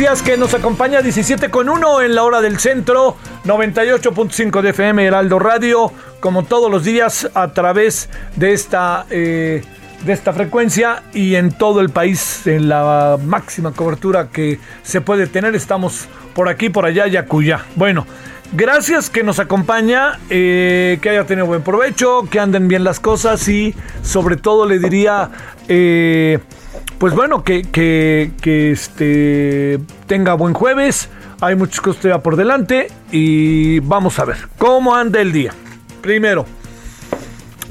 Gracias 0.00 0.22
que 0.22 0.38
nos 0.38 0.54
acompaña 0.54 1.02
17 1.02 1.50
con 1.50 1.68
1 1.68 2.00
en 2.00 2.14
la 2.14 2.22
hora 2.22 2.40
del 2.40 2.58
centro, 2.58 3.16
98.5 3.44 4.62
de 4.62 4.70
FM 4.70 5.04
Heraldo 5.04 5.38
Radio, 5.38 5.92
como 6.20 6.44
todos 6.44 6.70
los 6.70 6.84
días 6.84 7.28
a 7.34 7.52
través 7.52 8.08
de 8.34 8.54
esta, 8.54 9.04
eh, 9.10 9.62
de 10.06 10.12
esta 10.14 10.32
frecuencia 10.32 11.02
y 11.12 11.34
en 11.34 11.52
todo 11.52 11.82
el 11.82 11.90
país, 11.90 12.46
en 12.46 12.70
la 12.70 13.18
máxima 13.22 13.72
cobertura 13.72 14.28
que 14.32 14.58
se 14.82 15.02
puede 15.02 15.26
tener, 15.26 15.54
estamos 15.54 16.08
por 16.34 16.48
aquí, 16.48 16.70
por 16.70 16.86
allá 16.86 17.06
y 17.06 17.18
acullá. 17.18 17.66
Bueno, 17.76 18.06
gracias 18.52 19.10
que 19.10 19.22
nos 19.22 19.38
acompaña, 19.38 20.18
eh, 20.30 20.98
que 21.02 21.10
haya 21.10 21.24
tenido 21.24 21.44
buen 21.44 21.60
provecho, 21.60 22.26
que 22.30 22.40
anden 22.40 22.68
bien 22.68 22.84
las 22.84 23.00
cosas 23.00 23.46
y 23.48 23.74
sobre 24.02 24.38
todo 24.38 24.64
le 24.64 24.78
diría... 24.78 25.28
eh, 25.68 26.38
pues 26.98 27.14
bueno, 27.14 27.44
que, 27.44 27.62
que, 27.62 28.32
que, 28.42 28.72
este, 28.72 29.80
tenga 30.06 30.34
buen 30.34 30.52
jueves. 30.52 31.08
Hay 31.40 31.56
muchas 31.56 31.80
cosas 31.80 32.02
todavía 32.02 32.22
por 32.22 32.36
delante. 32.36 32.88
Y 33.10 33.80
vamos 33.80 34.18
a 34.18 34.24
ver 34.24 34.36
cómo 34.58 34.94
anda 34.94 35.20
el 35.20 35.32
día. 35.32 35.52
Primero, 36.02 36.46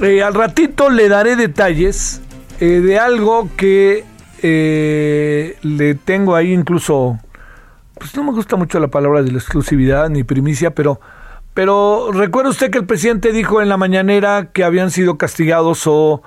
eh, 0.02 0.24
al 0.24 0.34
ratito 0.34 0.90
le 0.90 1.10
daré 1.10 1.36
detalles 1.36 2.22
eh, 2.60 2.82
de 2.82 2.98
algo 2.98 3.50
que 3.56 4.04
eh, 4.42 5.58
le 5.62 5.96
tengo 5.96 6.36
ahí 6.36 6.52
incluso. 6.52 7.20
Pues 7.96 8.16
no 8.16 8.24
me 8.24 8.32
gusta 8.32 8.56
mucho 8.56 8.80
la 8.80 8.88
palabra 8.88 9.22
de 9.22 9.32
la 9.32 9.38
exclusividad 9.38 10.10
ni 10.10 10.24
primicia, 10.24 10.74
pero. 10.74 11.00
Pero 11.54 12.12
recuerda 12.14 12.52
usted 12.52 12.72
que 12.72 12.78
el 12.78 12.86
presidente 12.86 13.34
dijo 13.34 13.62
en 13.62 13.70
la 13.70 13.76
mañanera 13.76 14.52
que 14.54 14.64
habían 14.64 14.92
sido 14.92 15.18
castigados 15.18 15.84
o 15.88 16.22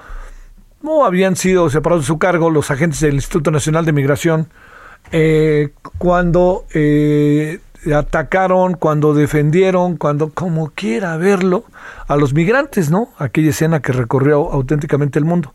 no 0.82 1.04
habían 1.04 1.36
sido 1.36 1.70
separados 1.70 2.04
de 2.04 2.08
su 2.08 2.18
cargo 2.18 2.50
los 2.50 2.70
agentes 2.70 3.00
del 3.00 3.14
Instituto 3.14 3.50
Nacional 3.50 3.84
de 3.84 3.92
Migración 3.92 4.48
eh, 5.10 5.70
cuando 5.98 6.64
eh, 6.74 7.60
atacaron, 7.94 8.74
cuando 8.74 9.14
defendieron, 9.14 9.96
cuando 9.96 10.30
como 10.30 10.70
quiera 10.70 11.16
verlo, 11.16 11.64
a 12.06 12.16
los 12.16 12.32
migrantes, 12.34 12.90
¿no? 12.90 13.10
Aquella 13.18 13.50
escena 13.50 13.80
que 13.80 13.92
recorrió 13.92 14.50
auténticamente 14.52 15.18
el 15.18 15.24
mundo. 15.24 15.52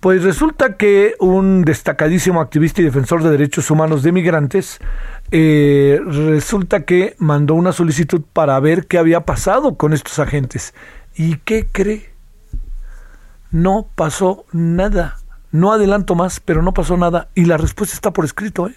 Pues 0.00 0.24
resulta 0.24 0.76
que 0.76 1.14
un 1.20 1.62
destacadísimo 1.62 2.40
activista 2.40 2.80
y 2.80 2.84
defensor 2.84 3.22
de 3.22 3.30
derechos 3.30 3.70
humanos 3.70 4.02
de 4.02 4.12
migrantes 4.12 4.80
eh, 5.30 6.00
resulta 6.06 6.84
que 6.84 7.14
mandó 7.18 7.54
una 7.54 7.72
solicitud 7.72 8.22
para 8.32 8.58
ver 8.60 8.86
qué 8.86 8.96
había 8.96 9.20
pasado 9.20 9.76
con 9.76 9.92
estos 9.92 10.18
agentes. 10.18 10.72
¿Y 11.14 11.36
qué 11.44 11.66
cree? 11.70 12.09
No 13.50 13.88
pasó 13.94 14.44
nada. 14.52 15.18
No 15.52 15.72
adelanto 15.72 16.14
más, 16.14 16.40
pero 16.40 16.62
no 16.62 16.72
pasó 16.72 16.96
nada. 16.96 17.28
Y 17.34 17.44
la 17.44 17.56
respuesta 17.56 17.94
está 17.94 18.12
por 18.12 18.24
escrito, 18.24 18.68
¿eh? 18.68 18.74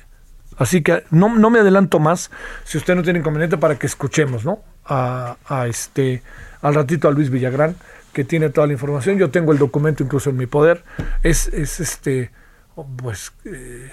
Así 0.57 0.81
que 0.81 1.03
no, 1.11 1.35
no 1.35 1.49
me 1.49 1.59
adelanto 1.59 1.99
más, 1.99 2.29
si 2.63 2.77
usted 2.77 2.95
no 2.95 3.03
tiene 3.03 3.19
inconveniente, 3.19 3.57
para 3.57 3.77
que 3.77 3.87
escuchemos, 3.87 4.45
¿no? 4.45 4.59
A, 4.85 5.35
este, 5.67 6.21
al 6.61 6.75
ratito 6.75 7.07
a 7.07 7.11
Luis 7.11 7.29
Villagrán, 7.29 7.75
que 8.11 8.23
tiene 8.23 8.49
toda 8.49 8.67
la 8.67 8.73
información. 8.73 9.17
Yo 9.17 9.31
tengo 9.31 9.51
el 9.51 9.57
documento 9.57 10.03
incluso 10.03 10.29
en 10.29 10.37
mi 10.37 10.45
poder. 10.45 10.83
Es, 11.23 11.47
es 11.47 11.79
este, 11.79 12.31
pues, 12.97 13.33
eh, 13.45 13.89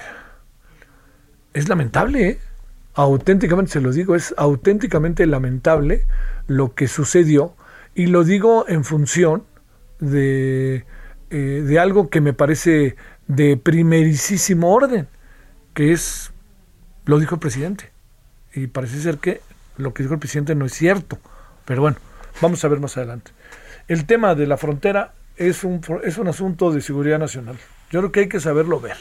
es 1.54 1.68
lamentable, 1.68 2.28
¿eh? 2.28 2.38
Auténticamente 2.94 3.72
se 3.72 3.80
lo 3.80 3.92
digo, 3.92 4.14
es 4.14 4.34
auténticamente 4.36 5.24
lamentable 5.26 6.06
lo 6.46 6.74
que 6.74 6.88
sucedió. 6.88 7.54
Y 7.94 8.06
lo 8.06 8.24
digo 8.24 8.66
en 8.68 8.84
función 8.84 9.44
de, 10.00 10.84
eh, 11.30 11.62
de 11.64 11.78
algo 11.78 12.10
que 12.10 12.20
me 12.20 12.32
parece 12.32 12.96
de 13.28 13.56
primerísimo 13.56 14.72
orden, 14.72 15.08
que 15.74 15.92
es, 15.92 16.32
lo 17.04 17.18
dijo 17.18 17.36
el 17.36 17.40
presidente. 17.40 17.90
Y 18.52 18.66
parece 18.66 19.00
ser 19.00 19.18
que 19.18 19.40
lo 19.76 19.94
que 19.94 20.02
dijo 20.02 20.14
el 20.14 20.20
presidente 20.20 20.54
no 20.54 20.66
es 20.66 20.72
cierto. 20.72 21.18
Pero 21.64 21.82
bueno, 21.82 21.98
vamos 22.40 22.64
a 22.64 22.68
ver 22.68 22.80
más 22.80 22.96
adelante. 22.96 23.30
El 23.86 24.06
tema 24.06 24.34
de 24.34 24.46
la 24.46 24.56
frontera 24.56 25.14
es 25.36 25.64
un, 25.64 25.80
es 26.04 26.18
un 26.18 26.28
asunto 26.28 26.72
de 26.72 26.80
seguridad 26.80 27.18
nacional. 27.18 27.56
Yo 27.90 28.00
creo 28.00 28.12
que 28.12 28.20
hay 28.20 28.28
que 28.28 28.40
saberlo 28.40 28.80
ver 28.80 28.98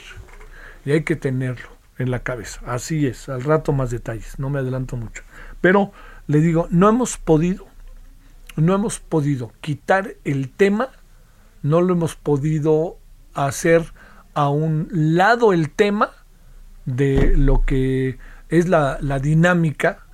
y 0.86 0.92
hay 0.92 1.04
que 1.04 1.16
tenerlo 1.16 1.68
en 1.98 2.12
la 2.12 2.20
cabeza. 2.20 2.62
Así 2.66 3.06
es, 3.06 3.30
al 3.30 3.44
rato 3.44 3.74
más 3.74 3.92
detalles, 3.92 4.40
no 4.40 4.50
me 4.50 4.60
adelanto 4.60 4.96
mucho. 4.96 5.24
Pero 5.62 5.92
le 6.28 6.40
digo, 6.40 6.68
no 6.72 6.90
hemos 6.90 7.18
podido 7.18 7.68
no 8.56 8.76
hemos 8.76 9.00
podido 9.00 9.52
quitar 9.62 10.16
el 10.24 10.50
tema, 10.50 10.90
no 11.62 11.82
lo 11.82 11.94
hemos 11.94 12.16
podido 12.16 12.98
hacer 13.34 13.94
a 14.34 14.50
un 14.50 14.88
lado 14.92 15.54
el 15.54 15.70
tema 15.70 16.12
de 16.86 17.34
lo 17.36 17.66
que 17.66 18.18
es 18.50 18.68
la, 18.68 18.98
la 19.02 19.20
dinámica, 19.20 20.06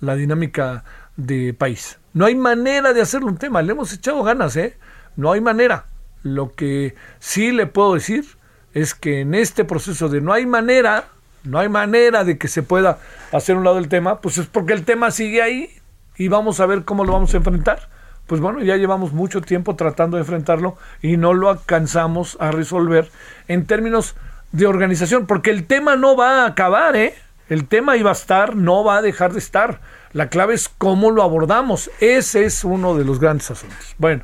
la 0.00 0.16
dinámica 0.16 0.84
de 1.16 1.54
país. 1.54 1.98
No 2.12 2.26
hay 2.26 2.34
manera 2.34 2.92
de 2.92 3.00
hacerlo 3.00 3.28
un 3.28 3.38
tema, 3.38 3.62
le 3.62 3.72
hemos 3.72 3.92
echado 3.92 4.22
ganas, 4.22 4.56
¿eh? 4.56 4.78
No 5.16 5.32
hay 5.32 5.40
manera. 5.40 5.86
Lo 6.22 6.52
que 6.52 6.94
sí 7.18 7.52
le 7.52 7.66
puedo 7.66 7.94
decir 7.94 8.26
es 8.74 8.94
que 8.94 9.20
en 9.20 9.34
este 9.34 9.64
proceso 9.64 10.08
de 10.08 10.20
no 10.20 10.32
hay 10.32 10.44
manera, 10.46 11.08
no 11.44 11.58
hay 11.58 11.68
manera 11.68 12.24
de 12.24 12.36
que 12.38 12.48
se 12.48 12.62
pueda 12.62 12.98
hacer 13.32 13.56
un 13.56 13.64
lado 13.64 13.78
el 13.78 13.88
tema, 13.88 14.20
pues 14.20 14.38
es 14.38 14.46
porque 14.46 14.72
el 14.72 14.84
tema 14.84 15.10
sigue 15.10 15.42
ahí 15.42 15.70
y 16.18 16.28
vamos 16.28 16.60
a 16.60 16.66
ver 16.66 16.84
cómo 16.84 17.04
lo 17.04 17.12
vamos 17.12 17.34
a 17.34 17.38
enfrentar. 17.38 17.88
Pues 18.26 18.40
bueno, 18.40 18.62
ya 18.62 18.76
llevamos 18.76 19.12
mucho 19.12 19.40
tiempo 19.40 19.76
tratando 19.76 20.16
de 20.16 20.22
enfrentarlo 20.22 20.76
y 21.00 21.16
no 21.16 21.32
lo 21.32 21.48
alcanzamos 21.48 22.36
a 22.40 22.50
resolver 22.50 23.10
en 23.46 23.66
términos 23.66 24.16
de 24.52 24.66
organización, 24.66 25.26
porque 25.26 25.50
el 25.50 25.66
tema 25.66 25.96
no 25.96 26.16
va 26.16 26.42
a 26.42 26.46
acabar, 26.46 26.96
¿eh? 26.96 27.14
El 27.48 27.68
tema 27.68 27.96
iba 27.96 28.10
a 28.10 28.14
estar, 28.14 28.56
no 28.56 28.82
va 28.82 28.96
a 28.96 29.02
dejar 29.02 29.32
de 29.32 29.38
estar. 29.38 29.80
La 30.12 30.28
clave 30.28 30.54
es 30.54 30.68
cómo 30.68 31.10
lo 31.10 31.22
abordamos. 31.22 31.90
Ese 32.00 32.44
es 32.44 32.64
uno 32.64 32.96
de 32.96 33.04
los 33.04 33.20
grandes 33.20 33.50
asuntos. 33.50 33.94
Bueno, 33.98 34.22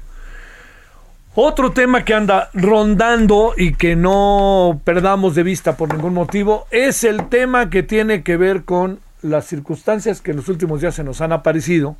otro 1.34 1.72
tema 1.72 2.04
que 2.04 2.14
anda 2.14 2.50
rondando 2.52 3.54
y 3.56 3.74
que 3.74 3.94
no 3.94 4.80
perdamos 4.84 5.34
de 5.34 5.44
vista 5.44 5.76
por 5.76 5.94
ningún 5.94 6.14
motivo 6.14 6.66
es 6.70 7.04
el 7.04 7.28
tema 7.28 7.70
que 7.70 7.82
tiene 7.82 8.22
que 8.22 8.36
ver 8.36 8.64
con 8.64 9.00
las 9.22 9.46
circunstancias 9.46 10.20
que 10.20 10.32
en 10.32 10.38
los 10.38 10.48
últimos 10.48 10.80
días 10.80 10.94
se 10.94 11.04
nos 11.04 11.20
han 11.20 11.32
aparecido, 11.32 11.96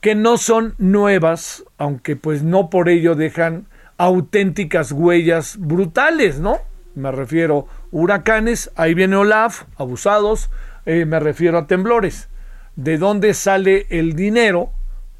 que 0.00 0.14
no 0.14 0.36
son 0.36 0.74
nuevas, 0.78 1.64
aunque 1.76 2.16
pues 2.16 2.42
no 2.42 2.70
por 2.70 2.88
ello 2.88 3.14
dejan 3.14 3.66
auténticas 3.96 4.92
huellas 4.92 5.56
brutales, 5.58 6.38
¿no? 6.38 6.58
me 6.98 7.12
refiero 7.12 7.66
huracanes, 7.90 8.70
ahí 8.76 8.92
viene 8.92 9.16
Olaf, 9.16 9.62
abusados, 9.76 10.50
eh, 10.84 11.04
me 11.06 11.20
refiero 11.20 11.58
a 11.58 11.66
temblores. 11.66 12.28
¿De 12.76 12.98
dónde 12.98 13.34
sale 13.34 13.86
el 13.90 14.14
dinero 14.14 14.70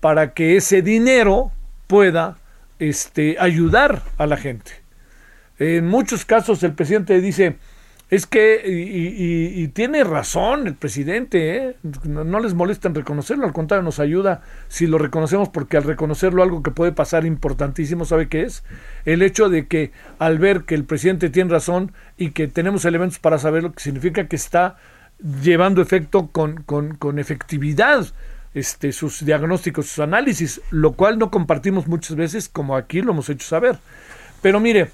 para 0.00 0.34
que 0.34 0.56
ese 0.56 0.82
dinero 0.82 1.52
pueda 1.86 2.38
este, 2.78 3.36
ayudar 3.38 4.02
a 4.18 4.26
la 4.26 4.36
gente? 4.36 4.72
En 5.58 5.88
muchos 5.88 6.24
casos 6.24 6.62
el 6.62 6.74
presidente 6.74 7.20
dice, 7.20 7.56
es 8.10 8.26
que, 8.26 8.62
y, 8.66 9.68
tiene 9.68 10.02
razón 10.02 10.66
el 10.66 10.74
presidente, 10.74 11.56
¿eh? 11.56 11.76
no, 12.04 12.40
les 12.40 12.54
molesta 12.54 12.88
en 12.88 12.94
reconocerlo, 12.94 13.44
al 13.44 13.52
contrario, 13.52 13.82
nos 13.82 14.00
ayuda 14.00 14.40
si 14.68 14.86
lo 14.86 14.96
reconocemos, 14.96 15.50
porque 15.50 15.76
al 15.76 15.84
reconocerlo 15.84 16.42
algo 16.42 16.62
que 16.62 16.70
puede 16.70 16.92
pasar 16.92 17.26
importantísimo, 17.26 18.06
¿sabe 18.06 18.28
qué 18.28 18.42
es? 18.42 18.64
El 19.04 19.20
hecho 19.20 19.50
de 19.50 19.66
que 19.66 19.92
al 20.18 20.38
ver 20.38 20.62
que 20.62 20.74
el 20.74 20.84
presidente 20.84 21.28
tiene 21.28 21.50
razón 21.50 21.92
y 22.16 22.30
que 22.30 22.48
tenemos 22.48 22.86
elementos 22.86 23.18
para 23.18 23.38
saber 23.38 23.62
lo 23.62 23.72
que 23.72 23.82
significa 23.82 24.26
que 24.26 24.36
está 24.36 24.78
llevando 25.42 25.82
efecto 25.82 26.28
con, 26.28 26.62
con, 26.62 26.94
con 26.94 27.18
efectividad 27.18 28.06
este, 28.54 28.92
sus 28.92 29.24
diagnósticos, 29.24 29.86
sus 29.86 29.98
análisis, 29.98 30.62
lo 30.70 30.92
cual 30.92 31.18
no 31.18 31.30
compartimos 31.30 31.86
muchas 31.86 32.16
veces, 32.16 32.48
como 32.48 32.74
aquí 32.74 33.02
lo 33.02 33.12
hemos 33.12 33.28
hecho 33.28 33.46
saber. 33.46 33.78
Pero 34.40 34.60
mire, 34.60 34.90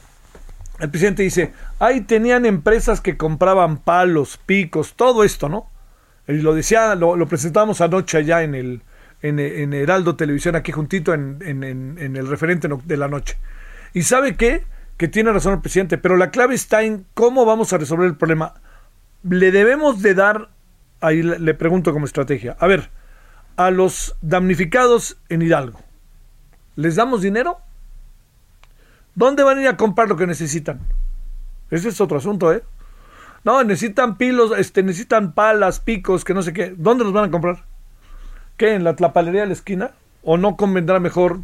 el 0.81 0.91
presidente 0.91 1.23
dice, 1.23 1.53
ahí 1.79 2.01
tenían 2.01 2.47
empresas 2.47 3.01
que 3.01 3.17
compraban 3.17 3.79
palos, 3.79 4.39
picos, 4.45 4.95
todo 4.95 5.25
esto, 5.25 5.49
¿no? 5.49 5.71
Y 6.27 6.35
lo 6.35 6.55
decía, 6.55 6.95
lo, 6.95 7.17
lo 7.17 7.27
presentamos 7.29 7.81
anoche 7.81 8.19
allá 8.19 8.43
en 8.43 8.55
el 8.55 8.83
en, 9.23 9.73
Heraldo 9.73 10.17
Televisión, 10.17 10.55
aquí 10.55 10.73
juntito 10.73 11.15
en, 11.15 11.39
en, 11.43 12.17
el 12.17 12.27
referente 12.27 12.69
de 12.85 12.97
la 12.97 13.09
noche. 13.09 13.39
Y 13.95 14.03
sabe 14.03 14.37
qué? 14.37 14.65
Que 14.97 15.09
tiene 15.09 15.33
razón 15.33 15.55
el 15.55 15.61
presidente, 15.61 15.99
pero 15.99 16.17
la 16.17 16.31
clave 16.31 16.55
está 16.55 16.83
en 16.83 17.07
cómo 17.15 17.45
vamos 17.45 17.73
a 17.73 17.79
resolver 17.79 18.07
el 18.07 18.17
problema. 18.17 18.55
Le 19.23 19.51
debemos 19.51 20.03
de 20.03 20.15
dar, 20.15 20.51
ahí 21.01 21.23
le 21.23 21.55
pregunto 21.55 21.93
como 21.93 22.05
estrategia, 22.05 22.57
a 22.59 22.67
ver, 22.67 22.91
a 23.57 23.71
los 23.71 24.15
damnificados 24.21 25.17
en 25.29 25.43
Hidalgo, 25.43 25.81
¿les 26.77 26.97
damos 26.97 27.23
dinero? 27.23 27.59
¿Dónde 29.15 29.43
van 29.43 29.59
a 29.59 29.63
ir 29.63 29.69
a 29.69 29.77
comprar 29.77 30.09
lo 30.09 30.17
que 30.17 30.27
necesitan? 30.27 30.81
Ese 31.71 31.89
es 31.89 32.01
otro 32.01 32.19
asunto, 32.19 32.53
¿eh? 32.53 32.63
No, 33.45 33.63
necesitan 33.63 34.17
pilos, 34.17 34.53
este, 34.57 34.83
necesitan 34.83 35.33
palas, 35.33 35.79
picos, 35.79 36.25
que 36.25 36.35
no 36.35 36.43
sé 36.43 36.53
qué. 36.53 36.75
¿Dónde 36.77 37.05
los 37.05 37.13
van 37.13 37.29
a 37.29 37.31
comprar? 37.31 37.65
¿Qué? 38.57 38.75
¿En 38.75 38.85
la 38.85 38.97
tlapalería 38.97 39.43
de 39.43 39.49
la 39.49 39.53
esquina? 39.53 39.91
¿O 40.23 40.39
no 40.39 40.57
convendrá 40.57 40.99
mejor 40.99 41.41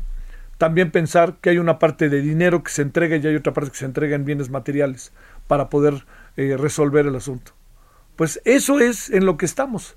también 0.56 0.90
pensar 0.90 1.36
que 1.40 1.50
hay 1.50 1.58
una 1.58 1.78
parte 1.78 2.08
de 2.08 2.22
dinero 2.22 2.62
que 2.62 2.70
se 2.70 2.82
entrega 2.82 3.16
y 3.16 3.26
hay 3.26 3.36
otra 3.36 3.52
parte 3.52 3.70
que 3.70 3.76
se 3.76 3.84
entrega 3.84 4.16
en 4.16 4.24
bienes 4.24 4.50
materiales 4.50 5.12
para 5.46 5.68
poder 5.68 6.06
eh, 6.36 6.56
resolver 6.58 7.06
el 7.06 7.16
asunto? 7.16 7.52
Pues 8.16 8.40
eso 8.44 8.80
es 8.80 9.10
en 9.10 9.26
lo 9.26 9.36
que 9.36 9.46
estamos. 9.46 9.96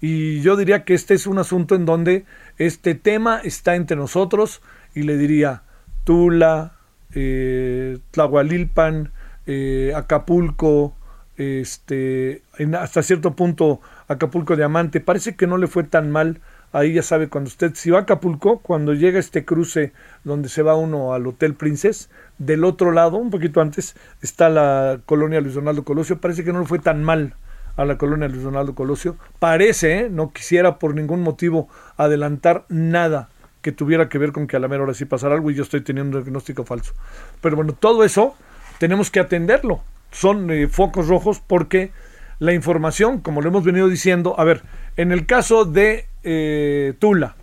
Y 0.00 0.40
yo 0.40 0.56
diría 0.56 0.84
que 0.84 0.94
este 0.94 1.14
es 1.14 1.26
un 1.26 1.38
asunto 1.38 1.74
en 1.74 1.84
donde 1.84 2.24
este 2.58 2.94
tema 2.94 3.40
está 3.42 3.74
entre 3.74 3.96
nosotros 3.96 4.62
y 4.94 5.02
le 5.02 5.16
diría, 5.16 5.62
Tula, 6.04 6.79
eh, 7.14 7.98
Tlahualilpan, 8.10 9.10
eh, 9.46 9.92
Acapulco, 9.94 10.94
este, 11.36 12.42
hasta 12.78 13.02
cierto 13.02 13.34
punto 13.34 13.80
Acapulco 14.08 14.56
Diamante, 14.56 15.00
parece 15.00 15.36
que 15.36 15.46
no 15.46 15.56
le 15.56 15.66
fue 15.66 15.84
tan 15.84 16.10
mal. 16.10 16.40
Ahí 16.72 16.92
ya 16.92 17.02
sabe, 17.02 17.28
cuando 17.28 17.48
usted, 17.48 17.72
si 17.74 17.90
va 17.90 17.98
a 17.98 18.02
Acapulco, 18.02 18.58
cuando 18.60 18.94
llega 18.94 19.18
este 19.18 19.44
cruce 19.44 19.92
donde 20.22 20.48
se 20.48 20.62
va 20.62 20.76
uno 20.76 21.14
al 21.14 21.26
Hotel 21.26 21.54
Princess, 21.54 22.10
del 22.38 22.62
otro 22.64 22.92
lado, 22.92 23.16
un 23.16 23.30
poquito 23.30 23.60
antes, 23.60 23.96
está 24.22 24.48
la 24.48 25.00
colonia 25.04 25.40
Luis 25.40 25.54
Donaldo 25.54 25.82
Colosio, 25.84 26.20
parece 26.20 26.44
que 26.44 26.52
no 26.52 26.60
le 26.60 26.66
fue 26.66 26.78
tan 26.78 27.02
mal 27.02 27.34
a 27.76 27.84
la 27.84 27.98
colonia 27.98 28.28
Luis 28.28 28.42
Donaldo 28.42 28.74
Colosio. 28.74 29.16
Parece, 29.38 30.00
¿eh? 30.00 30.10
no 30.10 30.32
quisiera 30.32 30.78
por 30.78 30.94
ningún 30.94 31.22
motivo 31.22 31.68
adelantar 31.96 32.66
nada 32.68 33.30
que 33.62 33.72
tuviera 33.72 34.08
que 34.08 34.18
ver 34.18 34.32
con 34.32 34.46
que 34.46 34.56
a 34.56 34.60
la 34.60 34.68
mera 34.68 34.82
hora 34.82 34.94
sí 34.94 35.04
pasara 35.04 35.34
algo 35.34 35.50
y 35.50 35.54
yo 35.54 35.62
estoy 35.62 35.82
teniendo 35.82 36.18
un 36.18 36.24
diagnóstico 36.24 36.64
falso. 36.64 36.94
Pero 37.40 37.56
bueno, 37.56 37.74
todo 37.74 38.04
eso 38.04 38.34
tenemos 38.78 39.10
que 39.10 39.20
atenderlo. 39.20 39.82
Son 40.10 40.50
eh, 40.50 40.68
focos 40.68 41.08
rojos 41.08 41.42
porque 41.46 41.92
la 42.38 42.54
información, 42.54 43.20
como 43.20 43.42
lo 43.42 43.48
hemos 43.48 43.64
venido 43.64 43.88
diciendo, 43.88 44.34
a 44.38 44.44
ver, 44.44 44.62
en 44.96 45.12
el 45.12 45.26
caso 45.26 45.64
de 45.66 46.06
eh, 46.22 46.94
Tula, 46.98 47.36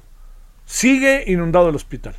sigue 0.66 1.24
inundado 1.28 1.69
el 1.69 1.75
hospital. 1.75 2.16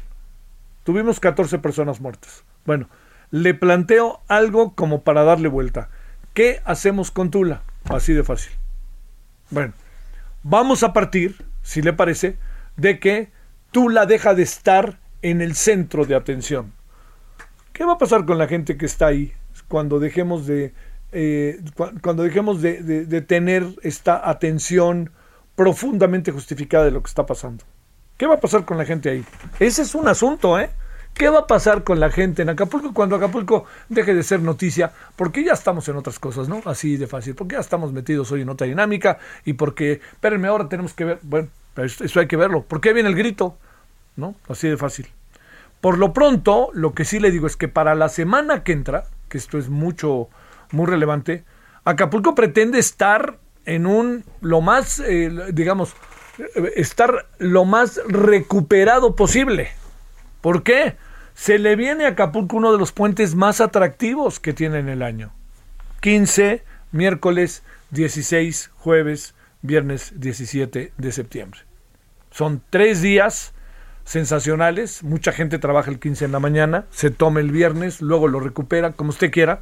Tuvimos 0.84 1.20
14 1.20 1.58
personas 1.58 2.00
muertas. 2.00 2.44
Bueno, 2.64 2.88
le 3.30 3.52
planteo 3.52 4.20
algo 4.28 4.74
como 4.74 5.02
para 5.02 5.24
darle 5.24 5.48
vuelta. 5.48 5.90
¿Qué 6.34 6.60
hacemos 6.64 7.10
con 7.10 7.30
Tula? 7.30 7.62
Así 7.84 8.12
de 8.12 8.22
fácil. 8.22 8.52
Bueno, 9.50 9.72
vamos 10.42 10.82
a 10.82 10.92
partir, 10.92 11.36
si 11.62 11.82
le 11.82 11.92
parece, 11.92 12.36
de 12.76 13.00
que 13.00 13.30
Tula 13.70 14.06
deja 14.06 14.34
de 14.34 14.42
estar 14.42 14.98
en 15.22 15.40
el 15.40 15.54
centro 15.54 16.04
de 16.04 16.14
atención. 16.14 16.72
¿Qué 17.72 17.84
va 17.84 17.94
a 17.94 17.98
pasar 17.98 18.24
con 18.24 18.38
la 18.38 18.48
gente 18.48 18.76
que 18.76 18.86
está 18.86 19.08
ahí 19.08 19.32
cuando 19.68 19.98
dejemos 19.98 20.46
de, 20.46 20.72
eh, 21.12 21.60
cuando 22.00 22.22
dejemos 22.22 22.62
de, 22.62 23.24
tener 23.26 23.66
esta 23.82 24.28
atención 24.28 25.10
profundamente 25.54 26.32
justificada 26.32 26.86
de 26.86 26.92
lo 26.92 27.02
que 27.02 27.08
está 27.08 27.26
pasando? 27.26 27.64
¿Qué 28.16 28.26
va 28.26 28.34
a 28.34 28.40
pasar 28.40 28.64
con 28.64 28.78
la 28.78 28.84
gente 28.84 29.10
ahí? 29.10 29.24
Ese 29.60 29.82
es 29.82 29.94
un 29.94 30.08
asunto, 30.08 30.58
¿eh? 30.58 30.70
¿Qué 31.14 31.28
va 31.28 31.40
a 31.40 31.46
pasar 31.46 31.84
con 31.84 32.00
la 32.00 32.10
gente 32.10 32.42
en 32.42 32.48
Acapulco 32.48 32.94
cuando 32.94 33.16
Acapulco 33.16 33.64
deje 33.88 34.14
de 34.14 34.22
ser 34.22 34.40
noticia? 34.40 34.92
Porque 35.16 35.44
ya 35.44 35.52
estamos 35.52 35.88
en 35.88 35.96
otras 35.96 36.18
cosas, 36.18 36.48
¿no? 36.48 36.62
Así 36.64 36.96
de 36.96 37.06
fácil. 37.06 37.34
Porque 37.34 37.54
ya 37.54 37.60
estamos 37.60 37.92
metidos 37.92 38.30
hoy 38.32 38.42
en 38.42 38.48
otra 38.48 38.66
dinámica 38.66 39.18
y 39.44 39.54
porque, 39.54 40.00
espérenme, 40.12 40.48
ahora 40.48 40.68
tenemos 40.68 40.94
que 40.94 41.04
ver, 41.04 41.18
bueno, 41.22 41.48
eso 41.84 42.20
hay 42.20 42.26
que 42.26 42.36
verlo. 42.36 42.62
¿Por 42.62 42.80
qué 42.80 42.92
viene 42.92 43.08
el 43.08 43.14
grito? 43.14 43.56
¿No? 44.16 44.34
Así 44.48 44.68
de 44.68 44.76
fácil. 44.76 45.08
Por 45.80 45.98
lo 45.98 46.12
pronto, 46.12 46.70
lo 46.72 46.92
que 46.92 47.04
sí 47.04 47.20
le 47.20 47.30
digo 47.30 47.46
es 47.46 47.56
que 47.56 47.68
para 47.68 47.94
la 47.94 48.08
semana 48.08 48.64
que 48.64 48.72
entra, 48.72 49.04
que 49.28 49.38
esto 49.38 49.58
es 49.58 49.68
mucho, 49.68 50.28
muy 50.72 50.86
relevante, 50.86 51.44
Acapulco 51.84 52.34
pretende 52.34 52.78
estar 52.78 53.38
en 53.64 53.86
un, 53.86 54.24
lo 54.40 54.60
más, 54.60 54.98
eh, 55.00 55.30
digamos, 55.52 55.94
estar 56.74 57.26
lo 57.38 57.64
más 57.64 58.00
recuperado 58.08 59.14
posible. 59.14 59.70
¿Por 60.40 60.62
qué? 60.62 60.96
Se 61.34 61.58
le 61.58 61.76
viene 61.76 62.04
a 62.04 62.08
Acapulco 62.08 62.56
uno 62.56 62.72
de 62.72 62.78
los 62.78 62.92
puentes 62.92 63.34
más 63.34 63.60
atractivos 63.60 64.40
que 64.40 64.52
tiene 64.52 64.80
en 64.80 64.88
el 64.88 65.02
año. 65.02 65.32
15, 66.00 66.64
miércoles 66.92 67.62
16, 67.90 68.70
jueves, 68.76 69.34
viernes 69.62 70.12
17 70.16 70.92
de 70.96 71.12
septiembre. 71.12 71.67
Son 72.38 72.62
tres 72.70 73.02
días 73.02 73.52
sensacionales. 74.04 75.02
Mucha 75.02 75.32
gente 75.32 75.58
trabaja 75.58 75.90
el 75.90 75.98
15 75.98 76.26
en 76.26 76.30
la 76.30 76.38
mañana, 76.38 76.84
se 76.92 77.10
toma 77.10 77.40
el 77.40 77.50
viernes, 77.50 78.00
luego 78.00 78.28
lo 78.28 78.38
recupera, 78.38 78.92
como 78.92 79.10
usted 79.10 79.32
quiera. 79.32 79.60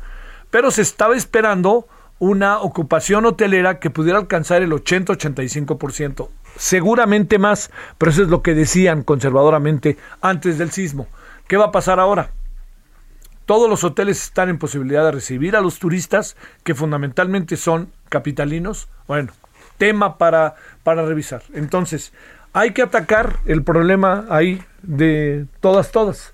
Pero 0.50 0.71
se 0.71 0.83
estaba 0.83 1.16
esperando 1.16 1.88
una 2.18 2.59
ocupación 2.59 3.25
hotelera 3.25 3.78
que 3.78 3.88
pudiera 3.88 4.18
alcanzar 4.18 4.61
el 4.61 4.73
80-85%. 4.73 6.28
Seguramente 6.56 7.38
más, 7.38 7.71
pero 7.97 8.11
eso 8.11 8.25
es 8.25 8.28
lo 8.28 8.42
que 8.42 8.52
decían 8.52 9.04
conservadoramente 9.04 9.97
antes 10.21 10.59
del 10.59 10.71
sismo. 10.71 11.09
¿Qué 11.49 11.56
va 11.56 11.68
a 11.68 11.73
pasar 11.73 11.99
ahora? 11.99 12.28
Todos 13.47 13.71
los 13.71 13.85
hoteles 13.85 14.23
están 14.23 14.50
en 14.50 14.59
posibilidad 14.59 15.02
de 15.06 15.12
recibir 15.12 15.56
a 15.56 15.62
los 15.62 15.78
turistas, 15.78 16.37
que 16.62 16.75
fundamentalmente 16.75 17.56
son 17.56 17.90
capitalinos. 18.11 18.90
Bueno, 19.09 19.33
tema 19.78 20.18
para, 20.18 20.56
para 20.83 21.06
revisar. 21.06 21.42
Entonces, 21.54 22.12
hay 22.57 22.71
que 22.71 22.81
atacar 22.81 23.41
el 23.45 23.63
problema 23.63 24.25
ahí 24.31 24.63
de 24.83 25.45
todas, 25.61 25.93
todas. 25.93 26.33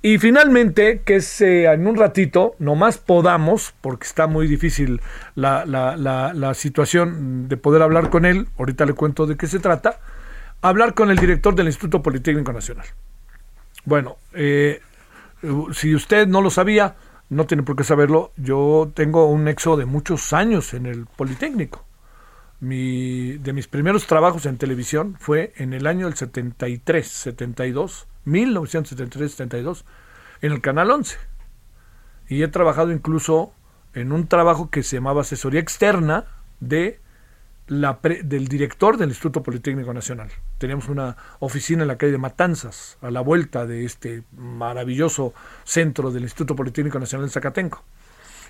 Y 0.00 0.16
finalmente, 0.16 1.02
que 1.04 1.20
se 1.20 1.66
en 1.66 1.86
un 1.86 1.96
ratito, 1.96 2.54
nomás 2.58 2.96
podamos, 2.96 3.74
porque 3.82 4.06
está 4.06 4.26
muy 4.26 4.46
difícil 4.46 5.02
la, 5.34 5.66
la, 5.66 6.54
situación 6.54 7.48
de 7.48 7.58
poder 7.58 7.82
hablar 7.82 8.08
con 8.08 8.24
él, 8.24 8.48
ahorita 8.56 8.86
le 8.86 8.94
cuento 8.94 9.26
de 9.26 9.36
qué 9.36 9.46
se 9.46 9.58
trata, 9.58 10.00
hablar 10.62 10.94
con 10.94 11.10
el 11.10 11.18
director 11.18 11.54
del 11.54 11.66
Instituto 11.66 12.02
Politécnico 12.02 12.50
Nacional. 12.50 12.86
Bueno, 13.84 14.16
eh, 14.32 14.80
si 15.72 15.94
usted 15.94 16.26
no 16.26 16.40
lo 16.40 16.48
sabía, 16.48 16.96
no 17.28 17.44
tiene 17.44 17.62
por 17.62 17.76
qué 17.76 17.84
saberlo, 17.84 18.32
yo 18.38 18.90
tengo 18.94 19.26
un 19.26 19.44
nexo 19.44 19.76
de 19.76 19.84
muchos 19.84 20.32
años 20.32 20.72
en 20.72 20.86
el 20.86 21.04
Politécnico 21.04 21.87
mi, 22.60 23.38
de 23.38 23.52
mis 23.52 23.68
primeros 23.68 24.06
trabajos 24.06 24.46
en 24.46 24.58
televisión 24.58 25.16
fue 25.18 25.52
en 25.56 25.72
el 25.72 25.86
año 25.86 26.06
del 26.06 26.16
73, 26.16 27.06
72, 27.06 28.06
1973, 28.24 29.32
72, 29.32 29.84
en 30.42 30.52
el 30.52 30.60
Canal 30.60 30.90
11. 30.90 31.16
Y 32.28 32.42
he 32.42 32.48
trabajado 32.48 32.92
incluso 32.92 33.52
en 33.94 34.12
un 34.12 34.26
trabajo 34.26 34.70
que 34.70 34.82
se 34.82 34.96
llamaba 34.96 35.22
asesoría 35.22 35.60
externa 35.60 36.24
de 36.60 37.00
la 37.68 37.98
del 38.02 38.48
director 38.48 38.96
del 38.96 39.10
Instituto 39.10 39.42
Politécnico 39.42 39.92
Nacional. 39.92 40.30
Teníamos 40.56 40.88
una 40.88 41.16
oficina 41.38 41.82
en 41.82 41.88
la 41.88 41.98
calle 41.98 42.12
de 42.12 42.18
Matanzas, 42.18 42.96
a 43.02 43.10
la 43.10 43.20
vuelta 43.20 43.66
de 43.66 43.84
este 43.84 44.22
maravilloso 44.36 45.34
centro 45.64 46.10
del 46.10 46.22
Instituto 46.22 46.56
Politécnico 46.56 46.98
Nacional 46.98 47.26
en 47.26 47.30
Zacatenco. 47.30 47.84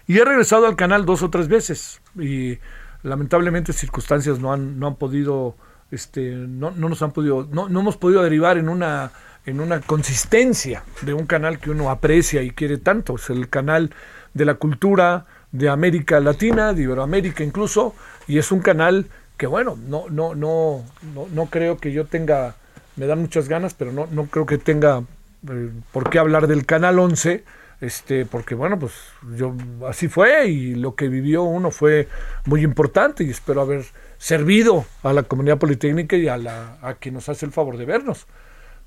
Y 0.07 0.19
he 0.19 0.25
regresado 0.25 0.67
al 0.67 0.77
canal 0.77 1.05
dos 1.05 1.23
o 1.23 1.31
tres 1.31 1.49
veces 1.49 2.01
y 2.17 2.59
lamentablemente 3.03 3.73
circunstancias 3.73 4.39
no 4.39 4.53
han, 4.53 4.79
no 4.79 4.87
han 4.87 4.97
podido, 4.97 5.57
este, 5.91 6.31
no, 6.33 6.71
no 6.71 6.89
nos 6.89 7.03
han 7.03 7.13
podido, 7.13 7.47
no, 7.51 7.69
no 7.69 7.81
hemos 7.81 7.97
podido 7.97 8.23
derivar 8.23 8.59
en 8.59 8.69
una 8.69 9.13
en 9.49 9.61
una 9.61 9.81
consistencia 9.81 10.85
de 11.01 11.15
un 11.15 11.27
canal 11.27 11.59
que 11.59 11.71
uno 11.71 11.91
aprecia 11.91 12.43
y 12.43 12.51
quiere 12.51 12.77
tanto. 12.77 13.17
Es 13.17 13.31
el 13.31 13.49
canal 13.49 13.95
de 14.35 14.45
la 14.45 14.55
cultura 14.55 15.25
de 15.53 15.71
América 15.71 16.21
Latina, 16.21 16.75
de 16.75 16.83
Iberoamérica 16.83 17.43
incluso, 17.43 17.95
y 18.27 18.39
es 18.39 18.53
un 18.53 18.61
canal 18.61 19.07
que 19.39 19.47
bueno, 19.47 19.79
no, 19.89 20.05
no, 20.11 20.35
no, 20.35 20.85
no, 21.15 21.27
no 21.33 21.47
creo 21.47 21.79
que 21.79 21.93
yo 21.93 22.05
tenga, 22.05 22.57
me 22.97 23.07
dan 23.07 23.21
muchas 23.21 23.49
ganas, 23.49 23.73
pero 23.73 23.93
no, 23.93 24.07
no 24.11 24.27
creo 24.27 24.45
que 24.45 24.59
tenga 24.59 25.03
eh, 25.49 25.71
por 25.93 26.11
qué 26.11 26.19
hablar 26.19 26.47
del 26.47 26.67
canal 26.67 26.99
11, 26.99 27.45
este, 27.81 28.27
porque 28.27 28.55
bueno, 28.55 28.79
pues 28.79 28.93
yo 29.37 29.55
así 29.87 30.09
fue 30.09 30.49
y 30.49 30.75
lo 30.75 30.95
que 30.95 31.09
vivió 31.09 31.45
uno 31.45 31.71
fue 31.71 32.09
muy 32.45 32.63
importante 32.63 33.25
y 33.25 33.31
espero 33.31 33.61
haber 33.61 33.85
servido 34.19 34.85
a 35.03 35.13
la 35.13 35.23
comunidad 35.23 35.59
politécnica 35.59 36.17
y 36.17 36.29
a, 36.29 36.37
la, 36.37 36.79
a 36.83 36.95
quien 36.95 37.15
nos 37.15 37.29
hace 37.29 37.47
el 37.47 37.53
favor 37.53 37.77
de 37.77 37.85
vernos. 37.85 38.27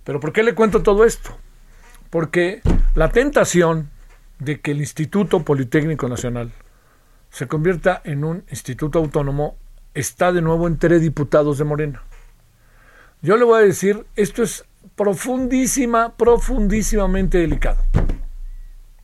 Pero 0.03 0.19
¿por 0.19 0.33
qué 0.33 0.43
le 0.43 0.55
cuento 0.55 0.83
todo 0.83 1.05
esto? 1.05 1.37
Porque 2.09 2.61
la 2.95 3.09
tentación 3.09 3.89
de 4.39 4.59
que 4.59 4.71
el 4.71 4.81
Instituto 4.81 5.43
Politécnico 5.43 6.09
Nacional 6.09 6.51
se 7.29 7.47
convierta 7.47 8.01
en 8.03 8.25
un 8.25 8.43
instituto 8.49 8.99
autónomo 8.99 9.55
está 9.93 10.33
de 10.33 10.41
nuevo 10.41 10.67
entre 10.67 10.99
diputados 10.99 11.57
de 11.57 11.63
Morena. 11.63 12.03
Yo 13.21 13.37
le 13.37 13.45
voy 13.45 13.61
a 13.61 13.65
decir, 13.65 14.05
esto 14.15 14.43
es 14.43 14.65
profundísima, 14.95 16.17
profundísimamente 16.17 17.37
delicado. 17.37 17.77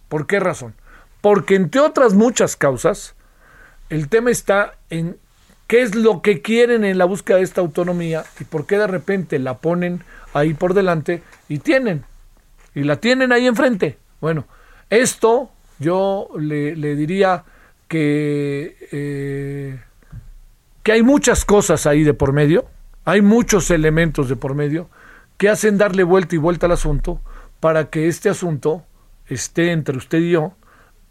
¿Por 0.10 0.28
qué 0.28 0.40
razón? 0.40 0.74
Porque 1.22 1.56
entre 1.56 1.82
otras 1.82 2.14
muchas 2.14 2.56
causas, 2.56 3.16
el 3.90 4.10
tema 4.10 4.32
está 4.32 4.74
en 4.90 5.18
qué 5.68 5.82
es 5.82 5.96
lo 5.96 6.22
que 6.22 6.42
quieren 6.42 6.86
en 6.86 6.98
la 6.98 7.06
búsqueda 7.06 7.38
de 7.38 7.44
esta 7.44 7.62
autonomía 7.62 8.26
y 8.40 8.46
por 8.46 8.66
qué 8.66 8.78
de 8.78 8.88
repente 8.88 9.40
la 9.40 9.58
ponen 9.58 10.04
ahí 10.34 10.54
por 10.54 10.74
delante 10.74 11.22
y 11.50 11.60
tienen, 11.60 12.06
y 12.74 12.84
la 12.84 12.98
tienen 12.98 13.32
ahí 13.32 13.48
enfrente. 13.48 13.98
Bueno, 14.22 14.46
esto 14.90 15.52
yo 15.80 16.30
le, 16.38 16.74
diría 16.96 17.44
que, 17.88 18.78
eh, 18.92 19.80
que 20.84 20.92
hay 20.92 21.04
muchas 21.04 21.46
cosas 21.46 21.86
ahí 21.86 22.04
de 22.04 22.14
por 22.14 22.34
medio, 22.34 22.66
hay 23.06 23.22
muchos 23.22 23.72
elementos 23.72 24.30
de 24.30 24.36
por 24.36 24.56
medio 24.56 24.90
que 25.38 25.50
hacen 25.50 25.78
darle 25.78 26.04
vuelta 26.04 26.36
y 26.36 26.40
vuelta 26.40 26.66
al 26.66 26.74
asunto 26.74 27.22
para 27.60 27.90
que 27.90 28.08
este 28.08 28.30
asunto 28.30 28.84
esté 29.28 29.72
entre 29.72 29.98
usted 29.98 30.20
y 30.20 30.32
yo, 30.32 30.54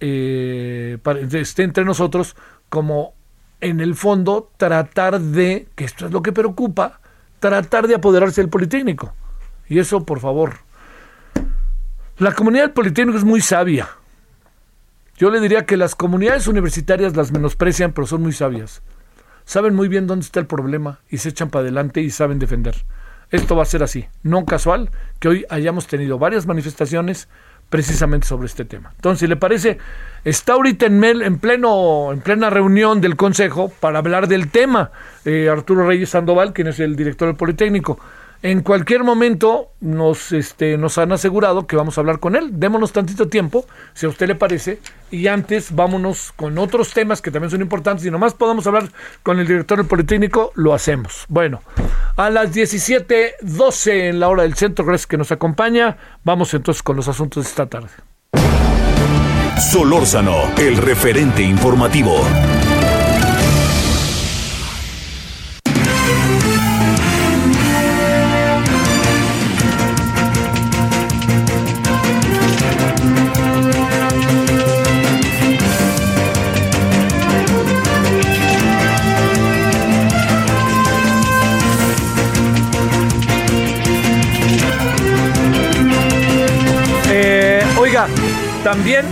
eh, 0.01 0.99
esté 1.33 1.63
entre 1.63 1.85
nosotros 1.85 2.37
como 2.69 3.15
en 3.61 3.81
el 3.81 3.95
fondo 3.95 4.51
tratar 4.57 5.21
de, 5.21 5.69
que 5.75 5.85
esto 5.85 6.07
es 6.07 6.13
lo 6.13 6.23
que 6.23 6.33
preocupa, 6.33 7.01
tratar 7.41 7.89
de 7.89 7.95
apoderarse 7.95 8.41
del 8.41 8.51
Politécnico. 8.51 9.15
Y 9.69 9.79
eso, 9.79 10.05
por 10.05 10.21
favor. 10.21 10.59
La 12.19 12.33
comunidad 12.33 12.73
Politécnico 12.73 13.19
es 13.19 13.25
muy 13.25 13.41
sabia. 13.41 13.89
Yo 15.17 15.31
le 15.31 15.41
diría 15.41 15.65
que 15.65 15.77
las 15.77 15.95
comunidades 15.95 16.47
universitarias 16.47 17.17
las 17.17 17.33
menosprecian, 17.33 17.93
pero 17.93 18.07
son 18.07 18.23
muy 18.23 18.33
sabias. 18.33 18.83
Saben 19.45 19.75
muy 19.75 19.89
bien 19.89 20.07
dónde 20.07 20.25
está 20.25 20.41
el 20.41 20.47
problema 20.47 21.01
y 21.09 21.19
se 21.19 21.31
echan 21.31 21.51
para 21.51 21.63
adelante 21.63 22.01
y 22.03 22.11
saben 22.11 22.39
defender. 22.39 22.85
Esto 23.31 23.57
va 23.57 23.63
a 23.63 23.67
ser 23.67 23.83
así. 23.83 24.07
No 24.23 24.45
casual 24.45 24.91
que 25.19 25.29
hoy 25.29 25.47
hayamos 25.49 25.87
tenido 25.87 26.19
varias 26.19 26.47
manifestaciones 26.47 27.29
precisamente 27.69 28.27
sobre 28.27 28.47
este 28.47 28.65
tema. 28.65 28.93
Entonces, 28.97 29.21
si 29.21 29.27
le 29.27 29.37
parece, 29.37 29.79
está 30.25 30.55
ahorita 30.55 30.87
en, 30.87 31.03
en, 31.05 31.39
pleno, 31.39 32.13
en 32.13 32.21
plena 32.21 32.51
reunión 32.51 33.01
del 33.01 33.17
Consejo 33.17 33.73
para 33.81 33.99
hablar 33.99 34.29
del 34.29 34.51
tema 34.51 34.91
eh, 35.25 35.49
Arturo 35.51 35.87
Reyes 35.87 36.11
Sandoval, 36.11 36.53
quien 36.53 36.69
es 36.69 36.81
el 36.81 36.97
director 36.97 37.29
del 37.29 37.37
Politécnico. 37.37 37.99
En 38.47 38.61
cualquier 38.61 39.03
momento 39.03 39.73
nos, 39.81 40.31
este, 40.31 40.79
nos 40.79 40.99
han 40.99 41.11
asegurado 41.11 41.67
que 41.67 41.75
vamos 41.75 41.99
a 41.99 42.01
hablar 42.01 42.21
con 42.21 42.37
él. 42.37 42.51
Démonos 42.53 42.93
tantito 42.93 43.27
tiempo, 43.27 43.67
si 43.93 44.07
a 44.07 44.09
usted 44.09 44.29
le 44.29 44.37
parece, 44.37 44.79
y 45.11 45.27
antes 45.27 45.75
vámonos 45.75 46.31
con 46.37 46.57
otros 46.57 46.93
temas 46.93 47.21
que 47.21 47.33
también 47.33 47.51
son 47.51 47.61
importantes. 47.61 48.07
Y 48.07 48.11
nomás 48.13 48.35
podamos 48.35 48.65
hablar 48.69 48.89
con 49.25 49.41
el 49.41 49.49
director 49.49 49.79
del 49.79 49.89
Politécnico, 49.89 50.53
lo 50.55 50.75
hacemos. 50.75 51.25
Bueno, 51.29 51.61
a 52.15 52.31
las 52.31 52.55
17.12 52.55 54.11
en 54.11 54.21
la 54.21 54.29
hora 54.29 54.45
del 54.45 54.55
centro, 54.55 54.85
gracias 54.85 55.09
que 55.09 55.19
nos 55.19 55.33
acompaña. 55.33 55.97
Vamos 56.23 56.55
entonces 56.55 56.85
con 56.85 56.95
los 56.95 57.09
asuntos 57.09 57.43
de 57.43 57.51
esta 57.51 57.67
tarde. 57.67 57.89
Solórzano, 59.73 60.37
el 60.57 60.77
referente 60.77 61.43
informativo. 61.43 62.21
También, 88.67 89.07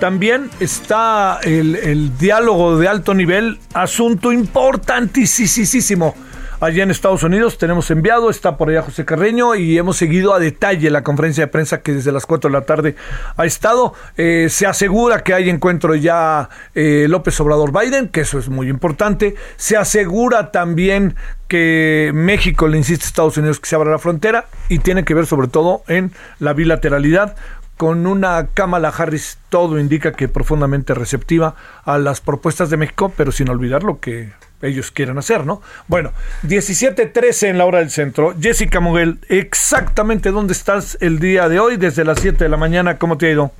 también 0.00 0.50
está 0.60 1.40
el, 1.42 2.18
diálogo 2.18 2.76
de 2.76 2.86
alto 2.86 3.14
nivel, 3.14 3.58
asunto 3.72 4.32
importantísimo. 4.32 6.14
Allá 6.60 6.82
en 6.82 6.90
Estados 6.90 7.22
Unidos 7.22 7.56
tenemos 7.56 7.90
enviado, 7.90 8.28
está 8.28 8.58
por 8.58 8.68
allá 8.68 8.82
José 8.82 9.06
Carreño 9.06 9.54
y 9.54 9.78
hemos 9.78 9.96
seguido 9.96 10.34
a 10.34 10.38
detalle 10.38 10.90
la 10.90 11.02
conferencia 11.02 11.46
de 11.46 11.48
prensa 11.50 11.80
que 11.80 11.94
desde 11.94 12.12
las 12.12 12.26
4 12.26 12.50
de 12.50 12.52
la 12.52 12.66
tarde 12.66 12.96
ha 13.38 13.46
estado. 13.46 13.94
Eh, 14.18 14.48
se 14.50 14.66
asegura 14.66 15.24
que 15.24 15.32
hay 15.32 15.48
encuentro 15.48 15.94
ya 15.94 16.50
eh, 16.74 17.06
López 17.08 17.40
Obrador 17.40 17.72
Biden, 17.72 18.08
que 18.08 18.20
eso 18.22 18.38
es 18.38 18.50
muy 18.50 18.68
importante. 18.68 19.36
Se 19.56 19.78
asegura 19.78 20.50
también 20.50 21.16
que 21.48 22.10
México 22.12 22.68
le 22.68 22.76
insiste 22.76 23.04
a 23.04 23.08
Estados 23.08 23.38
Unidos 23.38 23.58
que 23.58 23.68
se 23.70 23.76
abra 23.76 23.90
la 23.90 23.98
frontera 23.98 24.46
y 24.68 24.80
tiene 24.80 25.04
que 25.04 25.14
ver 25.14 25.24
sobre 25.24 25.48
todo 25.48 25.82
en 25.88 26.12
la 26.40 26.52
bilateralidad 26.52 27.36
con 27.76 28.06
una 28.06 28.48
Kamala 28.54 28.88
Harris, 28.88 29.38
todo 29.48 29.78
indica 29.78 30.12
que 30.12 30.28
profundamente 30.28 30.94
receptiva 30.94 31.54
a 31.84 31.98
las 31.98 32.20
propuestas 32.20 32.70
de 32.70 32.76
México, 32.76 33.12
pero 33.16 33.32
sin 33.32 33.48
olvidar 33.48 33.82
lo 33.82 34.00
que 34.00 34.32
ellos 34.62 34.90
quieren 34.90 35.18
hacer, 35.18 35.44
¿no? 35.44 35.60
Bueno, 35.86 36.12
17:13 36.42 37.48
en 37.48 37.58
la 37.58 37.66
hora 37.66 37.78
del 37.80 37.90
centro. 37.90 38.34
Jessica 38.40 38.80
Muguel, 38.80 39.18
exactamente 39.28 40.30
dónde 40.30 40.54
estás 40.54 40.96
el 41.00 41.18
día 41.18 41.48
de 41.48 41.60
hoy, 41.60 41.76
desde 41.76 42.04
las 42.04 42.20
7 42.20 42.44
de 42.44 42.50
la 42.50 42.56
mañana, 42.56 42.98
¿cómo 42.98 43.18
te 43.18 43.26
ha 43.26 43.30
ido? 43.30 43.50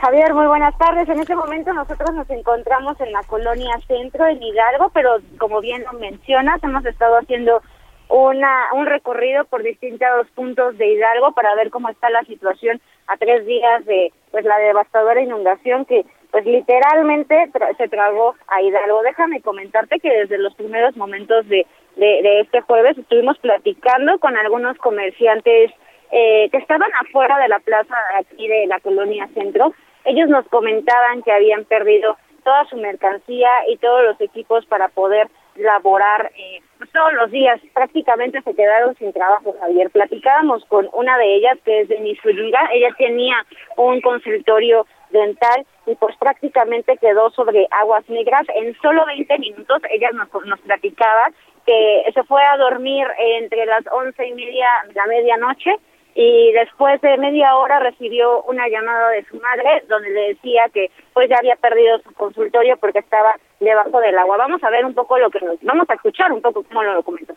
Javier, 0.00 0.34
muy 0.34 0.46
buenas 0.46 0.76
tardes. 0.78 1.08
En 1.08 1.20
este 1.20 1.36
momento 1.36 1.72
nosotros 1.72 2.12
nos 2.12 2.28
encontramos 2.30 3.00
en 3.00 3.12
la 3.12 3.22
colonia 3.22 3.72
centro, 3.86 4.26
en 4.26 4.42
Hidalgo, 4.42 4.90
pero 4.92 5.18
como 5.38 5.60
bien 5.60 5.84
lo 5.84 5.98
mencionas, 5.98 6.62
hemos 6.64 6.84
estado 6.84 7.18
haciendo 7.18 7.62
una, 8.08 8.68
un 8.74 8.86
recorrido 8.86 9.44
por 9.44 9.62
distintos 9.62 10.28
puntos 10.34 10.76
de 10.78 10.86
Hidalgo 10.86 11.32
para 11.32 11.54
ver 11.54 11.70
cómo 11.70 11.88
está 11.88 12.10
la 12.10 12.22
situación 12.22 12.80
a 13.06 13.16
tres 13.16 13.46
días 13.46 13.84
de 13.86 14.12
pues 14.30 14.44
la 14.44 14.58
devastadora 14.58 15.20
inundación 15.20 15.84
que 15.84 16.04
pues 16.30 16.46
literalmente 16.46 17.50
se 17.76 17.88
tragó 17.88 18.34
a 18.48 18.62
Hidalgo. 18.62 19.02
Déjame 19.02 19.42
comentarte 19.42 20.00
que 20.00 20.10
desde 20.10 20.38
los 20.38 20.54
primeros 20.54 20.96
momentos 20.96 21.46
de, 21.48 21.66
de, 21.96 22.40
este 22.40 22.62
jueves 22.62 22.96
estuvimos 22.96 23.38
platicando 23.38 24.18
con 24.18 24.36
algunos 24.36 24.78
comerciantes 24.78 25.70
eh, 26.10 26.48
que 26.50 26.56
estaban 26.56 26.90
afuera 27.00 27.38
de 27.38 27.48
la 27.48 27.58
plaza 27.58 27.94
aquí 28.18 28.48
de 28.48 28.66
la 28.66 28.80
colonia 28.80 29.28
centro. 29.34 29.74
Ellos 30.04 30.28
nos 30.28 30.46
comentaban 30.48 31.22
que 31.22 31.32
habían 31.32 31.64
perdido 31.64 32.16
toda 32.44 32.64
su 32.64 32.76
mercancía 32.76 33.50
y 33.68 33.76
todos 33.76 34.02
los 34.04 34.20
equipos 34.20 34.64
para 34.66 34.88
poder 34.88 35.28
laborar 35.56 36.32
eh, 36.36 36.60
todos 36.92 37.12
los 37.14 37.30
días. 37.30 37.60
Prácticamente 37.74 38.42
se 38.42 38.54
quedaron 38.54 38.94
sin 38.96 39.12
trabajo, 39.12 39.54
Javier. 39.60 39.90
Platicábamos 39.90 40.64
con 40.66 40.88
una 40.92 41.16
de 41.18 41.36
ellas, 41.36 41.58
que 41.64 41.80
es 41.80 41.88
Denise 41.88 42.20
Zúñiga. 42.22 42.68
Ella 42.72 42.88
tenía 42.96 43.36
un 43.76 44.00
consultorio 44.00 44.86
dental 45.10 45.66
y 45.86 45.94
pues 45.96 46.16
prácticamente 46.16 46.96
quedó 46.96 47.30
sobre 47.30 47.66
aguas 47.70 48.08
negras. 48.08 48.46
En 48.54 48.74
solo 48.80 49.04
20 49.06 49.38
minutos 49.38 49.82
ella 49.90 50.10
nos, 50.12 50.28
nos 50.46 50.60
platicaba 50.60 51.30
que 51.66 52.04
se 52.12 52.22
fue 52.24 52.42
a 52.42 52.56
dormir 52.56 53.06
entre 53.18 53.66
las 53.66 53.84
once 53.92 54.26
y 54.26 54.34
media 54.34 54.66
la 54.94 55.06
medianoche 55.06 55.76
y 56.14 56.52
después 56.52 57.00
de 57.00 57.16
media 57.18 57.56
hora 57.56 57.78
recibió 57.78 58.42
una 58.42 58.68
llamada 58.68 59.10
de 59.10 59.24
su 59.24 59.36
madre 59.40 59.82
donde 59.88 60.10
le 60.10 60.28
decía 60.28 60.62
que 60.72 60.90
pues 61.14 61.28
ya 61.28 61.38
había 61.38 61.56
perdido 61.56 61.98
su 62.00 62.12
consultorio 62.12 62.76
porque 62.76 62.98
estaba 62.98 63.34
debajo 63.60 64.00
del 64.00 64.18
agua. 64.18 64.36
Vamos 64.36 64.62
a 64.62 64.70
ver 64.70 64.84
un 64.84 64.94
poco 64.94 65.18
lo 65.18 65.30
que 65.30 65.40
nos, 65.40 65.60
vamos 65.62 65.88
a 65.88 65.94
escuchar 65.94 66.32
un 66.32 66.42
poco 66.42 66.62
cómo 66.62 66.82
lo 66.82 67.02
comentó. 67.02 67.34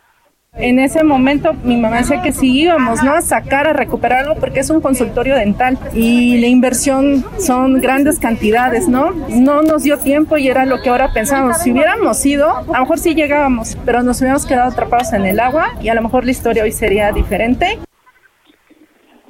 En 0.58 0.78
ese 0.78 1.04
momento 1.04 1.52
mi 1.52 1.76
mamá 1.76 1.98
decía 1.98 2.22
que 2.22 2.32
si 2.32 2.60
íbamos 2.60 3.02
¿no? 3.02 3.12
a 3.12 3.20
sacar, 3.20 3.66
a 3.66 3.74
recuperar 3.74 4.20
algo, 4.20 4.40
porque 4.40 4.60
es 4.60 4.70
un 4.70 4.80
consultorio 4.80 5.36
dental 5.36 5.78
y 5.92 6.38
la 6.40 6.46
inversión 6.46 7.26
son 7.38 7.78
grandes 7.82 8.18
cantidades, 8.18 8.88
¿no? 8.88 9.10
No 9.28 9.60
nos 9.60 9.82
dio 9.82 9.98
tiempo 9.98 10.38
y 10.38 10.48
era 10.48 10.64
lo 10.64 10.80
que 10.80 10.88
ahora 10.88 11.12
pensamos. 11.12 11.58
Si 11.58 11.72
hubiéramos 11.72 12.24
ido, 12.24 12.48
a 12.48 12.62
lo 12.62 12.80
mejor 12.80 12.98
sí 12.98 13.14
llegábamos, 13.14 13.76
pero 13.84 14.02
nos 14.02 14.18
hubiéramos 14.20 14.46
quedado 14.46 14.70
atrapados 14.70 15.12
en 15.12 15.26
el 15.26 15.40
agua 15.40 15.74
y 15.82 15.90
a 15.90 15.94
lo 15.94 16.00
mejor 16.00 16.24
la 16.24 16.30
historia 16.30 16.62
hoy 16.62 16.72
sería 16.72 17.12
diferente. 17.12 17.78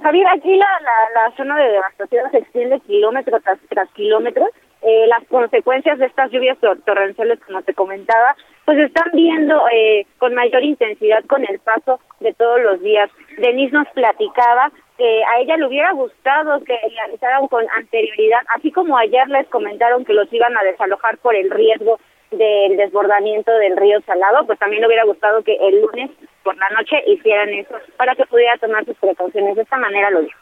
Javier, 0.06 0.28
aquí 0.28 0.54
la, 0.54 0.68
la, 1.14 1.36
zona 1.36 1.58
de 1.58 1.68
devastación 1.68 2.30
se 2.30 2.38
extiende 2.38 2.78
kilómetro 2.86 3.40
tras, 3.40 3.58
tras 3.68 3.90
kilómetros. 3.90 4.50
Eh, 4.80 5.04
las 5.08 5.26
consecuencias 5.26 5.98
de 5.98 6.06
estas 6.06 6.30
lluvias 6.30 6.56
torrenciales, 6.84 7.40
como 7.44 7.60
te 7.62 7.74
comentaba, 7.74 8.36
pues 8.64 8.78
están 8.78 9.10
viendo 9.14 9.60
eh, 9.72 10.06
con 10.18 10.32
mayor 10.32 10.62
intensidad 10.62 11.24
con 11.24 11.42
el 11.42 11.58
paso 11.58 11.98
de 12.20 12.32
todos 12.34 12.60
los 12.60 12.80
días. 12.82 13.10
Denise 13.38 13.72
nos 13.72 13.88
platicaba 13.88 14.70
que 14.96 15.24
a 15.24 15.40
ella 15.40 15.56
le 15.56 15.66
hubiera 15.66 15.90
gustado 15.90 16.62
que 16.62 16.78
realizaran 16.88 17.48
con 17.48 17.64
anterioridad, 17.76 18.42
así 18.54 18.70
como 18.70 18.96
ayer 18.96 19.26
les 19.28 19.48
comentaron 19.48 20.04
que 20.04 20.12
los 20.12 20.32
iban 20.32 20.56
a 20.56 20.62
desalojar 20.62 21.18
por 21.18 21.34
el 21.34 21.50
riesgo 21.50 21.98
del 22.30 22.76
desbordamiento 22.76 23.50
del 23.58 23.76
río 23.76 24.00
Salado, 24.02 24.46
pues 24.46 24.58
también 24.60 24.82
le 24.82 24.86
hubiera 24.86 25.04
gustado 25.04 25.42
que 25.42 25.56
el 25.56 25.80
lunes 25.80 26.10
por 26.46 26.56
la 26.56 26.70
noche 26.70 26.96
hicieran 27.08 27.48
eso 27.48 27.74
para 27.96 28.14
que 28.14 28.24
pudiera 28.26 28.56
tomar 28.58 28.84
sus 28.84 28.96
precauciones. 28.98 29.56
De 29.56 29.62
esta 29.62 29.76
manera 29.76 30.10
lo 30.10 30.22
dijo. 30.22 30.38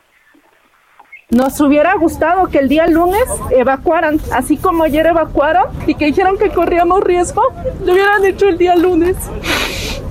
Nos 1.31 1.59
hubiera 1.63 1.95
gustado 1.95 2.51
que 2.51 2.59
el 2.59 2.69
día 2.69 2.87
lunes 2.87 3.25
evacuaran, 3.51 4.19
así 4.31 4.59
como 4.59 4.85
ayer 4.85 5.07
evacuaron 5.07 5.69
y 5.87 5.95
que 5.95 6.05
dijeron 6.05 6.37
que 6.39 6.51
corríamos 6.51 7.01
riesgo, 7.03 7.43
lo 7.83 7.93
hubieran 7.95 8.23
hecho 8.27 8.49
el 8.49 8.59
día 8.59 8.77
lunes. 8.77 9.17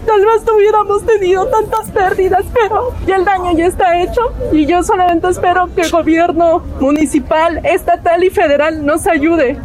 Tal 0.08 0.26
vez 0.26 0.44
no 0.46 0.56
hubiéramos 0.56 1.06
tenido 1.06 1.48
tantas 1.48 1.92
pérdidas, 1.92 2.44
pero 2.52 2.92
ya 3.06 3.18
el 3.18 3.26
daño 3.26 3.56
ya 3.56 3.68
está 3.68 4.02
hecho 4.02 4.34
y 4.52 4.66
yo 4.66 4.82
solamente 4.82 5.30
espero 5.30 5.70
que 5.76 5.82
el 5.82 5.92
gobierno 5.92 6.60
municipal, 6.80 7.62
estatal 7.64 8.24
y 8.24 8.32
federal 8.32 8.84
nos 8.84 9.06
ayude. 9.06 9.60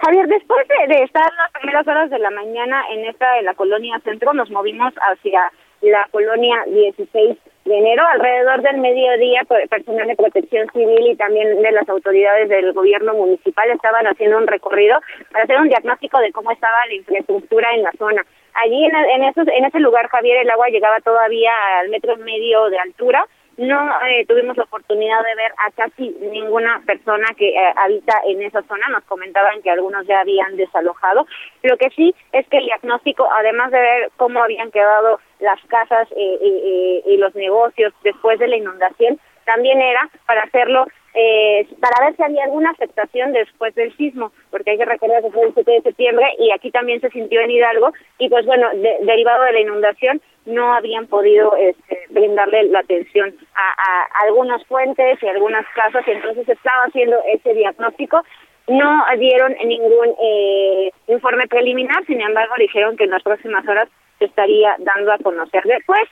Javier, 0.00 0.26
después 0.28 0.66
de, 0.68 1.02
estar 1.02 1.32
las 1.34 1.52
primeras 1.52 1.86
horas 1.86 2.10
de 2.10 2.18
la 2.18 2.30
mañana 2.30 2.84
en 2.90 3.04
esta 3.06 3.38
en 3.38 3.44
la 3.44 3.54
colonia 3.54 3.98
centro, 4.04 4.32
nos 4.32 4.50
movimos 4.50 4.92
hacia 4.94 5.50
la 5.80 6.06
colonia 6.10 6.64
16 6.66 7.36
de 7.64 7.78
enero. 7.78 8.04
Alrededor 8.06 8.62
del 8.62 8.78
mediodía, 8.78 9.42
personal 9.68 10.06
de 10.06 10.16
protección 10.16 10.68
civil 10.72 11.08
y 11.08 11.16
también 11.16 11.60
de 11.62 11.72
las 11.72 11.88
autoridades 11.88 12.48
del 12.48 12.72
gobierno 12.72 13.14
municipal 13.14 13.70
estaban 13.70 14.06
haciendo 14.06 14.38
un 14.38 14.46
recorrido 14.46 15.00
para 15.32 15.44
hacer 15.44 15.60
un 15.60 15.68
diagnóstico 15.68 16.18
de 16.20 16.32
cómo 16.32 16.52
estaba 16.52 16.86
la 16.86 16.94
infraestructura 16.94 17.74
en 17.74 17.82
la 17.82 17.92
zona. 17.98 18.24
Allí 18.54 18.84
en, 18.84 18.94
en, 18.94 19.24
esos, 19.24 19.46
en 19.48 19.64
ese 19.64 19.80
lugar, 19.80 20.08
Javier, 20.08 20.38
el 20.38 20.50
agua 20.50 20.68
llegaba 20.68 21.00
todavía 21.00 21.52
al 21.80 21.88
metro 21.90 22.14
y 22.14 22.22
medio 22.22 22.70
de 22.70 22.78
altura 22.78 23.24
no 23.58 23.90
eh, 24.06 24.24
tuvimos 24.26 24.56
la 24.56 24.64
oportunidad 24.64 25.22
de 25.24 25.34
ver 25.34 25.52
a 25.66 25.70
casi 25.72 26.16
ninguna 26.20 26.80
persona 26.86 27.26
que 27.36 27.50
eh, 27.50 27.72
habita 27.76 28.20
en 28.24 28.42
esa 28.42 28.62
zona. 28.62 28.88
Nos 28.88 29.04
comentaban 29.04 29.60
que 29.62 29.70
algunos 29.70 30.06
ya 30.06 30.20
habían 30.20 30.56
desalojado. 30.56 31.26
Lo 31.62 31.76
que 31.76 31.90
sí 31.90 32.14
es 32.32 32.46
que 32.48 32.58
el 32.58 32.66
diagnóstico, 32.66 33.28
además 33.30 33.72
de 33.72 33.80
ver 33.80 34.10
cómo 34.16 34.42
habían 34.42 34.70
quedado 34.70 35.18
las 35.40 35.60
casas 35.66 36.08
eh, 36.16 37.02
y 37.04 37.16
los 37.16 37.34
negocios 37.34 37.92
después 38.04 38.38
de 38.38 38.48
la 38.48 38.56
inundación, 38.56 39.18
también 39.44 39.80
era 39.80 40.08
para 40.26 40.42
hacerlo 40.42 40.86
eh, 41.14 41.66
para 41.80 42.06
ver 42.06 42.16
si 42.16 42.22
había 42.22 42.44
alguna 42.44 42.70
afectación 42.70 43.32
después 43.32 43.74
del 43.74 43.96
sismo, 43.96 44.32
porque 44.50 44.72
hay 44.72 44.78
que 44.78 44.84
recordar 44.84 45.22
que 45.22 45.30
fue 45.30 45.46
el 45.46 45.54
7 45.54 45.70
de 45.70 45.82
septiembre 45.82 46.26
y 46.38 46.50
aquí 46.50 46.70
también 46.70 47.00
se 47.00 47.10
sintió 47.10 47.40
en 47.40 47.50
Hidalgo 47.50 47.92
y 48.18 48.28
pues 48.28 48.44
bueno, 48.46 48.68
derivado 49.00 49.44
de 49.44 49.52
la 49.52 49.60
inundación 49.60 50.20
no 50.46 50.74
habían 50.74 51.06
podido 51.06 51.56
este, 51.56 51.98
brindarle 52.10 52.64
la 52.64 52.80
atención 52.80 53.34
a, 53.54 54.24
algunas 54.24 54.64
fuentes 54.66 55.22
y 55.22 55.28
algunas 55.28 55.66
casas 55.74 56.06
y 56.06 56.10
entonces 56.10 56.48
estaba 56.48 56.84
haciendo 56.84 57.16
ese 57.32 57.54
diagnóstico. 57.54 58.22
No 58.68 59.04
dieron 59.18 59.54
ningún 59.64 60.14
eh, 60.22 60.90
informe 61.06 61.48
preliminar, 61.48 62.04
sin 62.06 62.20
embargo 62.20 62.54
dijeron 62.58 62.96
que 62.96 63.04
en 63.04 63.10
las 63.10 63.22
próximas 63.22 63.66
horas 63.66 63.88
se 64.18 64.26
estaría 64.26 64.76
dando 64.78 65.12
a 65.12 65.18
conocer. 65.18 65.62
Después, 65.64 66.02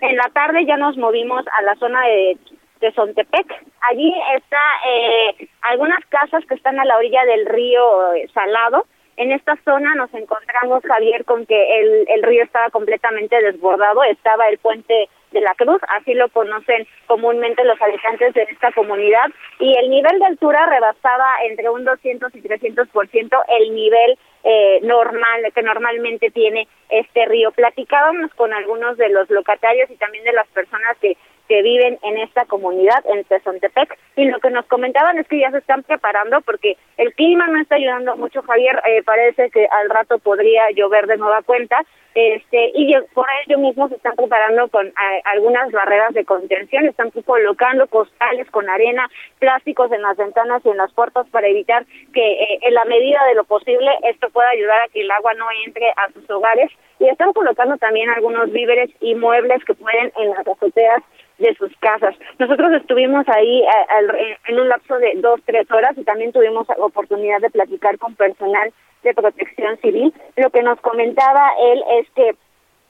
en 0.00 0.16
la 0.16 0.28
tarde 0.32 0.64
ya 0.64 0.76
nos 0.76 0.96
movimos 0.96 1.44
a 1.58 1.62
la 1.62 1.74
zona 1.76 2.06
de 2.06 2.38
de 2.80 2.92
Sontepec. 2.92 3.46
Allí 3.90 4.14
está 4.36 4.60
eh, 4.86 5.48
algunas 5.62 6.04
casas 6.08 6.44
que 6.46 6.54
están 6.54 6.78
a 6.78 6.84
la 6.84 6.96
orilla 6.96 7.24
del 7.24 7.46
río 7.46 8.14
eh, 8.14 8.28
Salado. 8.32 8.86
En 9.16 9.32
esta 9.32 9.56
zona 9.64 9.96
nos 9.96 10.14
encontramos, 10.14 10.82
Javier, 10.84 11.24
con 11.24 11.44
que 11.44 12.06
el, 12.06 12.22
río 12.22 12.44
estaba 12.44 12.70
completamente 12.70 13.40
desbordado. 13.42 14.04
Estaba 14.04 14.46
el 14.48 14.58
puente 14.58 15.08
de 15.32 15.40
la 15.40 15.54
Cruz, 15.56 15.80
así 15.88 16.14
lo 16.14 16.28
conocen 16.28 16.86
comúnmente 17.06 17.64
los 17.64 17.82
habitantes 17.82 18.32
de 18.32 18.42
esta 18.44 18.72
comunidad, 18.72 19.26
y 19.58 19.76
el 19.76 19.90
nivel 19.90 20.18
de 20.20 20.24
altura 20.24 20.64
rebasaba 20.66 21.26
entre 21.44 21.68
un 21.68 21.84
200 21.84 22.34
y 22.34 22.40
300% 22.40 23.42
el 23.48 23.74
nivel 23.74 24.18
eh, 24.44 24.78
normal 24.84 25.52
que 25.52 25.62
normalmente 25.62 26.30
tiene 26.30 26.68
este 26.88 27.26
río. 27.26 27.50
Platicábamos 27.50 28.32
con 28.34 28.54
algunos 28.54 28.96
de 28.96 29.08
los 29.08 29.28
locatarios 29.30 29.90
y 29.90 29.96
también 29.96 30.24
de 30.24 30.32
las 30.32 30.46
personas 30.48 30.96
que 30.98 31.16
que 31.48 31.62
viven 31.62 31.98
en 32.02 32.18
esta 32.18 32.44
comunidad, 32.44 33.04
en 33.12 33.24
Tezontepec, 33.24 33.98
y 34.16 34.26
lo 34.26 34.38
que 34.38 34.50
nos 34.50 34.66
comentaban 34.66 35.18
es 35.18 35.26
que 35.26 35.40
ya 35.40 35.50
se 35.50 35.58
están 35.58 35.82
preparando 35.82 36.40
porque 36.42 36.76
el 36.96 37.14
clima 37.14 37.46
no 37.48 37.60
está 37.60 37.76
ayudando 37.76 38.16
mucho, 38.16 38.42
Javier, 38.42 38.80
eh, 38.86 39.02
parece 39.02 39.50
que 39.50 39.66
al 39.66 39.88
rato 39.90 40.18
podría 40.18 40.70
llover 40.74 41.06
de 41.06 41.16
nueva 41.16 41.42
cuenta, 41.42 41.84
este 42.18 42.72
y 42.74 42.94
por 43.14 43.26
ello 43.46 43.58
mismo 43.58 43.88
se 43.88 43.96
están 43.96 44.16
preparando 44.16 44.68
con 44.68 44.92
algunas 45.24 45.70
barreras 45.72 46.14
de 46.14 46.24
contención, 46.24 46.86
están 46.86 47.10
colocando 47.10 47.86
costales 47.86 48.50
con 48.50 48.68
arena, 48.68 49.08
plásticos 49.38 49.90
en 49.92 50.02
las 50.02 50.16
ventanas 50.16 50.62
y 50.64 50.70
en 50.70 50.76
las 50.76 50.92
puertas 50.92 51.26
para 51.30 51.48
evitar 51.48 51.84
que 52.12 52.32
eh, 52.32 52.58
en 52.62 52.74
la 52.74 52.84
medida 52.84 53.24
de 53.26 53.34
lo 53.34 53.44
posible 53.44 53.90
esto 54.04 54.30
pueda 54.30 54.48
ayudar 54.50 54.80
a 54.80 54.88
que 54.88 55.00
el 55.00 55.10
agua 55.10 55.34
no 55.34 55.46
entre 55.64 55.90
a 55.90 56.12
sus 56.12 56.28
hogares 56.30 56.70
y 56.98 57.08
están 57.08 57.32
colocando 57.32 57.76
también 57.76 58.10
algunos 58.10 58.50
víveres 58.50 58.90
y 59.00 59.14
muebles 59.14 59.64
que 59.64 59.74
pueden 59.74 60.12
en 60.16 60.30
las 60.30 60.46
azoteas 60.46 61.02
de 61.38 61.54
sus 61.54 61.70
casas. 61.78 62.16
Nosotros 62.38 62.72
estuvimos 62.72 63.24
ahí 63.28 63.62
eh, 63.62 64.36
en 64.48 64.60
un 64.60 64.68
lapso 64.68 64.98
de 64.98 65.12
dos, 65.16 65.40
tres 65.44 65.70
horas 65.70 65.96
y 65.96 66.04
también 66.04 66.32
tuvimos 66.32 66.66
oportunidad 66.78 67.40
de 67.40 67.50
platicar 67.50 67.98
con 67.98 68.14
personal 68.14 68.72
de 69.02 69.14
protección 69.14 69.78
civil. 69.78 70.12
Lo 70.36 70.50
que 70.50 70.62
nos 70.62 70.80
comentaba 70.80 71.50
él 71.60 71.84
es 72.00 72.10
que, 72.10 72.36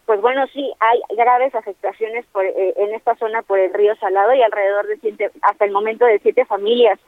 pues 0.07 0.21
bueno, 0.21 0.47
sí, 0.49 0.73
hay 0.81 1.01
graves 1.17 1.55
afectaciones 1.55 2.25
por, 2.33 2.45
eh, 2.45 2.75
en 2.77 2.95
esta 2.95 3.15
zona 3.17 3.43
por 3.43 3.59
el 3.59 3.73
río 3.73 3.95
Salado 3.97 4.35
y 4.35 4.43
alrededor 4.43 4.87
de 4.87 4.99
siete, 4.99 5.31
hasta 5.43 5.65
el 5.65 5.73
momento 5.73 6.05
de 6.07 6.19
siete 6.21 6.45
familias 6.45 6.99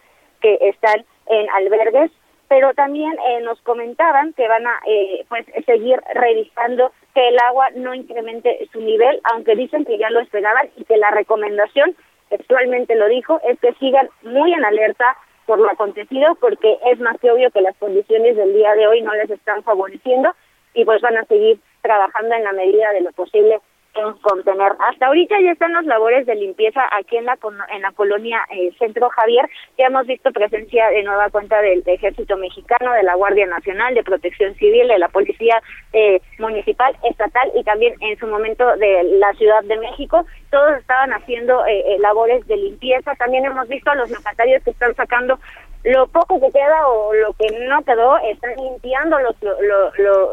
que 0.41 0.59
están 0.61 1.05
en 1.27 1.49
albergues 1.51 2.11
pero 2.51 2.75
también 2.75 3.13
eh, 3.29 3.43
nos 3.43 3.61
comentaban 3.61 4.33
que 4.33 4.49
van 4.49 4.67
a 4.67 4.81
eh, 4.85 5.25
pues 5.29 5.47
seguir 5.67 6.01
revisando 6.15 6.91
que 7.15 7.29
el 7.29 7.39
agua 7.39 7.69
no 7.77 7.95
incremente 7.95 8.69
su 8.73 8.81
nivel, 8.81 9.21
aunque 9.33 9.55
dicen 9.55 9.85
que 9.85 9.97
ya 9.99 10.11
lo 10.11 10.19
esperaban 10.19 10.69
y 10.77 10.83
que 10.83 10.97
la 10.97 11.13
recomendación, 11.13 11.95
textualmente 12.29 12.97
lo 12.97 13.07
dijo, 13.07 13.41
es 13.49 13.57
que 13.61 13.73
sigan 13.75 14.09
muy 14.25 14.53
en 14.53 14.65
alerta 14.65 15.17
por 15.51 15.59
lo 15.59 15.69
acontecido, 15.69 16.37
porque 16.37 16.79
es 16.93 17.01
más 17.01 17.19
que 17.19 17.29
obvio 17.29 17.51
que 17.51 17.61
las 17.61 17.77
condiciones 17.77 18.37
del 18.37 18.55
día 18.55 18.73
de 18.77 18.87
hoy 18.87 19.03
no 19.03 19.13
les 19.15 19.29
están 19.29 19.65
favoreciendo 19.65 20.33
y 20.75 20.85
pues 20.85 21.03
van 21.03 21.17
a 21.17 21.25
seguir 21.25 21.59
trabajando 21.83 22.37
en 22.37 22.45
la 22.45 22.53
medida 22.53 22.93
de 22.93 23.01
lo 23.01 23.11
posible 23.11 23.59
en 23.94 24.12
contener. 24.14 24.72
Hasta 24.79 25.07
ahorita 25.07 25.40
ya 25.40 25.53
están 25.53 25.72
las 25.72 25.85
labores 25.85 26.26
de 26.26 26.35
limpieza 26.35 26.83
aquí 26.92 27.16
en 27.16 27.24
la 27.24 27.38
en 27.72 27.83
la 27.83 27.92
colonia 27.92 28.44
eh, 28.50 28.70
Centro 28.79 29.09
Javier. 29.11 29.48
Ya 29.79 29.87
hemos 29.87 30.07
visto 30.07 30.31
presencia 30.33 30.88
de 30.88 31.03
nueva 31.03 31.31
cuenta 31.31 31.61
del, 31.61 31.83
Ejército 31.87 32.37
Mexicano, 32.37 32.92
de 32.92 33.03
la 33.03 33.14
Guardia 33.14 33.46
Nacional, 33.46 33.94
de 33.94 34.05
Protección 34.05 34.55
Civil, 34.55 34.88
de 34.88 34.98
la 34.98 35.09
Policía 35.09 35.61
eh, 35.92 36.20
Municipal, 36.38 36.96
Estatal 37.03 37.50
y 37.55 37.64
también 37.64 37.94
en 38.00 38.18
su 38.18 38.26
momento 38.26 38.76
de 38.76 39.03
la 39.18 39.33
Ciudad 39.35 39.62
de 39.64 39.79
México. 39.79 40.24
Todos 40.50 40.79
estaban 40.79 41.12
haciendo 41.12 41.64
eh, 41.66 41.96
labores 42.00 42.46
de 42.46 42.57
limpieza. 42.57 43.14
También 43.16 43.44
hemos 43.44 43.68
visto 43.68 43.90
a 43.90 43.94
los 43.94 44.11
locatarios 44.11 44.62
que 44.62 44.70
están 44.70 44.94
sacando 44.94 45.38
lo 45.85 46.07
poco 46.09 46.40
que 46.40 46.51
queda 46.51 46.88
o 46.88 47.14
lo 47.14 47.33
que 47.35 47.47
no 47.66 47.83
quedó, 47.83 48.19
están 48.19 48.55
limpiando 48.57 49.19
los, 49.19 49.35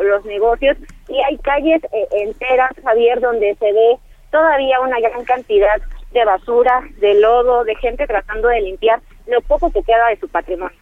los 0.01 0.25
negocios 0.25 0.77
y 1.07 1.17
hay 1.21 1.37
calles 1.37 1.81
eh, 1.91 2.07
enteras, 2.11 2.71
Javier, 2.83 3.19
donde 3.21 3.55
se 3.55 3.71
ve 3.71 3.97
todavía 4.31 4.79
una 4.81 4.99
gran 4.99 5.23
cantidad 5.23 5.81
de 6.11 6.25
basura, 6.25 6.83
de 6.99 7.13
lodo, 7.15 7.63
de 7.63 7.75
gente 7.75 8.07
tratando 8.07 8.47
de 8.49 8.61
limpiar 8.61 8.99
lo 9.27 9.41
poco 9.41 9.71
que 9.71 9.83
queda 9.83 10.07
de 10.09 10.19
su 10.19 10.27
patrimonio. 10.27 10.77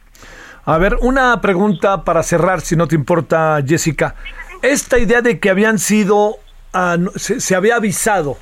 A 0.65 0.77
ver, 0.77 0.95
una 1.01 1.39
pregunta 1.41 2.03
para 2.03 2.23
cerrar, 2.23 2.61
si 2.61 2.75
no 2.75 2.87
te 2.87 2.95
importa, 2.95 3.59
Jessica. 3.65 4.15
Esta 4.63 4.97
idea 4.97 5.21
de 5.21 5.39
que 5.39 5.51
habían 5.51 5.77
sido, 5.77 6.37
ah, 6.73 6.97
se, 7.15 7.55
había 7.55 7.75
avisado 7.75 8.37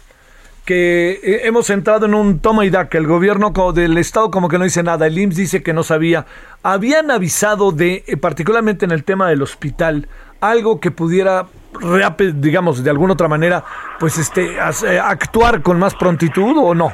que 0.66 1.12
eh, 1.12 1.42
hemos 1.44 1.70
entrado 1.70 2.06
en 2.06 2.14
un 2.14 2.40
toma 2.40 2.66
y 2.66 2.70
daca. 2.70 2.98
El 2.98 3.08
gobierno 3.08 3.52
del 3.74 3.98
Estado 3.98 4.32
como 4.32 4.50
que 4.50 4.58
no 4.58 4.64
dice 4.64 4.84
nada. 4.84 5.08
El 5.08 5.18
IMSS 5.18 5.36
dice 5.36 5.64
que 5.64 5.74
no 5.74 5.84
sabía. 5.84 6.26
Habían 6.64 7.12
avisado 7.12 7.72
de, 7.72 8.04
eh, 8.08 8.18
particularmente 8.18 8.86
en 8.86 8.92
el 8.92 9.04
tema 9.04 9.30
del 9.30 9.42
hospital, 9.42 10.08
algo 10.40 10.80
que 10.80 10.92
pudiera, 10.92 11.48
digamos, 12.36 12.84
de 12.84 12.90
alguna 12.90 13.14
otra 13.14 13.28
manera, 13.28 13.64
pues 14.00 14.18
este, 14.18 14.56
eh, 14.56 15.00
actuar 15.00 15.62
con 15.62 15.80
más 15.80 15.96
prontitud 15.96 16.56
o 16.58 16.74
no. 16.74 16.94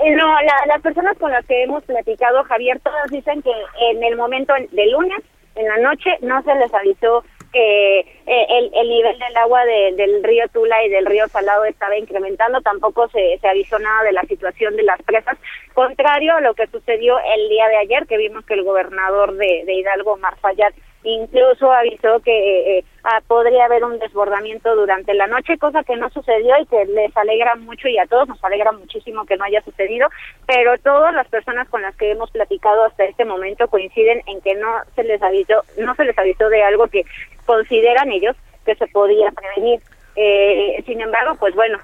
No, 0.00 0.34
las 0.66 0.80
personas 0.80 1.16
con 1.18 1.30
las 1.30 1.44
que 1.44 1.62
hemos 1.62 1.84
platicado, 1.84 2.42
Javier, 2.44 2.80
todas 2.82 3.10
dicen 3.10 3.42
que 3.42 3.52
en 3.90 4.02
el 4.02 4.16
momento 4.16 4.54
de 4.54 4.90
lunes, 4.90 5.20
en 5.56 5.68
la 5.68 5.76
noche, 5.76 6.10
no 6.22 6.42
se 6.42 6.54
les 6.54 6.72
avisó 6.72 7.22
que 7.52 8.00
eh, 8.00 8.46
el, 8.48 8.70
el, 8.74 8.88
nivel 8.88 9.18
del 9.18 9.36
agua 9.36 9.64
del 9.64 10.22
río 10.22 10.48
Tula 10.52 10.84
y 10.84 10.88
del 10.88 11.06
río 11.06 11.26
Salado 11.28 11.64
estaba 11.64 11.96
incrementando, 11.96 12.60
tampoco 12.60 13.08
se, 13.08 13.38
se 13.38 13.48
avisó 13.48 13.78
nada 13.78 14.04
de 14.04 14.12
la 14.12 14.22
situación 14.22 14.76
de 14.76 14.84
las 14.84 15.02
presas, 15.02 15.36
contrario 15.74 16.36
a 16.36 16.40
lo 16.40 16.54
que 16.54 16.66
sucedió 16.68 17.18
el 17.18 17.48
día 17.48 17.68
de 17.68 17.76
ayer, 17.76 18.06
que 18.06 18.18
vimos 18.18 18.44
que 18.44 18.54
el 18.54 18.64
gobernador 18.64 19.34
de, 19.34 19.64
de 19.64 19.74
Hidalgo, 19.74 20.16
Marfayat, 20.16 20.74
incluso 21.02 21.72
avisó 21.72 22.20
que 22.20 22.32
eh, 22.32 22.78
eh, 22.78 22.84
ah, 23.04 23.20
podría 23.26 23.64
haber 23.64 23.84
un 23.84 23.98
desbordamiento 23.98 24.74
durante 24.76 25.14
la 25.14 25.26
noche, 25.26 25.58
cosa 25.58 25.82
que 25.82 25.96
no 25.96 26.10
sucedió 26.10 26.54
y 26.60 26.66
que 26.66 26.84
les 26.86 27.16
alegra 27.16 27.54
mucho 27.54 27.88
y 27.88 27.98
a 27.98 28.06
todos 28.06 28.28
nos 28.28 28.42
alegra 28.44 28.72
muchísimo 28.72 29.24
que 29.24 29.36
no 29.36 29.44
haya 29.44 29.62
sucedido, 29.62 30.08
pero 30.46 30.76
todas 30.78 31.14
las 31.14 31.26
personas 31.28 31.68
con 31.68 31.82
las 31.82 31.96
que 31.96 32.10
hemos 32.10 32.30
platicado 32.30 32.84
hasta 32.84 33.04
este 33.04 33.24
momento 33.24 33.68
coinciden 33.68 34.22
en 34.26 34.40
que 34.42 34.54
no 34.54 34.68
se 34.94 35.04
les 35.04 35.22
avisó, 35.22 35.62
no 35.78 35.94
se 35.94 36.04
les 36.04 36.18
avisó 36.18 36.48
de 36.48 36.62
algo 36.62 36.86
que 36.88 37.04
consideran 37.46 38.12
ellos 38.12 38.36
que 38.66 38.74
se 38.74 38.86
podía 38.88 39.30
prevenir. 39.30 39.80
Eh, 40.16 40.82
sin 40.86 41.00
embargo, 41.00 41.36
pues 41.38 41.54
bueno, 41.54 41.78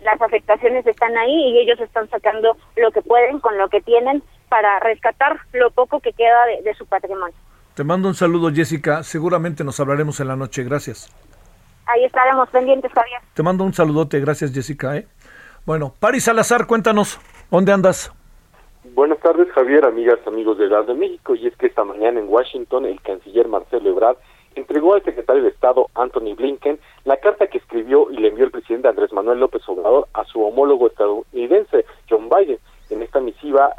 las 0.00 0.22
afectaciones 0.22 0.86
están 0.86 1.16
ahí 1.18 1.50
y 1.50 1.58
ellos 1.58 1.80
están 1.80 2.08
sacando 2.08 2.56
lo 2.76 2.90
que 2.92 3.02
pueden 3.02 3.40
con 3.40 3.58
lo 3.58 3.68
que 3.68 3.80
tienen 3.80 4.22
para 4.48 4.78
rescatar 4.78 5.36
lo 5.52 5.70
poco 5.70 6.00
que 6.00 6.12
queda 6.12 6.46
de 6.62 6.74
su 6.74 6.86
patrimonio. 6.86 7.34
Te 7.78 7.84
mando 7.84 8.08
un 8.08 8.14
saludo, 8.14 8.50
Jessica. 8.52 9.04
Seguramente 9.04 9.62
nos 9.62 9.78
hablaremos 9.78 10.18
en 10.18 10.26
la 10.26 10.34
noche. 10.34 10.64
Gracias. 10.64 11.14
Ahí 11.86 12.02
estaremos 12.02 12.48
pendientes, 12.48 12.90
Javier. 12.92 13.20
Te 13.34 13.42
mando 13.44 13.62
un 13.62 13.72
saludote. 13.72 14.18
Gracias, 14.18 14.52
Jessica. 14.52 14.96
¿eh? 14.96 15.06
Bueno, 15.64 15.94
Paris 16.00 16.24
Salazar, 16.24 16.66
cuéntanos, 16.66 17.20
¿dónde 17.52 17.70
andas? 17.70 18.12
Buenas 18.94 19.20
tardes, 19.20 19.48
Javier, 19.52 19.84
amigas, 19.84 20.18
amigos 20.26 20.58
de 20.58 20.64
Edad 20.64 20.86
de 20.86 20.94
México. 20.94 21.36
Y 21.36 21.46
es 21.46 21.56
que 21.56 21.66
esta 21.66 21.84
mañana 21.84 22.18
en 22.18 22.28
Washington, 22.28 22.84
el 22.84 23.00
canciller 23.00 23.46
Marcelo 23.46 23.90
Ebrard 23.90 24.16
entregó 24.56 24.94
al 24.94 25.04
secretario 25.04 25.44
de 25.44 25.50
Estado, 25.50 25.88
Anthony 25.94 26.34
Blinken, 26.36 26.80
la 27.04 27.18
carta 27.18 27.46
que 27.46 27.58
escribió 27.58 28.10
y 28.10 28.16
le 28.16 28.26
envió 28.26 28.44
el 28.44 28.50
presidente 28.50 28.88
Andrés 28.88 29.12
Manuel 29.12 29.38
López 29.38 29.62
Obrador 29.68 30.08
a 30.14 30.24
su 30.24 30.42
homólogo 30.42 30.88
estadounidense, 30.88 31.84
John 32.10 32.28
Biden. 32.28 32.58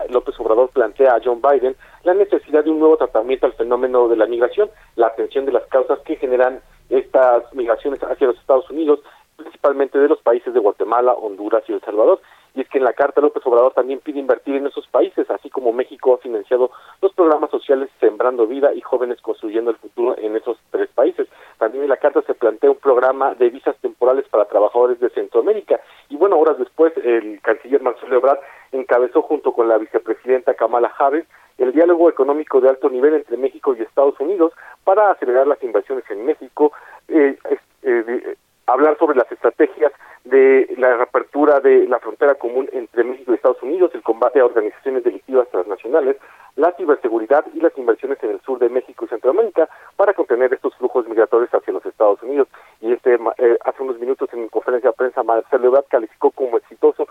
López 0.09 0.39
Obrador 0.39 0.69
plantea 0.69 1.15
a 1.15 1.21
John 1.23 1.41
Biden 1.41 1.75
la 2.03 2.13
necesidad 2.13 2.63
de 2.63 2.69
un 2.69 2.79
nuevo 2.79 2.97
tratamiento 2.97 3.45
al 3.45 3.53
fenómeno 3.53 4.07
de 4.07 4.15
la 4.15 4.25
migración, 4.25 4.69
la 4.95 5.07
atención 5.07 5.45
de 5.45 5.51
las 5.51 5.65
causas 5.67 5.99
que 5.99 6.15
generan 6.15 6.61
estas 6.89 7.53
migraciones 7.53 8.01
hacia 8.01 8.27
los 8.27 8.37
Estados 8.37 8.69
Unidos, 8.69 8.99
principalmente 9.35 9.99
de 9.99 10.07
los 10.07 10.21
países 10.21 10.53
de 10.53 10.59
Guatemala, 10.59 11.13
Honduras 11.13 11.63
y 11.67 11.73
El 11.73 11.81
Salvador. 11.81 12.19
Y 12.55 12.61
es 12.61 12.69
que 12.69 12.79
en 12.79 12.83
la 12.83 12.93
carta 12.93 13.21
López 13.21 13.45
Obrador 13.45 13.73
también 13.73 13.99
pide 13.99 14.19
invertir 14.19 14.55
en 14.55 14.65
esos 14.65 14.87
países, 14.87 15.29
así 15.29 15.49
como 15.49 15.71
México 15.71 16.15
ha 16.15 16.17
financiado 16.17 16.71
los 17.01 17.13
programas 17.13 17.51
sociales 17.51 17.89
Sembrando 17.99 18.47
Vida 18.47 18.73
y 18.73 18.81
Jóvenes 18.81 19.21
Construyendo 19.21 19.69
el 19.69 19.77
Futuro 19.77 20.17
en 20.17 20.35
esos 20.35 20.57
tres 20.71 20.89
países. 20.89 21.27
También 21.59 21.83
en 21.83 21.89
la 21.89 21.97
carta 21.97 22.21
se 22.23 22.33
plantea 22.33 22.71
un 22.71 22.77
programa 22.77 23.35
de 23.35 23.49
visas 23.49 23.77
temporales 23.77 24.27
para 24.29 24.45
trabajadores 24.45 24.99
de 24.99 25.09
Centroamérica. 25.11 25.79
Y 26.09 26.17
bueno, 26.17 26.39
horas 26.39 26.57
después, 26.57 26.91
el 26.97 27.39
canciller 27.41 27.83
Marcelo 27.83 28.17
Ebrard 28.17 28.39
encabezó 28.79 29.21
junto 29.21 29.53
con 29.53 29.67
la 29.67 29.77
vicepresidenta 29.77 30.53
Kamala 30.53 30.91
Harris 30.97 31.25
el 31.57 31.73
diálogo 31.73 32.09
económico 32.09 32.61
de 32.61 32.69
alto 32.69 32.89
nivel 32.89 33.15
entre 33.15 33.37
México 33.37 33.75
y 33.75 33.81
Estados 33.81 34.19
Unidos 34.19 34.53
para 34.83 35.11
acelerar 35.11 35.45
las 35.45 35.61
inversiones 35.61 36.05
en 36.09 36.25
México, 36.25 36.71
eh, 37.09 37.37
eh, 37.83 38.35
hablar 38.65 38.97
sobre 38.97 39.17
las 39.17 39.29
estrategias 39.31 39.91
de 40.23 40.73
la 40.77 40.95
reapertura 40.95 41.59
de 41.59 41.87
la 41.87 41.99
frontera 41.99 42.35
común 42.35 42.69
entre 42.71 43.03
México 43.03 43.31
y 43.31 43.35
Estados 43.35 43.61
Unidos, 43.63 43.91
el 43.93 44.03
combate 44.03 44.39
a 44.39 44.45
organizaciones 44.45 45.03
delictivas 45.03 45.49
transnacionales, 45.49 46.17
la 46.55 46.71
ciberseguridad 46.73 47.45
y 47.53 47.61
las 47.61 47.75
inversiones 47.77 48.21
en 48.21 48.31
el 48.31 48.41
sur 48.41 48.59
de 48.59 48.69
México 48.69 49.05
y 49.05 49.07
Centroamérica 49.07 49.69
para 49.95 50.13
contener 50.13 50.53
estos 50.53 50.75
flujos 50.75 51.07
migratorios 51.07 51.53
hacia 51.53 51.73
los 51.73 51.85
Estados 51.85 52.21
Unidos. 52.21 52.47
Y 52.81 52.91
este 52.91 53.17
eh, 53.37 53.57
hace 53.65 53.83
unos 53.83 53.99
minutos 53.99 54.29
en 54.33 54.47
conferencia 54.49 54.89
de 54.89 54.95
prensa 54.95 55.23
Marcelo 55.23 55.67
Ebrard 55.67 55.85
calificó 55.89 56.31
como 56.31 56.57
exitoso 56.57 57.07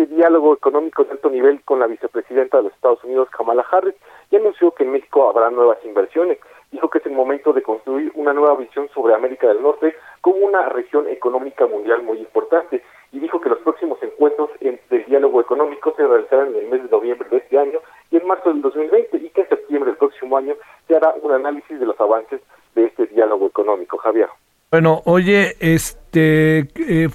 este 0.00 0.14
diálogo 0.14 0.54
económico 0.54 1.04
de 1.04 1.12
alto 1.12 1.28
nivel 1.28 1.62
con 1.62 1.78
la 1.78 1.86
vicepresidenta 1.86 2.56
de 2.56 2.62
los 2.64 2.72
Estados 2.72 3.04
Unidos 3.04 3.28
Kamala 3.28 3.66
Harris 3.70 3.94
y 4.30 4.36
anunció 4.36 4.70
que 4.70 4.84
en 4.84 4.92
México 4.92 5.28
habrá 5.28 5.50
nuevas 5.50 5.76
inversiones 5.84 6.38
dijo 6.72 6.88
que 6.88 6.98
es 6.98 7.06
el 7.06 7.12
momento 7.12 7.52
de 7.52 7.62
construir 7.62 8.10
una 8.14 8.32
nueva 8.32 8.56
visión 8.56 8.88
sobre 8.94 9.14
América 9.14 9.48
del 9.48 9.62
Norte 9.62 9.94
como 10.22 10.38
una 10.38 10.70
región 10.70 11.06
económica 11.08 11.66
mundial 11.66 12.02
muy 12.02 12.18
importante 12.18 12.82
y 13.12 13.18
dijo 13.18 13.42
que 13.42 13.50
los 13.50 13.58
próximos 13.58 14.02
encuentros 14.02 14.48
del 14.60 15.04
diálogo 15.04 15.38
económico 15.42 15.92
se 15.94 16.06
realizarán 16.06 16.48
en 16.54 16.56
el 16.56 16.68
mes 16.68 16.82
de 16.82 16.88
noviembre 16.88 17.28
de 17.28 17.36
este 17.36 17.58
año 17.58 17.80
y 18.10 18.16
en 18.16 18.26
marzo 18.26 18.48
del 18.48 18.62
2020 18.62 19.18
y 19.18 19.28
que 19.28 19.42
en 19.42 19.48
septiembre 19.48 19.90
del 19.90 19.98
próximo 19.98 20.38
año 20.38 20.54
se 20.88 20.96
hará 20.96 21.14
un 21.20 21.32
análisis 21.32 21.78
de 21.78 21.84
los 21.84 22.00
avances 22.00 22.40
de 22.74 22.86
este 22.86 23.04
diálogo 23.06 23.48
económico. 23.48 23.98
Javier. 23.98 24.28
Bueno, 24.72 25.02
oye, 25.04 25.56
este, 25.58 26.60
eh, 26.60 27.08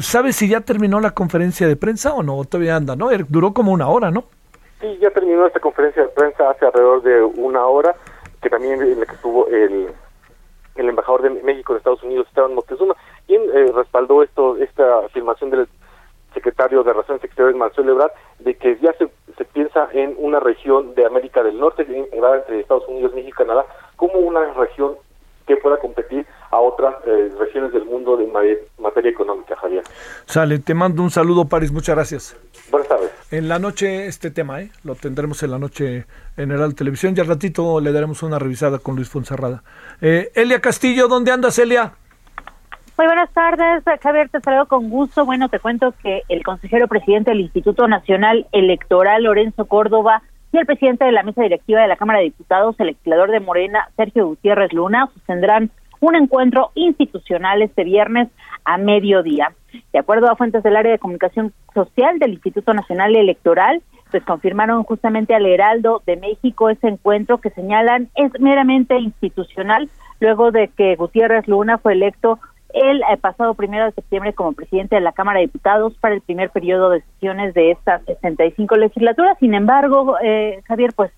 ¿sabes 0.00 0.36
si 0.36 0.48
ya 0.48 0.60
terminó 0.60 1.00
la 1.00 1.10
conferencia 1.10 1.66
de 1.66 1.74
prensa 1.74 2.14
o 2.14 2.22
no? 2.22 2.44
Todavía 2.44 2.76
anda, 2.76 2.94
¿no? 2.94 3.10
Er, 3.10 3.26
duró 3.28 3.52
como 3.52 3.72
una 3.72 3.88
hora, 3.88 4.12
¿no? 4.12 4.26
Sí, 4.80 4.98
ya 5.00 5.10
terminó 5.10 5.44
esta 5.44 5.58
conferencia 5.58 6.02
de 6.04 6.10
prensa 6.10 6.48
hace 6.48 6.64
alrededor 6.64 7.02
de 7.02 7.20
una 7.24 7.66
hora 7.66 7.96
que 8.40 8.48
también 8.48 8.80
en 8.80 9.00
la 9.00 9.06
que 9.06 9.16
estuvo 9.16 9.48
el, 9.48 9.88
el 10.76 10.88
embajador 10.88 11.22
de 11.22 11.30
México 11.42 11.72
en 11.72 11.78
Estados 11.78 12.04
Unidos, 12.04 12.28
Esteban 12.28 12.54
Moctezuma, 12.54 12.94
quien 13.26 13.42
eh, 13.52 13.72
respaldó 13.74 14.22
esto 14.22 14.56
esta 14.58 15.00
afirmación 15.00 15.50
del 15.50 15.66
secretario 16.34 16.84
de 16.84 16.92
Relaciones 16.92 17.24
Exteriores, 17.24 17.56
Marcelo 17.56 17.94
Ebrard, 17.94 18.12
de 18.38 18.54
que 18.54 18.78
ya 18.78 18.92
se, 18.92 19.08
se 19.36 19.44
piensa 19.46 19.88
en 19.92 20.14
una 20.18 20.38
región 20.38 20.94
de 20.94 21.04
América 21.04 21.42
del 21.42 21.58
Norte, 21.58 21.82
entre 21.82 22.60
Estados 22.60 22.86
Unidos, 22.86 23.12
México 23.12 23.42
y 23.42 23.44
Canadá, 23.44 23.66
como 23.96 24.20
una 24.20 24.52
región 24.52 24.94
que 25.48 25.56
pueda 25.56 25.78
competir 25.78 26.24
a 26.52 26.60
otras 26.60 26.94
eh, 27.06 27.32
regiones 27.38 27.72
del 27.72 27.86
mundo 27.86 28.16
de 28.16 28.26
materia 28.78 29.10
económica, 29.10 29.56
Javier. 29.56 29.82
Sale, 30.26 30.58
te 30.58 30.74
mando 30.74 31.02
un 31.02 31.10
saludo, 31.10 31.46
París, 31.46 31.72
muchas 31.72 31.96
gracias. 31.96 32.36
Buenas 32.70 32.88
tardes. 32.88 33.10
En 33.30 33.48
la 33.48 33.58
noche 33.58 34.06
este 34.06 34.30
tema, 34.30 34.60
¿eh? 34.60 34.70
lo 34.84 34.94
tendremos 34.94 35.42
en 35.42 35.50
la 35.50 35.58
noche 35.58 36.04
en 36.36 36.50
el 36.52 36.74
Televisión 36.74 37.14
y 37.16 37.20
al 37.20 37.26
ratito 37.26 37.80
le 37.80 37.90
daremos 37.90 38.22
una 38.22 38.38
revisada 38.38 38.78
con 38.78 38.96
Luis 38.96 39.08
Fonserrada. 39.08 39.62
Eh, 40.02 40.30
Elia 40.34 40.60
Castillo, 40.60 41.08
¿dónde 41.08 41.32
andas, 41.32 41.58
Elia? 41.58 41.94
Muy 42.98 43.06
buenas 43.06 43.32
tardes, 43.32 43.82
Javier, 44.02 44.28
te 44.28 44.40
saludo 44.40 44.66
con 44.66 44.90
gusto. 44.90 45.24
Bueno, 45.24 45.48
te 45.48 45.58
cuento 45.58 45.94
que 46.02 46.20
el 46.28 46.44
consejero 46.44 46.86
presidente 46.86 47.30
del 47.30 47.40
Instituto 47.40 47.88
Nacional 47.88 48.46
Electoral, 48.52 49.22
Lorenzo 49.22 49.64
Córdoba, 49.64 50.22
y 50.52 50.58
el 50.58 50.66
presidente 50.66 51.06
de 51.06 51.12
la 51.12 51.22
mesa 51.22 51.42
directiva 51.42 51.80
de 51.80 51.88
la 51.88 51.96
Cámara 51.96 52.18
de 52.18 52.26
Diputados, 52.26 52.76
el 52.78 52.88
legislador 52.88 53.30
de 53.30 53.40
Morena, 53.40 53.88
Sergio 53.96 54.26
Gutiérrez 54.26 54.74
Luna, 54.74 55.08
sostendrán 55.14 55.70
un 56.02 56.16
encuentro 56.16 56.72
institucional 56.74 57.62
este 57.62 57.84
viernes 57.84 58.28
a 58.64 58.76
mediodía. 58.76 59.52
De 59.92 60.00
acuerdo 60.00 60.28
a 60.28 60.36
fuentes 60.36 60.62
del 60.64 60.76
área 60.76 60.92
de 60.92 60.98
comunicación 60.98 61.52
social 61.72 62.18
del 62.18 62.32
Instituto 62.32 62.74
Nacional 62.74 63.14
Electoral, 63.14 63.82
pues 64.10 64.24
confirmaron 64.24 64.82
justamente 64.82 65.34
al 65.34 65.46
Heraldo 65.46 66.02
de 66.04 66.16
México 66.16 66.68
ese 66.68 66.88
encuentro 66.88 67.38
que 67.38 67.50
señalan 67.50 68.08
es 68.16 68.32
meramente 68.40 68.98
institucional 68.98 69.88
luego 70.18 70.50
de 70.50 70.68
que 70.68 70.96
Gutiérrez 70.96 71.46
Luna 71.46 71.78
fue 71.78 71.92
electo 71.92 72.40
el, 72.74 73.02
eh, 73.02 73.16
pasado 73.20 73.54
primero 73.54 73.84
de 73.84 73.92
septiembre 73.92 74.32
como 74.32 74.54
presidente 74.54 74.96
de 74.96 75.02
la 75.02 75.12
Cámara 75.12 75.38
de 75.38 75.46
Diputados 75.46 75.94
para 76.00 76.14
el 76.14 76.20
primer 76.20 76.50
periodo 76.50 76.90
de 76.90 77.02
sesiones 77.02 77.54
de 77.54 77.70
esta 77.70 78.00
65 78.00 78.76
legislatura. 78.76 79.36
Sin 79.38 79.54
embargo, 79.54 80.16
eh, 80.22 80.62
Javier, 80.66 80.92
pues 80.96 81.12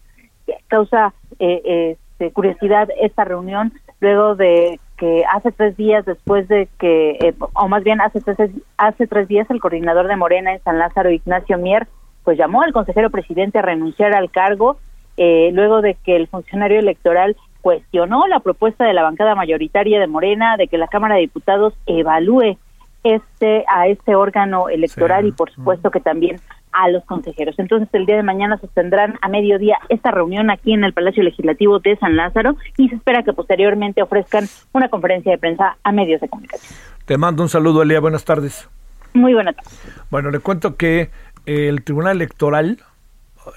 causa 0.69 1.15
eh, 1.39 1.97
este, 2.15 2.33
curiosidad 2.33 2.89
esta 3.01 3.25
reunión 3.25 3.73
luego 4.05 4.37
de 4.37 4.79
que 4.97 5.25
hace 5.33 5.51
tres 5.51 5.77
días 5.77 6.05
después 6.05 6.47
de 6.47 6.69
que, 6.79 7.35
o 7.55 7.69
más 7.69 7.83
bien 7.83 8.01
hace 8.01 8.21
tres, 8.21 8.51
hace 8.77 9.07
tres 9.07 9.27
días 9.27 9.51
el 9.51 9.61
coordinador 9.61 10.07
de 10.07 10.17
Morena 10.17 10.53
en 10.53 10.63
San 10.63 10.79
Lázaro, 10.79 11.11
Ignacio 11.11 11.59
Mier, 11.59 11.89
pues 12.23 12.39
llamó 12.39 12.63
al 12.63 12.73
consejero 12.73 13.11
presidente 13.11 13.59
a 13.59 13.63
renunciar 13.63 14.15
al 14.15 14.31
cargo 14.31 14.77
luego 15.17 15.81
de 15.81 15.95
que 15.95 16.17
el 16.17 16.27
funcionario 16.27 16.79
electoral 16.79 17.37
cuestionó 17.61 18.27
la 18.27 18.41
propuesta 18.41 18.85
de 18.85 18.93
la 18.93 19.03
bancada 19.03 19.35
mayoritaria 19.35 19.99
de 19.99 20.07
Morena 20.07 20.57
de 20.57 20.69
que 20.69 20.77
la 20.77 20.89
Cámara 20.89 21.15
de 21.15 21.23
Diputados 21.23 21.73
evalúe 21.87 22.59
este 23.05 23.65
a 23.69 23.87
este 23.87 24.17
órgano 24.17 24.69
electoral 24.69 25.27
y 25.27 25.33
por 25.33 25.51
supuesto 25.53 25.91
que 25.91 26.01
también 26.01 26.41
a 26.73 26.89
los 26.89 27.05
consejeros. 27.05 27.55
Entonces 27.59 27.89
el 27.93 28.07
día 28.07 28.17
de 28.17 28.23
mañana 28.23 28.59
sostendrán 28.59 29.15
a 29.23 29.29
mediodía 29.29 29.79
esta 29.89 30.11
reunión 30.11 30.51
aquí 30.51 30.73
en 30.73 30.83
el 30.83 30.93
Palacio 30.93 31.23
Legislativo 31.23 31.79
de 31.79 31.97
San 31.97 32.17
Lázaro 32.17 32.57
y 32.77 32.89
se 32.89 32.97
espera 32.97 33.23
que 33.23 33.33
posteriormente 33.33 34.03
ofrezcan 34.03 34.47
una 34.73 34.89
conferencia 34.89 35.31
de 35.31 35.39
prensa 35.39 35.77
a 35.85 35.93
medios 35.93 36.21
de 36.21 36.29
comunicación. 36.29 36.77
Te 37.05 37.17
mando 37.17 37.43
un 37.43 37.49
saludo, 37.49 37.83
Elia. 37.83 38.01
Buenas 38.01 38.25
tardes. 38.25 38.69
Muy 39.13 39.35
buena 39.35 39.53
tarde. 39.53 39.71
Bueno, 40.11 40.31
le 40.31 40.41
cuento 40.41 40.77
que 40.77 41.11
el 41.47 41.85
Tribunal 41.85 42.17
Electoral 42.17 42.79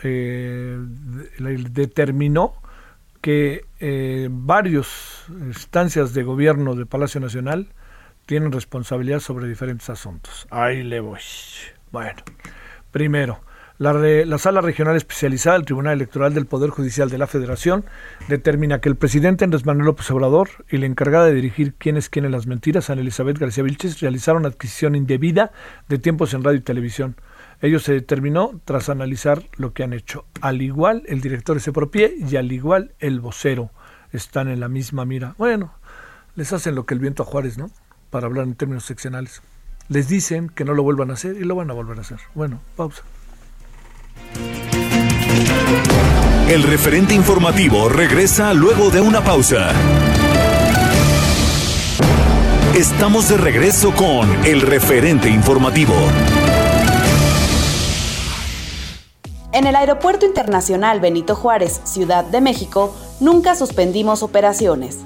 eh, 0.03 0.77
determinó 1.71 2.53
que 3.21 3.61
eh, 3.79 4.27
varias 4.29 5.25
instancias 5.29 6.13
de 6.13 6.23
gobierno 6.23 6.75
de 6.75 6.85
Palacio 6.85 7.19
Nacional 7.19 7.67
tienen 8.27 8.51
responsabilidad 8.51 9.19
sobre 9.19 9.47
diferentes 9.47 9.89
asuntos. 9.89 10.45
Ahí 10.51 10.83
le 10.83 10.99
voy. 10.99 11.19
Bueno, 11.91 12.21
primero, 12.91 13.39
la, 13.79 13.93
la, 13.93 14.37
Sala 14.37 14.59
Regional 14.61 14.97
Especializada 14.97 15.55
del 15.55 15.65
Tribunal 15.65 15.93
Electoral 15.93 16.33
del 16.33 16.45
Poder 16.45 16.69
Judicial 16.69 17.09
de 17.09 17.17
la 17.17 17.25
Federación 17.25 17.85
determina 18.27 18.81
que 18.81 18.89
el 18.89 18.97
presidente 18.97 19.45
Andrés 19.45 19.65
Manuel 19.65 19.85
López 19.85 20.11
Obrador 20.11 20.49
y 20.69 20.77
la 20.77 20.87
encargada 20.87 21.25
de 21.25 21.33
dirigir 21.33 21.73
quiénes 21.75 22.09
quieren 22.09 22.31
las 22.31 22.47
mentiras, 22.47 22.89
Ana 22.89 23.01
Elizabeth 23.01 23.39
García 23.39 23.63
Vilches, 23.63 24.01
realizaron 24.01 24.45
adquisición 24.45 24.95
indebida 24.95 25.51
de 25.87 25.97
tiempos 25.97 26.33
en 26.33 26.43
radio 26.43 26.57
y 26.57 26.61
televisión. 26.61 27.15
Ello 27.61 27.79
se 27.79 27.93
determinó 27.93 28.59
tras 28.65 28.89
analizar 28.89 29.41
lo 29.55 29.73
que 29.73 29.83
han 29.83 29.93
hecho. 29.93 30.25
Al 30.41 30.61
igual 30.61 31.03
el 31.07 31.21
director 31.21 31.55
ese 31.57 31.71
propie 31.71 32.13
y 32.29 32.35
al 32.35 32.51
igual 32.51 32.91
el 32.99 33.21
vocero 33.21 33.71
están 34.11 34.49
en 34.49 34.59
la 34.59 34.67
misma 34.67 35.05
mira. 35.05 35.33
Bueno, 35.37 35.73
les 36.35 36.51
hacen 36.51 36.75
lo 36.75 36.85
que 36.85 36.93
el 36.93 36.99
viento 36.99 37.23
a 37.23 37.25
Juárez, 37.25 37.57
¿no? 37.57 37.71
Para 38.09 38.27
hablar 38.27 38.45
en 38.45 38.55
términos 38.55 38.85
seccionales. 38.85 39.41
Les 39.89 40.07
dicen 40.07 40.49
que 40.49 40.65
no 40.65 40.73
lo 40.73 40.83
vuelvan 40.83 41.11
a 41.11 41.13
hacer 41.13 41.37
y 41.37 41.43
lo 41.43 41.55
van 41.55 41.69
a 41.69 41.73
volver 41.73 41.97
a 41.97 42.01
hacer. 42.01 42.19
Bueno, 42.35 42.59
pausa. 42.75 43.03
El 46.49 46.63
referente 46.63 47.13
informativo 47.13 47.89
regresa 47.89 48.53
luego 48.53 48.89
de 48.89 49.01
una 49.01 49.23
pausa. 49.23 49.71
Estamos 52.73 53.27
de 53.27 53.37
regreso 53.37 53.93
con 53.93 54.29
el 54.45 54.61
referente 54.61 55.29
informativo. 55.29 55.93
En 59.51 59.65
el 59.65 59.75
Aeropuerto 59.75 60.25
Internacional 60.25 60.99
Benito 60.99 61.35
Juárez, 61.35 61.81
Ciudad 61.85 62.23
de 62.23 62.41
México, 62.41 62.95
nunca 63.19 63.55
suspendimos 63.55 64.21
operaciones. 64.21 64.99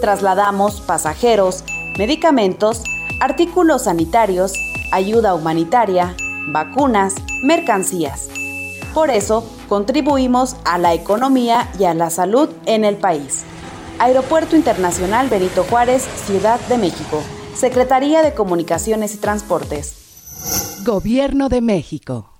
Trasladamos 0.00 0.80
pasajeros, 0.82 1.64
medicamentos, 1.98 2.82
artículos 3.20 3.84
sanitarios, 3.84 4.52
ayuda 4.92 5.34
humanitaria, 5.34 6.14
vacunas, 6.48 7.14
mercancías. 7.42 8.28
Por 8.92 9.10
eso, 9.10 9.44
contribuimos 9.68 10.56
a 10.64 10.78
la 10.78 10.94
economía 10.94 11.70
y 11.78 11.84
a 11.84 11.94
la 11.94 12.10
salud 12.10 12.50
en 12.66 12.84
el 12.84 12.96
país. 12.96 13.44
Aeropuerto 13.98 14.56
Internacional 14.56 15.28
Benito 15.28 15.64
Juárez, 15.64 16.02
Ciudad 16.26 16.60
de 16.68 16.78
México. 16.78 17.22
Secretaría 17.54 18.22
de 18.22 18.34
Comunicaciones 18.34 19.14
y 19.14 19.18
Transportes. 19.18 20.84
Gobierno 20.84 21.48
de 21.48 21.62
México. 21.62 22.35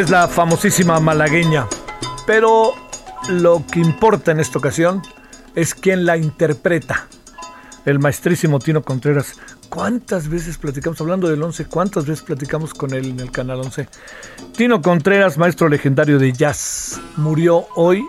Es 0.00 0.10
la 0.10 0.28
famosísima 0.28 1.00
malagueña, 1.00 1.66
pero 2.26 2.74
lo 3.30 3.64
que 3.64 3.80
importa 3.80 4.30
en 4.30 4.40
esta 4.40 4.58
ocasión 4.58 5.00
es 5.54 5.74
quién 5.74 6.04
la 6.04 6.18
interpreta. 6.18 7.08
El 7.86 7.98
maestrísimo 7.98 8.58
Tino 8.58 8.82
Contreras. 8.82 9.36
¿Cuántas 9.70 10.28
veces 10.28 10.58
platicamos, 10.58 11.00
hablando 11.00 11.28
del 11.28 11.42
11, 11.42 11.64
cuántas 11.64 12.04
veces 12.04 12.22
platicamos 12.22 12.74
con 12.74 12.92
él 12.92 13.06
en 13.06 13.20
el 13.20 13.30
Canal 13.30 13.60
11? 13.60 13.88
Tino 14.54 14.82
Contreras, 14.82 15.38
maestro 15.38 15.70
legendario 15.70 16.18
de 16.18 16.32
jazz, 16.32 17.00
murió 17.16 17.66
hoy, 17.74 18.04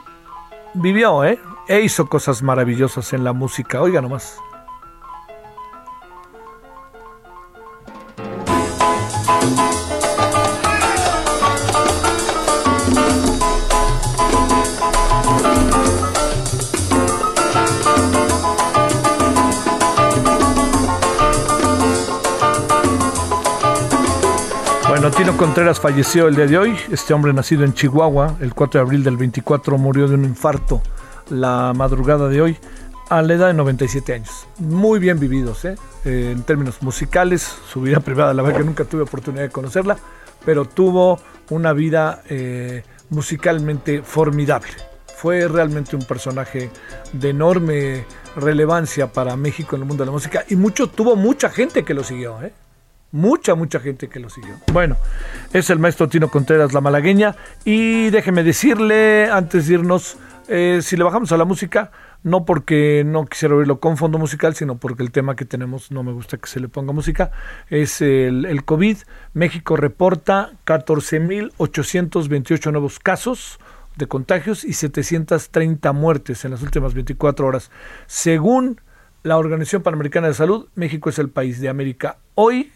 vivió, 0.74 1.24
¿eh? 1.24 1.40
E 1.70 1.80
hizo 1.80 2.08
cosas 2.08 2.44
maravillosas 2.44 3.14
en 3.14 3.24
la 3.24 3.32
música. 3.32 3.82
Oiga 3.82 4.02
nomás. 4.02 4.36
Tino 25.12 25.38
Contreras 25.38 25.80
falleció 25.80 26.28
el 26.28 26.36
día 26.36 26.48
de 26.48 26.58
hoy. 26.58 26.76
Este 26.92 27.14
hombre 27.14 27.32
nacido 27.32 27.64
en 27.64 27.74
Chihuahua, 27.74 28.36
el 28.42 28.54
4 28.54 28.80
de 28.80 28.86
abril 28.86 29.04
del 29.04 29.16
24, 29.16 29.78
murió 29.78 30.08
de 30.08 30.16
un 30.16 30.26
infarto 30.26 30.82
la 31.30 31.72
madrugada 31.76 32.28
de 32.28 32.42
hoy 32.42 32.58
a 33.10 33.22
la 33.22 33.34
edad 33.34 33.48
de 33.48 33.54
97 33.54 34.14
años. 34.14 34.48
Muy 34.60 35.00
bien 35.00 35.20
vividos, 35.20 35.64
¿eh? 35.66 35.76
Eh, 36.04 36.34
en 36.36 36.44
términos 36.44 36.82
musicales, 36.82 37.42
su 37.72 37.82
vida 37.82 38.00
privada, 38.02 38.34
la 38.34 38.44
verdad 38.44 38.60
que 38.60 38.66
nunca 38.66 38.84
tuve 38.86 39.04
oportunidad 39.04 39.44
de 39.44 39.50
conocerla, 39.50 39.98
pero 40.46 40.66
tuvo 40.66 41.20
una 41.52 41.74
vida 41.74 42.22
eh, 42.28 42.84
musicalmente 43.10 44.02
formidable. 44.04 44.72
Fue 45.16 45.48
realmente 45.48 45.96
un 45.96 46.04
personaje 46.04 46.70
de 47.14 47.30
enorme 47.30 48.06
relevancia 48.36 49.12
para 49.12 49.38
México 49.38 49.76
en 49.76 49.84
el 49.84 49.88
mundo 49.88 50.04
de 50.04 50.08
la 50.08 50.12
música 50.12 50.44
y 50.50 50.56
mucho, 50.56 50.90
tuvo 50.90 51.16
mucha 51.16 51.50
gente 51.50 51.86
que 51.86 51.94
lo 51.94 52.04
siguió. 52.04 52.42
¿eh? 52.42 52.52
Mucha, 53.18 53.56
mucha 53.56 53.80
gente 53.80 54.10
que 54.10 54.20
lo 54.20 54.30
siguió. 54.30 54.54
Bueno, 54.72 54.96
es 55.52 55.72
el 55.72 55.80
maestro 55.80 56.08
Tino 56.08 56.30
Contreras, 56.30 56.72
la 56.72 56.82
malagueña. 56.82 57.36
Y 57.66 58.12
déjeme 58.12 58.44
decirle, 58.44 59.28
antes 59.32 59.68
de 59.68 59.74
irnos, 59.74 60.18
eh, 60.48 60.82
si 60.84 60.98
le 60.98 61.04
bajamos 61.04 61.32
a 61.32 61.38
la 61.38 61.44
música, 61.44 61.90
no 62.22 62.46
porque 62.46 63.02
no 63.04 63.26
quisiera 63.26 63.56
oírlo 63.56 63.80
con 63.80 63.98
fondo 63.98 64.20
musical, 64.20 64.54
sino 64.54 64.78
porque 64.78 65.02
el 65.02 65.10
tema 65.10 65.36
que 65.36 65.46
tenemos 65.46 65.92
no 65.92 66.04
me 66.04 66.12
gusta 66.12 66.38
que 66.38 66.48
se 66.48 66.60
le 66.60 66.68
ponga 66.68 66.94
música, 66.94 67.32
es 67.72 68.02
el, 68.02 68.46
el 68.46 68.64
COVID. 68.66 68.98
México 69.34 69.76
reporta 69.76 70.52
14.828 70.68 72.72
nuevos 72.72 73.00
casos, 73.00 73.58
de 73.96 74.06
contagios 74.06 74.64
y 74.64 74.74
730 74.74 75.92
muertes 75.92 76.46
en 76.46 76.52
las 76.52 76.62
últimas 76.62 76.94
24 76.94 77.48
horas. 77.48 77.72
Según 78.06 78.80
la 79.24 79.40
Organización 79.40 79.82
Panamericana 79.82 80.28
de 80.28 80.36
Salud, 80.36 80.68
México 80.76 81.10
es 81.10 81.18
el 81.18 81.32
país 81.32 81.60
de 81.60 81.70
América 81.70 82.20
hoy 82.36 82.72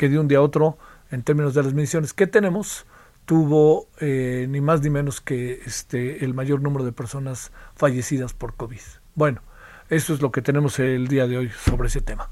que 0.00 0.08
de 0.08 0.18
un 0.18 0.28
día 0.28 0.38
a 0.38 0.40
otro, 0.40 0.78
en 1.10 1.22
términos 1.22 1.52
de 1.52 1.62
las 1.62 1.74
mediciones 1.74 2.14
que 2.14 2.26
tenemos, 2.26 2.86
tuvo 3.26 3.86
eh, 4.00 4.46
ni 4.48 4.62
más 4.62 4.80
ni 4.80 4.88
menos 4.88 5.20
que 5.20 5.60
este, 5.66 6.24
el 6.24 6.32
mayor 6.32 6.62
número 6.62 6.86
de 6.86 6.92
personas 6.92 7.52
fallecidas 7.76 8.32
por 8.32 8.54
COVID. 8.54 8.80
Bueno, 9.14 9.42
eso 9.90 10.14
es 10.14 10.22
lo 10.22 10.32
que 10.32 10.40
tenemos 10.40 10.78
el 10.78 11.06
día 11.06 11.26
de 11.26 11.36
hoy 11.36 11.50
sobre 11.50 11.88
ese 11.88 12.00
tema. 12.00 12.30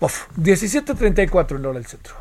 17.34 0.00 1.56
en 1.56 1.66
hora 1.66 1.78
del 1.78 1.84
centro. 1.84 2.14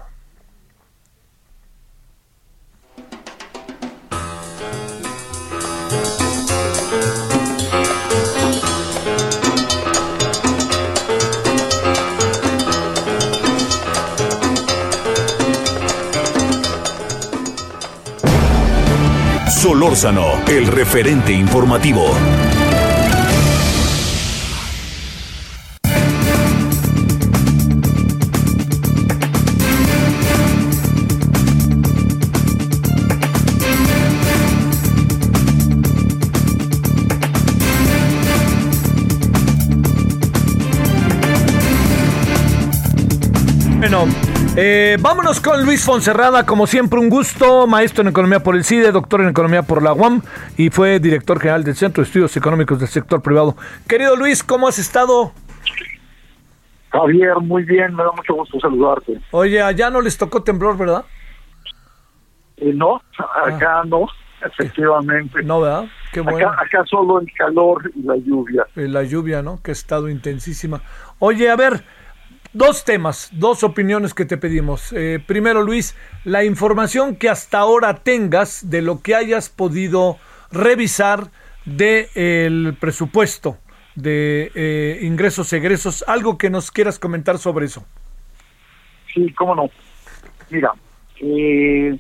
Solórzano, 19.63 20.26
el 20.49 20.67
referente 20.67 21.32
informativo. 21.32 22.04
Bueno, 43.78 44.08
eh, 44.56 44.98
vámonos 45.00 45.39
con 45.39 45.66
Luis 45.66 45.84
Fonserrada, 45.84 46.46
como 46.46 46.68
siempre 46.68 47.00
un 47.00 47.10
gusto, 47.10 47.66
maestro 47.66 48.04
en 48.04 48.10
economía 48.10 48.42
por 48.42 48.56
el 48.56 48.63
CIDE, 48.63 48.92
doctor 48.92 49.22
en 49.22 49.30
economía 49.30 49.63
por 49.63 49.82
la 49.82 49.94
UAM 49.94 50.22
y 50.58 50.70
fue 50.70 51.00
director 51.00 51.39
general 51.39 51.63
del 51.63 51.76
Centro 51.76 52.04
de 52.04 52.08
Estudios 52.08 52.38
Económicos 52.38 52.80
del 52.80 52.88
Sector 52.88 53.22
Privado. 53.22 53.56
Querido 53.88 54.16
Luis, 54.16 54.44
¿cómo 54.44 54.68
has 54.68 54.78
estado? 54.78 55.32
Javier, 56.92 57.38
muy 57.38 57.63
bien, 57.63 57.96
me 57.96 58.04
da 58.04 58.12
mucho 58.12 58.36
gusto 58.36 58.60
saludarte. 58.60 59.20
Oye, 59.32 59.62
allá 59.62 59.89
no 59.89 60.02
les 60.02 60.18
tocó 60.18 60.44
temblor, 60.44 60.78
¿verdad? 60.78 61.06
Eh, 62.58 62.72
no, 62.76 63.02
acá 63.44 63.80
ah. 63.80 63.84
no, 63.88 64.08
efectivamente. 64.46 65.42
No, 65.42 65.62
¿verdad? 65.62 65.86
Qué 66.12 66.22
bueno. 66.22 66.50
Acá, 66.50 66.62
acá, 66.62 66.86
solo 66.86 67.20
el 67.20 67.28
calor 67.34 67.92
y 67.96 68.04
la 68.04 68.16
lluvia. 68.18 68.68
Y 68.76 68.88
la 68.88 69.02
lluvia, 69.02 69.42
¿no? 69.42 69.60
Que 69.63 69.72
ha 69.72 69.74
estado 69.74 70.08
intensísima. 70.08 70.82
Oye, 71.18 71.50
a 71.50 71.56
ver, 71.56 71.84
Dos 72.54 72.86
temas, 72.86 73.32
dos 73.34 73.63
opiniones 73.63 74.13
que 74.13 74.26
te 74.26 74.38
pedimos. 74.38 74.94
Eh, 74.94 75.20
primero, 75.26 75.63
Luis, 75.63 75.98
la 76.24 76.44
información 76.44 77.16
que 77.16 77.28
hasta 77.28 77.58
ahora 77.58 77.96
tengas 78.04 78.70
de 78.70 78.84
lo 78.84 79.02
que 79.02 79.16
hayas 79.16 79.50
podido 79.50 80.20
revisar 80.52 81.32
del 81.66 82.10
el 82.13 82.78
presupuesto 82.80 83.58
de 83.96 84.52
eh, 84.54 85.00
ingresos, 85.02 85.52
egresos, 85.52 86.06
algo 86.08 86.38
que 86.38 86.52
nos 86.52 86.70
quieras 86.70 87.00
comentar 87.00 87.39
sobre 87.39 87.66
eso. 87.66 87.84
Sí, 89.12 89.34
cómo 89.34 89.56
no. 89.56 89.72
Mira, 90.52 90.74
eh, 91.22 91.98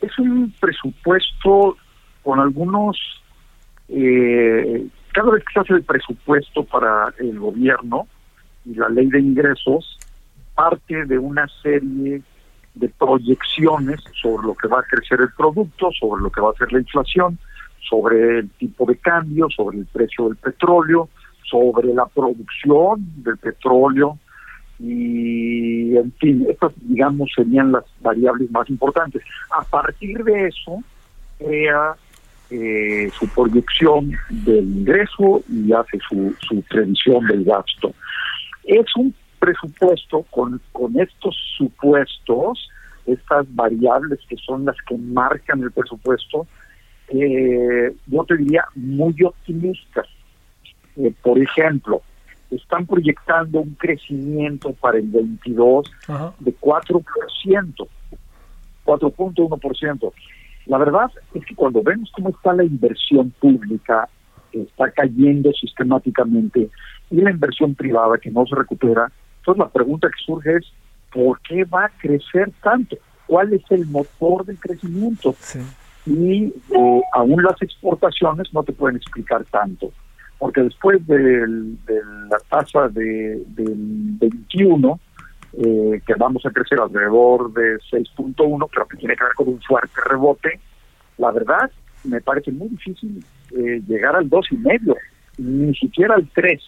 es 0.00 0.18
un 0.20 0.54
presupuesto 0.60 1.76
con 2.22 2.38
algunos... 2.38 2.96
cada 3.88 5.32
vez 5.32 5.44
que 5.44 5.52
se 5.52 5.60
hace 5.60 5.72
el 5.74 5.82
presupuesto 5.82 6.64
para 6.64 7.12
el 7.18 7.40
gobierno, 7.40 8.06
y 8.64 8.74
la 8.74 8.88
ley 8.88 9.08
de 9.08 9.20
ingresos 9.20 9.98
parte 10.54 11.04
de 11.06 11.18
una 11.18 11.46
serie 11.62 12.22
de 12.74 12.88
proyecciones 12.88 14.00
sobre 14.20 14.46
lo 14.46 14.54
que 14.54 14.68
va 14.68 14.80
a 14.80 14.82
crecer 14.84 15.20
el 15.20 15.32
producto, 15.36 15.90
sobre 15.98 16.22
lo 16.22 16.30
que 16.30 16.40
va 16.40 16.50
a 16.50 16.58
ser 16.58 16.72
la 16.72 16.80
inflación, 16.80 17.38
sobre 17.88 18.40
el 18.40 18.50
tipo 18.50 18.86
de 18.86 18.96
cambio, 18.96 19.48
sobre 19.50 19.78
el 19.78 19.86
precio 19.86 20.26
del 20.26 20.36
petróleo, 20.36 21.08
sobre 21.42 21.92
la 21.94 22.06
producción 22.06 23.04
del 23.16 23.36
petróleo 23.38 24.18
y, 24.78 25.96
en 25.96 26.12
fin, 26.14 26.46
estas, 26.48 26.72
digamos, 26.82 27.30
serían 27.34 27.72
las 27.72 27.84
variables 28.00 28.50
más 28.50 28.68
importantes. 28.68 29.22
A 29.50 29.62
partir 29.62 30.24
de 30.24 30.48
eso, 30.48 30.82
crea 31.38 31.94
eh, 32.50 33.08
su 33.16 33.28
proyección 33.28 34.12
del 34.30 34.64
ingreso 34.64 35.42
y 35.48 35.72
hace 35.72 35.98
su, 36.08 36.34
su 36.40 36.62
previsión 36.62 37.26
del 37.26 37.44
gasto. 37.44 37.94
Es 38.66 38.86
un 38.96 39.14
presupuesto 39.38 40.24
con, 40.30 40.60
con 40.72 40.98
estos 40.98 41.36
supuestos, 41.56 42.70
estas 43.06 43.46
variables 43.54 44.18
que 44.28 44.36
son 44.36 44.64
las 44.64 44.76
que 44.88 44.96
marcan 44.96 45.62
el 45.62 45.70
presupuesto, 45.70 46.46
eh, 47.08 47.94
yo 48.06 48.24
te 48.24 48.36
diría 48.36 48.64
muy 48.74 49.14
optimistas. 49.22 50.06
Eh, 50.96 51.12
por 51.22 51.38
ejemplo, 51.38 52.02
están 52.50 52.86
proyectando 52.86 53.60
un 53.60 53.74
crecimiento 53.74 54.72
para 54.74 54.98
el 54.98 55.08
22 55.08 55.90
de 56.38 56.56
4%, 56.56 57.88
4.1%. 58.84 60.12
La 60.66 60.78
verdad 60.78 61.10
es 61.34 61.44
que 61.44 61.54
cuando 61.54 61.82
vemos 61.82 62.10
cómo 62.12 62.30
está 62.30 62.52
la 62.54 62.64
inversión 62.64 63.30
pública, 63.40 64.08
está 64.52 64.90
cayendo 64.92 65.52
sistemáticamente, 65.52 66.70
y 67.10 67.20
la 67.20 67.30
inversión 67.30 67.74
privada 67.74 68.18
que 68.18 68.30
no 68.30 68.46
se 68.46 68.54
recupera. 68.54 69.10
Entonces 69.38 69.58
la 69.58 69.68
pregunta 69.68 70.08
que 70.08 70.24
surge 70.24 70.56
es, 70.56 70.72
¿por 71.12 71.40
qué 71.40 71.64
va 71.64 71.86
a 71.86 71.92
crecer 71.98 72.50
tanto? 72.62 72.96
¿Cuál 73.26 73.52
es 73.52 73.62
el 73.70 73.86
motor 73.86 74.44
del 74.44 74.58
crecimiento? 74.58 75.34
Y 76.06 76.44
eh, 76.44 77.02
aún 77.12 77.42
las 77.42 77.60
exportaciones 77.62 78.52
no 78.52 78.62
te 78.62 78.72
pueden 78.72 78.96
explicar 78.96 79.44
tanto, 79.44 79.92
porque 80.38 80.62
después 80.62 81.06
de 81.06 81.46
la 82.28 82.38
tasa 82.50 82.88
de, 82.88 83.42
del 83.46 83.74
21, 84.18 85.00
eh, 85.56 86.00
que 86.06 86.14
vamos 86.14 86.44
a 86.44 86.50
crecer 86.50 86.78
alrededor 86.80 87.52
de 87.54 87.78
6.1, 87.90 88.68
pero 88.72 88.86
que 88.86 88.96
tiene 88.96 89.16
que 89.16 89.24
ver 89.24 89.34
con 89.34 89.48
un 89.48 89.60
fuerte 89.62 90.00
rebote, 90.04 90.60
la 91.16 91.30
verdad 91.30 91.70
me 92.04 92.20
parece 92.20 92.52
muy 92.52 92.68
difícil 92.68 93.24
eh, 93.52 93.80
llegar 93.86 94.16
al 94.16 94.28
2,5, 94.28 94.96
ni 95.38 95.74
siquiera 95.74 96.14
al 96.14 96.28
3. 96.34 96.60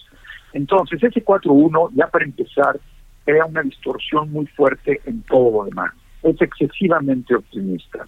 Entonces, 0.52 1.02
ese 1.02 1.24
4-1, 1.24 1.90
ya 1.94 2.06
para 2.08 2.24
empezar, 2.24 2.78
crea 3.24 3.44
una 3.44 3.62
distorsión 3.62 4.30
muy 4.30 4.46
fuerte 4.46 5.00
en 5.04 5.22
todo 5.22 5.50
lo 5.50 5.64
demás. 5.64 5.92
Es 6.22 6.40
excesivamente 6.40 7.34
optimista. 7.34 8.06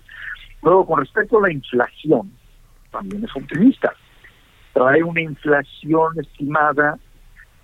Luego, 0.62 0.86
con 0.86 1.00
respecto 1.00 1.38
a 1.38 1.42
la 1.42 1.52
inflación, 1.52 2.32
también 2.90 3.24
es 3.24 3.36
optimista. 3.36 3.92
Trae 4.72 5.02
una 5.02 5.20
inflación 5.20 6.18
estimada 6.18 6.98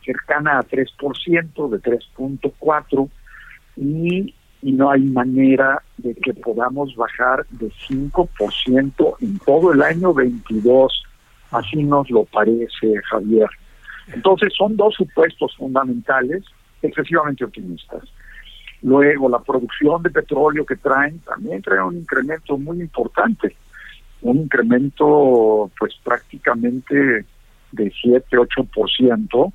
cercana 0.05 0.59
a 0.59 0.63
3%, 0.63 1.69
de 1.71 1.81
3.4%, 1.81 3.09
y, 3.77 4.35
y 4.63 4.73
no 4.73 4.91
hay 4.91 5.03
manera 5.03 5.83
de 5.97 6.15
que 6.15 6.35
podamos 6.35 6.95
bajar 6.95 7.47
de 7.51 7.71
5% 7.89 9.17
en 9.21 9.39
todo 9.41 9.73
el 9.73 9.83
año 9.83 10.13
22. 10.13 11.05
Así 11.51 11.83
nos 11.83 12.11
lo 12.11 12.25
parece, 12.25 13.01
Javier. 13.11 13.49
Entonces 14.13 14.53
son 14.55 14.77
dos 14.77 14.95
supuestos 14.95 15.57
fundamentales 15.57 16.45
excesivamente 16.83 17.45
optimistas. 17.45 18.03
Luego, 18.83 19.29
la 19.31 19.39
producción 19.39 20.03
de 20.03 20.11
petróleo 20.11 20.67
que 20.67 20.77
traen 20.77 21.19
también 21.21 21.63
trae 21.63 21.83
un 21.83 21.97
incremento 21.97 22.59
muy 22.59 22.81
importante, 22.81 23.57
un 24.21 24.39
incremento 24.39 25.71
pues 25.79 25.95
prácticamente 26.03 27.25
de 27.73 27.93
7-8%, 27.93 29.53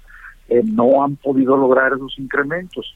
eh, 0.49 0.61
no 0.65 1.03
han 1.03 1.15
podido 1.15 1.55
lograr 1.55 1.93
esos 1.93 2.17
incrementos. 2.17 2.95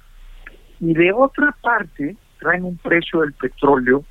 Y 0.79 0.93
de 0.93 1.13
otra 1.13 1.55
parte, 1.61 2.17
traen 2.39 2.63
un 2.65 2.77
precio 2.77 3.21
del 3.21 3.33
petróleo 3.33 4.03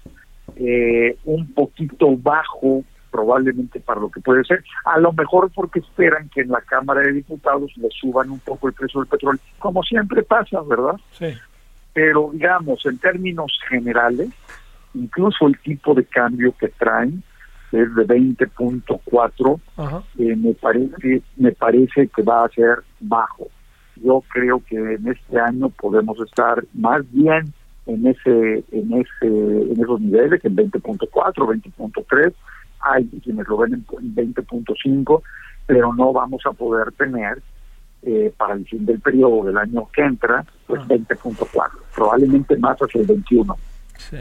eh, 0.57 1.17
un 1.25 1.53
poquito 1.53 2.17
bajo 2.17 2.85
probablemente 3.13 3.79
para 3.79 4.01
lo 4.01 4.11
que 4.11 4.21
puede 4.21 4.43
ser, 4.45 4.65
a 4.87 4.99
lo 4.99 5.13
mejor 5.13 5.51
porque 5.55 5.81
esperan 5.81 6.29
que 6.31 6.41
en 6.41 6.49
la 6.49 6.63
Cámara 6.63 7.03
de 7.03 7.13
Diputados 7.13 7.71
le 7.77 7.89
suban 7.91 8.31
un 8.31 8.41
poco 8.41 8.69
el 8.69 8.75
precio 8.75 9.01
del 9.01 9.09
petróleo, 9.09 9.41
como 9.59 9.83
siempre 9.85 10.23
pasa, 10.23 10.61
¿verdad? 10.63 10.99
Sí. 11.13 11.27
Pero 11.93 12.31
digamos, 12.33 12.85
en 12.87 12.99
términos 12.99 13.53
generales, 13.69 14.31
incluso 14.95 15.47
el 15.47 15.59
tipo 15.59 15.95
de 15.95 16.05
cambio 16.05 16.55
que 16.59 16.69
traen 16.69 17.23
es 17.71 17.95
de 17.95 18.07
20.4, 18.07 19.61
eh, 20.19 20.37
me 20.37 20.55
parece 20.55 21.23
me 21.37 21.53
parece 21.53 22.09
que 22.09 22.23
va 22.23 22.45
a 22.45 22.49
ser 22.49 22.83
bajo. 23.01 23.49
Yo 23.97 24.23
creo 24.29 24.63
que 24.67 24.77
en 24.77 25.09
este 25.09 25.39
año 25.39 25.69
podemos 25.69 26.19
estar 26.21 26.65
más 26.73 27.03
bien 27.13 27.53
en 27.87 28.07
ese 28.07 28.65
en 28.73 28.93
ese 28.93 29.27
en 29.27 29.81
esos 29.83 30.01
niveles, 30.01 30.45
en 30.45 30.57
20.4, 30.57 31.09
20.3 31.11 32.35
hay 32.83 33.07
quienes 33.23 33.47
lo 33.49 33.57
ven 33.59 33.75
en 33.75 33.85
20.5, 33.87 35.23
pero 35.67 35.93
no 35.93 36.13
vamos 36.13 36.43
a 36.47 36.53
poder 36.53 36.93
tener 36.93 37.43
eh, 38.03 38.33
para 38.37 38.55
el 38.55 38.67
fin 38.67 38.85
del 38.85 39.01
periodo 39.01 39.45
del 39.45 39.57
año 39.57 39.89
que 39.93 40.03
entra, 40.03 40.45
pues 40.67 40.83
20.4, 40.83 41.47
ah. 41.61 41.71
probablemente 41.95 42.57
más 42.57 42.77
hacia 42.79 43.01
el 43.01 43.07
21. 43.07 43.57
Sí. 43.97 44.17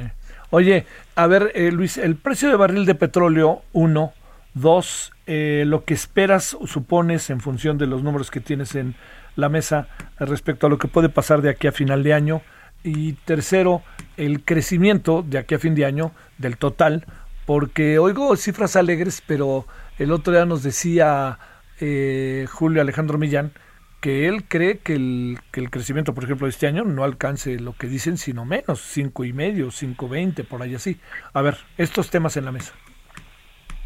Oye, 0.51 0.85
a 1.15 1.27
ver, 1.27 1.51
eh, 1.55 1.71
Luis, 1.71 1.97
el 1.97 2.15
precio 2.15 2.49
de 2.49 2.57
barril 2.57 2.85
de 2.85 2.93
petróleo, 2.93 3.61
uno, 3.73 4.11
dos, 4.53 5.13
eh, 5.25 5.63
lo 5.65 5.85
que 5.85 5.93
esperas 5.93 6.53
o 6.53 6.67
supones 6.67 7.29
en 7.29 7.39
función 7.39 7.77
de 7.77 7.87
los 7.87 8.03
números 8.03 8.29
que 8.29 8.41
tienes 8.41 8.75
en 8.75 8.95
la 9.35 9.49
mesa 9.49 9.87
respecto 10.19 10.67
a 10.67 10.69
lo 10.69 10.77
que 10.77 10.87
puede 10.87 11.09
pasar 11.09 11.41
de 11.41 11.49
aquí 11.49 11.67
a 11.67 11.71
final 11.71 12.03
de 12.03 12.13
año, 12.13 12.41
y 12.83 13.13
tercero, 13.13 13.81
el 14.17 14.43
crecimiento 14.43 15.23
de 15.23 15.37
aquí 15.37 15.55
a 15.55 15.59
fin 15.59 15.75
de 15.75 15.85
año 15.85 16.11
del 16.37 16.57
total, 16.57 17.05
porque 17.51 17.99
oigo 17.99 18.33
cifras 18.37 18.77
alegres, 18.77 19.21
pero 19.27 19.65
el 19.99 20.13
otro 20.13 20.31
día 20.31 20.45
nos 20.45 20.63
decía 20.63 21.37
eh, 21.81 22.45
Julio 22.49 22.81
Alejandro 22.81 23.17
Millán 23.17 23.51
que 23.99 24.29
él 24.29 24.45
cree 24.47 24.77
que 24.77 24.95
el, 24.95 25.37
que 25.51 25.59
el 25.59 25.69
crecimiento, 25.69 26.13
por 26.13 26.23
ejemplo, 26.23 26.47
de 26.47 26.51
este 26.51 26.67
año 26.67 26.85
no 26.85 27.03
alcance 27.03 27.59
lo 27.59 27.73
que 27.73 27.87
dicen, 27.87 28.15
sino 28.15 28.45
menos, 28.45 28.79
cinco 28.79 29.25
y 29.25 29.33
medio, 29.33 29.69
cinco 29.69 30.07
veinte, 30.07 30.45
por 30.45 30.61
ahí 30.61 30.75
así. 30.75 30.97
A 31.33 31.41
ver, 31.41 31.57
estos 31.77 32.09
temas 32.09 32.37
en 32.37 32.45
la 32.45 32.53
mesa. 32.53 32.73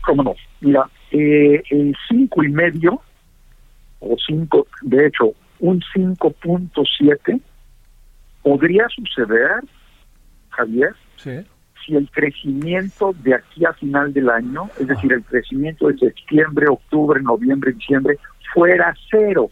¿Cómo 0.01 0.21
no? 0.21 0.35
Mira, 0.61 0.87
eh, 1.09 1.63
el 1.71 1.97
cinco 2.07 2.43
y 2.43 2.49
medio, 2.49 3.01
o 3.99 4.15
cinco, 4.27 4.67
de 4.83 5.07
hecho, 5.07 5.33
un 5.57 5.81
5.7 5.81 7.41
podría 8.43 8.85
suceder, 8.89 9.63
Javier, 10.51 10.93
si 11.85 11.95
el 11.95 12.09
crecimiento 12.09 13.13
de 13.23 13.35
aquí 13.35 13.65
a 13.65 13.73
final 13.73 14.13
del 14.13 14.29
año, 14.29 14.69
es 14.79 14.87
decir, 14.87 15.13
el 15.13 15.23
crecimiento 15.23 15.87
de 15.87 15.97
septiembre, 15.97 16.67
octubre, 16.67 17.21
noviembre, 17.21 17.73
diciembre, 17.73 18.17
fuera 18.53 18.95
cero 19.09 19.49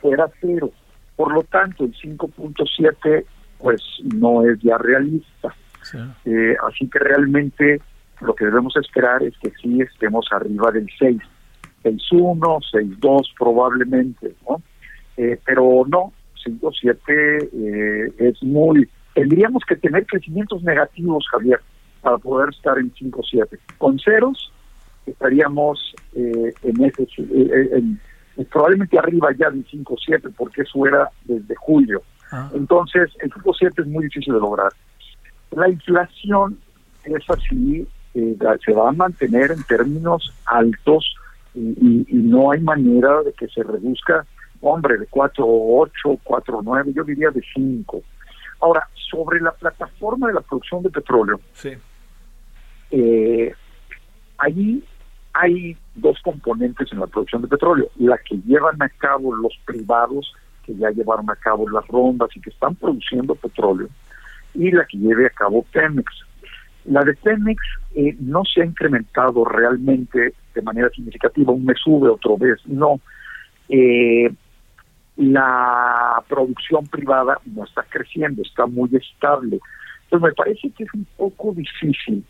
fuera 0.00 0.30
cero. 0.40 0.70
Por 1.16 1.32
lo 1.32 1.42
tanto, 1.44 1.84
el 1.84 1.94
5.7 1.94 3.24
pues 3.58 3.82
no 4.14 4.48
es 4.48 4.58
ya 4.60 4.78
realista. 4.78 5.54
Eh, 6.24 6.56
así 6.66 6.88
que 6.88 6.98
realmente 6.98 7.80
lo 8.20 8.34
que 8.34 8.46
debemos 8.46 8.74
esperar 8.76 9.22
es 9.22 9.36
que 9.38 9.50
sí 9.62 9.80
estemos 9.80 10.26
arriba 10.30 10.70
del 10.70 10.86
6, 10.98 11.18
6.1, 11.84 12.38
6.2 12.72 13.34
probablemente, 13.38 14.34
¿no? 14.48 14.62
Eh, 15.16 15.38
pero 15.44 15.84
no, 15.88 16.12
5.7 16.44 17.50
eh, 17.52 18.12
es 18.18 18.42
muy... 18.42 18.88
Tendríamos 19.20 19.62
que 19.66 19.76
tener 19.76 20.06
crecimientos 20.06 20.62
negativos, 20.62 21.26
Javier, 21.30 21.60
para 22.00 22.16
poder 22.16 22.48
estar 22.50 22.78
en 22.78 22.90
5.7. 22.94 23.58
Con 23.76 23.98
ceros 23.98 24.50
estaríamos 25.06 25.94
eh, 26.14 26.54
en 26.62 26.84
ese... 26.84 27.06
en, 27.18 28.00
probablemente 28.50 28.98
arriba 28.98 29.28
ya 29.36 29.50
del 29.50 29.66
5-7, 29.66 30.32
porque 30.34 30.62
eso 30.62 30.86
era 30.86 31.10
desde 31.24 31.54
julio. 31.56 32.02
Ah. 32.32 32.50
Entonces, 32.54 33.10
el 33.20 33.30
5-7 33.30 33.82
es 33.82 33.86
muy 33.86 34.04
difícil 34.04 34.32
de 34.32 34.40
lograr. 34.40 34.72
La 35.50 35.68
inflación 35.68 36.58
es 37.04 37.28
así, 37.28 37.86
eh, 38.14 38.36
se 38.64 38.72
va 38.72 38.88
a 38.88 38.92
mantener 38.92 39.50
en 39.50 39.62
términos 39.64 40.32
altos 40.46 41.14
y, 41.54 42.06
no 42.10 42.52
hay 42.52 42.60
manera 42.60 43.22
de 43.22 43.32
que 43.32 43.48
se 43.48 43.62
reduzca, 43.62 44.24
hombre, 44.60 44.96
de 44.96 45.08
4.8, 45.08 46.18
4.9, 46.24 46.94
yo 46.94 47.04
diría 47.04 47.30
de 47.30 47.42
5. 47.54 48.02
Ahora, 48.60 48.86
sobre 49.10 49.40
la 49.40 49.52
plataforma 49.52 50.28
de 50.28 50.34
la 50.34 50.40
producción 50.40 50.82
de 50.82 50.90
petróleo, 50.90 51.40
sí. 51.52 51.70
eh, 52.90 53.54
allí 54.38 54.84
hay 55.32 55.76
dos 55.94 56.18
componentes 56.22 56.92
en 56.92 57.00
la 57.00 57.06
producción 57.06 57.42
de 57.42 57.48
petróleo, 57.48 57.88
la 57.96 58.18
que 58.18 58.36
llevan 58.46 58.82
a 58.82 58.88
cabo 58.88 59.34
los 59.34 59.52
privados, 59.64 60.32
que 60.64 60.74
ya 60.74 60.90
llevaron 60.90 61.30
a 61.30 61.36
cabo 61.36 61.68
las 61.68 61.86
rondas 61.88 62.28
y 62.34 62.40
que 62.40 62.50
están 62.50 62.74
produciendo 62.74 63.34
petróleo, 63.34 63.88
y 64.54 64.70
la 64.70 64.84
que 64.84 64.98
lleve 64.98 65.26
a 65.26 65.30
cabo 65.30 65.64
Pemex. 65.72 66.12
La 66.86 67.02
de 67.02 67.14
Pemex 67.14 67.62
eh, 67.94 68.16
no 68.18 68.42
se 68.44 68.62
ha 68.62 68.64
incrementado 68.64 69.44
realmente 69.44 70.34
de 70.54 70.62
manera 70.62 70.90
significativa, 70.90 71.52
un 71.52 71.64
mes 71.64 71.78
sube, 71.82 72.08
otro 72.08 72.36
vez 72.36 72.58
no. 72.66 73.00
Eh, 73.68 74.32
la 75.20 76.22
producción 76.28 76.86
privada 76.86 77.38
no 77.44 77.64
está 77.64 77.84
creciendo, 77.88 78.42
está 78.42 78.66
muy 78.66 78.88
estable. 78.96 79.60
Entonces 80.04 80.28
me 80.28 80.34
parece 80.34 80.70
que 80.70 80.84
es 80.84 80.94
un 80.94 81.06
poco 81.16 81.52
difícil 81.52 82.24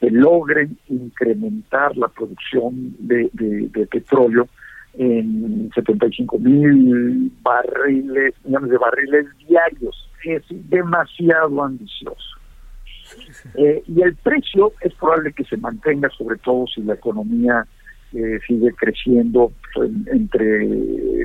que 0.00 0.10
logren 0.10 0.76
incrementar 0.88 1.96
la 1.96 2.08
producción 2.08 2.96
de, 2.98 3.30
petróleo 3.90 4.48
en 4.94 5.70
75 5.74 6.38
mil 6.38 7.30
barriles, 7.42 8.34
millones 8.44 8.70
de 8.70 8.78
barriles 8.78 9.26
diarios. 9.46 10.10
Es 10.24 10.42
demasiado 10.48 11.62
ambicioso. 11.62 12.38
Eh, 13.54 13.82
y 13.86 14.00
el 14.00 14.16
precio 14.16 14.72
es 14.80 14.94
probable 14.94 15.34
que 15.34 15.44
se 15.44 15.58
mantenga, 15.58 16.08
sobre 16.16 16.38
todo 16.38 16.66
si 16.66 16.82
la 16.82 16.94
economía 16.94 17.66
eh, 18.14 18.38
sigue 18.46 18.72
creciendo 18.72 19.52
entre 20.06 20.68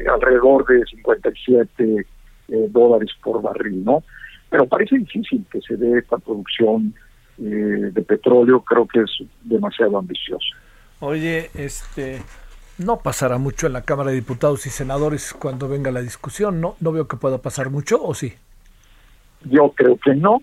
alrededor 0.08 0.66
de 0.68 0.86
57 0.86 2.06
eh, 2.50 2.68
dólares 2.70 3.12
por 3.24 3.42
barril, 3.42 3.84
¿no? 3.84 4.04
Pero 4.50 4.66
parece 4.68 4.98
difícil 4.98 5.46
que 5.52 5.62
se 5.62 5.76
dé 5.76 6.00
esta 6.00 6.18
producción 6.18 6.94
eh, 7.40 7.92
de 7.94 8.02
petróleo 8.02 8.62
creo 8.62 8.88
que 8.88 9.02
es 9.02 9.12
demasiado 9.44 9.98
ambicioso. 9.98 10.56
Oye, 11.00 11.52
este 11.54 12.22
no 12.78 12.98
pasará 12.98 13.38
mucho 13.38 13.68
en 13.68 13.74
la 13.74 13.84
Cámara 13.84 14.10
de 14.10 14.16
Diputados 14.16 14.66
y 14.66 14.70
Senadores 14.70 15.34
cuando 15.34 15.68
venga 15.68 15.92
la 15.92 16.02
discusión, 16.02 16.62
¿no? 16.62 16.76
No 16.80 16.92
veo 16.92 17.08
que 17.08 17.18
pueda 17.18 17.40
pasar 17.40 17.70
mucho, 17.70 18.02
¿o 18.02 18.14
sí? 18.14 18.34
Yo 19.44 19.72
creo 19.76 19.98
que 19.98 20.16
no. 20.16 20.42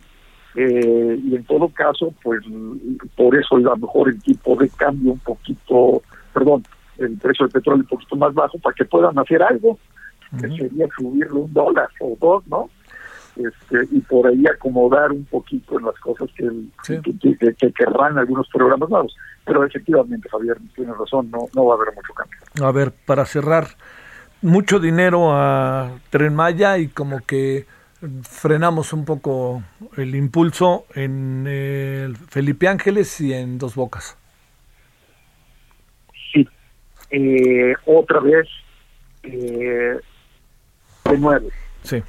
Eh, 0.57 1.19
y 1.21 1.35
en 1.35 1.45
todo 1.45 1.69
caso, 1.69 2.15
pues 2.23 2.41
por 3.17 3.37
eso 3.37 3.57
a 3.57 3.61
lo 3.61 3.77
mejor 3.77 4.09
el 4.09 4.23
tipo 4.23 4.55
de 4.57 4.69
cambio 4.69 5.13
un 5.13 5.19
poquito, 5.19 6.03
perdón, 6.35 6.65
el 6.99 7.17
precio 7.17 7.47
del 7.47 7.53
petróleo 7.53 7.83
un 7.83 7.89
poquito 7.89 8.17
más 8.17 8.35
bajo 8.35 8.59
para 8.59 8.75
que 8.75 8.85
puedan 8.85 9.19
hacer 9.19 9.43
algo, 9.43 9.79
que 10.39 10.49
sería 10.49 10.87
subirle 10.99 11.33
un 11.33 11.53
dólar 11.53 11.89
o 12.01 12.17
dos, 12.21 12.47
¿no? 12.49 12.69
este, 13.37 13.89
y 13.91 14.01
por 14.01 14.27
ahí 14.27 14.45
acomodar 14.47 15.11
un 15.13 15.25
poquito 15.25 15.79
en 15.79 15.87
las 15.87 15.99
cosas 15.99 16.29
que, 16.37 16.49
que, 16.87 17.73
querrán 17.73 18.19
algunos 18.19 18.49
programas 18.49 18.89
nuevos. 18.89 19.17
Pero 19.45 19.65
efectivamente, 19.65 20.29
Javier, 20.29 20.59
tiene 20.75 20.93
razón, 20.95 21.31
no, 21.31 21.47
no 21.55 21.67
va 21.67 21.75
a 21.75 21.77
haber 21.77 21.95
mucho 21.95 22.13
cambio. 22.15 22.39
A 22.63 22.73
ver, 22.73 22.93
para 22.93 23.25
cerrar, 23.27 23.69
mucho 24.43 24.79
dinero 24.79 25.33
a 25.33 25.99
Tren 26.11 26.35
Maya 26.35 26.79
y 26.79 26.89
como 26.89 27.21
que 27.21 27.67
frenamos 28.23 28.93
un 28.93 29.05
poco 29.05 29.63
el 29.97 30.15
impulso 30.15 30.87
en 30.95 31.47
el 31.47 32.17
Felipe 32.17 32.69
Ángeles 32.69 33.21
y 33.21 33.33
en 33.33 33.59
Dos 33.59 33.75
Bocas. 33.75 34.17
Eh, 37.17 37.75
otra 37.87 38.21
vez, 38.21 38.49
eh, 39.23 39.99
de 41.05 41.19
nuevo. 41.19 41.49
Sí 41.83 42.03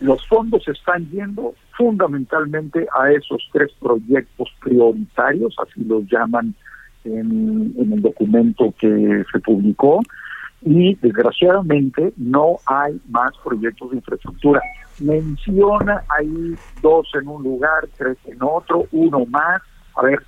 los 0.00 0.26
fondos 0.26 0.66
están 0.68 1.08
yendo 1.10 1.54
fundamentalmente 1.76 2.86
a 2.98 3.12
esos 3.12 3.48
tres 3.52 3.70
proyectos 3.80 4.48
prioritarios, 4.60 5.54
así 5.58 5.84
los 5.84 6.04
llaman 6.10 6.54
en, 7.04 7.74
el 7.78 8.02
documento 8.02 8.74
que 8.78 9.24
se 9.30 9.40
publicó, 9.40 10.00
y 10.62 10.94
desgraciadamente 10.96 12.12
no 12.16 12.58
hay 12.66 13.00
más 13.08 13.30
proyectos 13.44 13.90
de 13.90 13.96
infraestructura. 13.96 14.60
Menciona 15.00 16.02
ahí 16.08 16.54
dos 16.82 17.08
en 17.14 17.28
un 17.28 17.42
lugar, 17.42 17.88
tres 17.96 18.16
en 18.26 18.38
otro, 18.40 18.86
uno 18.90 19.24
más. 19.26 19.62
A 19.94 20.02
ver, 20.02 20.22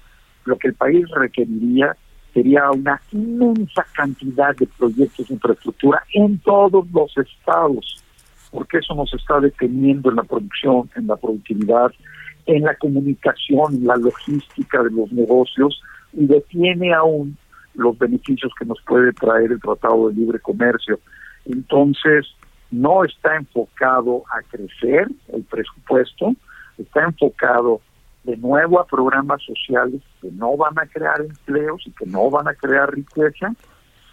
lo 0.44 0.56
que 0.59 0.68
el 0.68 0.74
país 0.74 1.06
requeriría 1.14 1.96
sería 2.33 2.70
una 2.70 3.01
inmensa 3.12 3.87
cantidad 3.95 4.55
de 4.57 4.66
proyectos 4.66 5.29
de 5.29 5.35
infraestructura 5.35 6.03
en 6.12 6.39
todos 6.39 6.87
los 6.93 7.16
estados 7.16 8.03
porque 8.51 8.79
eso 8.79 8.95
nos 8.95 9.12
está 9.14 9.41
deteniendo 9.41 10.11
en 10.11 10.16
la 10.16 10.22
producción, 10.22 10.91
en 10.97 11.07
la 11.07 11.16
productividad, 11.16 11.93
en 12.47 12.62
la 12.62 12.74
comunicación, 12.76 13.74
en 13.74 13.87
la 13.87 13.97
logística 13.97 14.83
de 14.83 14.91
los 14.91 15.12
negocios 15.12 15.83
y 16.12 16.26
detiene 16.26 16.95
aún 16.95 17.37
los 17.74 17.99
beneficios 17.99 18.53
que 18.59 18.64
nos 18.64 18.81
puede 18.83 19.12
traer 19.12 19.53
el 19.53 19.61
Tratado 19.61 20.09
de 20.09 20.14
Libre 20.14 20.41
Comercio. 20.41 20.99
Entonces, 21.45 22.26
no 22.70 23.05
está 23.05 23.37
enfocado 23.37 24.24
a 24.31 24.43
crecer 24.51 25.09
el 25.33 25.43
presupuesto, 25.45 26.35
está 26.79 27.05
enfocado 27.05 27.81
de 28.29 28.37
nuevo 28.37 28.79
a 28.79 28.87
programas 28.87 29.43
sociales 29.43 30.03
que 30.20 30.31
no 30.33 30.55
van 30.59 30.79
a 30.79 30.85
crear 30.85 31.18
empleos 31.22 31.83
y 31.87 31.93
que 31.93 32.05
no 32.05 32.31
van 32.31 32.47
a 32.47 32.53
crear 32.53 32.95
riqueza 32.95 33.55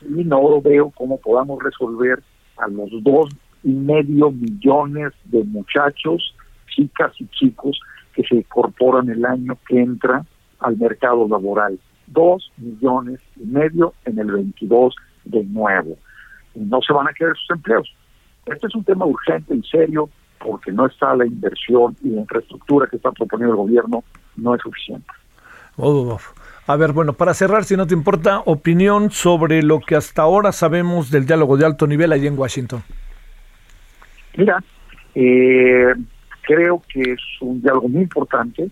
y 0.01 0.23
no 0.23 0.61
veo 0.61 0.89
cómo 0.91 1.19
podamos 1.19 1.61
resolver 1.61 2.23
a 2.55 2.69
los 2.69 2.89
dos 3.03 3.29
y 3.61 3.73
medio 3.73 4.31
millones 4.31 5.11
de 5.25 5.43
muchachos, 5.43 6.33
chicas 6.73 7.11
y 7.19 7.27
chicos 7.27 7.77
que 8.13 8.23
se 8.23 8.35
incorporan 8.35 9.09
el 9.09 9.25
año 9.25 9.57
que 9.67 9.81
entra 9.81 10.25
al 10.59 10.77
mercado 10.77 11.27
laboral. 11.27 11.77
Dos 12.07 12.53
millones 12.55 13.19
y 13.35 13.45
medio 13.45 13.95
en 14.05 14.17
el 14.17 14.31
22 14.31 14.95
de 15.25 15.43
nuevo. 15.43 15.97
No 16.55 16.79
se 16.81 16.93
van 16.93 17.09
a 17.09 17.13
quedar 17.13 17.35
sus 17.35 17.49
empleos. 17.49 17.93
Este 18.45 18.67
es 18.67 18.75
un 18.75 18.85
tema 18.85 19.05
urgente 19.05 19.53
y 19.53 19.61
serio 19.63 20.09
porque 20.45 20.71
no 20.71 20.85
está 20.85 21.15
la 21.15 21.25
inversión 21.25 21.97
y 22.03 22.09
la 22.09 22.21
infraestructura 22.21 22.87
que 22.87 22.97
está 22.97 23.11
proponiendo 23.11 23.53
el 23.53 23.57
gobierno 23.57 24.03
no 24.37 24.53
es 24.53 24.61
suficiente. 24.61 25.07
Oh, 25.77 26.19
a 26.67 26.75
ver, 26.75 26.93
bueno, 26.93 27.13
para 27.13 27.33
cerrar, 27.33 27.63
si 27.63 27.75
no 27.75 27.87
te 27.87 27.95
importa, 27.95 28.41
opinión 28.45 29.09
sobre 29.11 29.63
lo 29.63 29.79
que 29.79 29.95
hasta 29.95 30.21
ahora 30.21 30.51
sabemos 30.51 31.09
del 31.09 31.25
diálogo 31.25 31.57
de 31.57 31.65
alto 31.65 31.87
nivel 31.87 32.11
allí 32.11 32.27
en 32.27 32.37
Washington. 32.37 32.83
Mira, 34.37 34.63
eh, 35.15 35.93
creo 36.41 36.81
que 36.87 37.01
es 37.01 37.21
un 37.41 37.61
diálogo 37.61 37.89
muy 37.89 38.03
importante. 38.03 38.69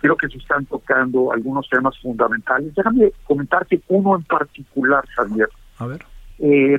Creo 0.00 0.16
que 0.16 0.28
se 0.28 0.38
están 0.38 0.64
tocando 0.66 1.32
algunos 1.32 1.68
temas 1.68 1.98
fundamentales. 2.00 2.72
Déjame 2.74 3.12
comentarte 3.24 3.80
uno 3.88 4.16
en 4.16 4.22
particular, 4.22 5.04
Javier. 5.16 5.48
A 5.78 5.86
ver. 5.86 6.04
Eh, 6.38 6.78